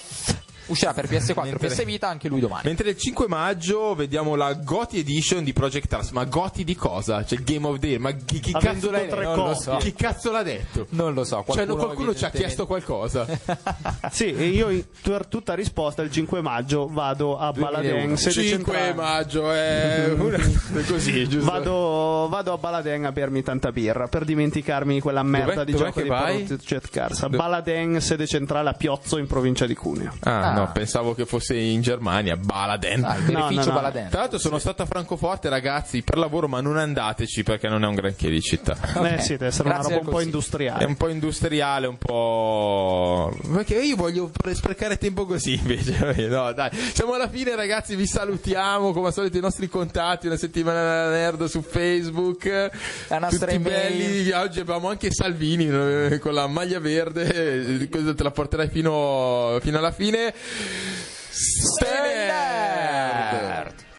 Uscirà 0.66 0.92
per 0.94 1.06
PS4 1.08 1.38
e 1.38 1.42
Mentre- 1.50 1.68
PS 1.68 1.84
Vita 1.84 2.08
anche 2.08 2.28
lui 2.28 2.40
domani. 2.40 2.62
Mentre 2.64 2.90
il 2.90 2.96
5 2.96 3.26
maggio 3.28 3.94
vediamo 3.94 4.34
la 4.34 4.52
GOTY 4.54 4.98
Edition 5.00 5.44
di 5.44 5.52
Project 5.52 5.88
Cars. 5.88 6.10
Ma 6.10 6.24
GOTY 6.24 6.64
di 6.64 6.74
cosa? 6.74 7.24
Cioè 7.24 7.38
Game 7.42 7.66
of 7.66 7.78
the 7.78 7.86
Year. 7.88 8.00
Ma 8.00 8.12
chi, 8.12 8.40
chi 8.40 8.52
cazzo 8.52 8.90
l'ha 8.90 9.00
tre 9.00 9.24
non 9.24 9.36
lo 9.48 9.54
so. 9.54 9.76
Chi 9.76 9.92
cazzo 9.92 10.30
l'ha 10.32 10.42
detto? 10.42 10.86
Non 10.90 11.12
lo 11.14 11.24
so, 11.24 11.36
Cioè, 11.36 11.44
qualcuno, 11.44 11.76
no, 11.76 11.84
qualcuno 11.84 12.14
ci 12.14 12.24
ha 12.24 12.30
chiesto 12.30 12.66
qualcosa. 12.66 13.26
Sì, 14.10 14.32
e 14.32 14.46
io 14.48 14.84
per 15.02 15.26
tutta 15.26 15.54
risposta 15.54 16.02
il 16.02 16.10
5 16.10 16.40
maggio 16.40 16.86
vado 16.90 17.36
a 17.38 17.50
2001. 17.52 17.82
Baladen, 17.92 18.16
sede 18.16 18.42
5 18.48 18.72
centrale. 18.74 18.94
maggio 18.94 19.50
è 19.52 20.12
una- 20.16 20.36
è 20.36 20.84
così, 20.86 21.28
giusto? 21.28 21.50
Vado, 21.50 22.28
vado 22.30 22.52
a 22.52 22.58
Baladen 22.58 23.04
a 23.06 23.12
bermi 23.12 23.42
tanta 23.42 23.72
birra 23.72 24.06
per 24.08 24.24
dimenticarmi 24.24 24.94
di 24.94 25.00
quella 25.00 25.22
merda 25.22 25.52
Dov'è- 25.52 25.64
di 25.64 25.72
dov'è 25.72 25.84
gioco 25.84 25.96
che 25.96 26.02
di 26.02 26.08
vai? 26.08 26.42
Project 26.44 26.90
Cars. 26.90 27.22
A 27.22 27.28
Do- 27.28 27.36
Baladen, 27.36 28.00
sede 28.00 28.26
centrale 28.26 28.68
a 28.68 28.72
Piozzo 28.74 29.18
in 29.18 29.26
provincia 29.26 29.66
di 29.66 29.74
Cuneo. 29.74 30.12
Ah, 30.20 30.50
Ah. 30.50 30.52
No, 30.54 30.70
pensavo 30.72 31.14
che 31.14 31.24
fosse 31.26 31.56
in 31.56 31.80
Germania, 31.82 32.36
Baladen. 32.36 33.04
Ah, 33.04 33.16
il 33.16 33.32
No, 33.32 33.50
no, 33.50 33.64
no. 33.64 33.72
Baladen. 33.72 34.08
Tra 34.10 34.20
l'altro 34.20 34.38
sono 34.38 34.58
stato 34.58 34.82
a 34.82 34.86
Francoforte, 34.86 35.48
ragazzi, 35.48 36.02
per 36.02 36.16
lavoro, 36.18 36.48
ma 36.48 36.60
non 36.60 36.76
andateci 36.76 37.42
perché 37.42 37.68
non 37.68 37.84
è 37.84 37.86
un 37.86 37.94
granché 37.94 38.28
di 38.30 38.40
città. 38.40 38.76
Eh 39.04 39.20
sì, 39.20 39.32
deve 39.32 39.46
essere 39.46 39.68
una 39.68 39.78
Grazie 39.78 39.94
roba 39.94 39.94
del 39.94 39.98
un 39.98 40.04
po' 40.04 40.10
consiglio. 40.10 40.18
È 40.18 40.24
industriale. 40.24 40.84
un 40.86 40.96
po' 40.96 41.08
industriale, 41.08 41.86
un 41.86 41.98
po'. 41.98 43.36
Perché 43.52 43.74
io 43.80 43.96
voglio 43.96 44.30
sprecare 44.52 44.96
tempo 44.98 45.26
così 45.26 45.54
invece. 45.54 46.28
No, 46.28 46.52
dai. 46.52 46.70
Siamo 46.92 47.14
alla 47.14 47.28
fine, 47.28 47.54
ragazzi. 47.56 47.94
Vi 47.96 48.06
salutiamo. 48.06 48.92
Come 48.92 49.08
al 49.08 49.12
solito, 49.12 49.36
i 49.36 49.40
nostri 49.40 49.68
contatti. 49.68 50.26
Una 50.26 50.36
settimana 50.36 51.08
nerd 51.10 51.44
su 51.44 51.62
Facebook. 51.62 52.44
La 53.08 53.18
nostra 53.18 53.46
Tutti 53.46 53.54
email. 53.54 53.96
belli. 53.96 54.30
Oggi 54.32 54.60
abbiamo 54.60 54.88
anche 54.88 55.10
Salvini 55.10 55.68
eh, 55.68 56.18
con 56.20 56.34
la 56.34 56.46
maglia 56.46 56.78
verde. 56.80 57.80
eh, 57.82 57.88
te 57.88 58.22
la 58.22 58.30
porterai 58.30 58.68
fino, 58.68 59.58
fino 59.60 59.78
alla 59.78 59.92
fine. 59.92 60.32
Standard. 61.76 63.84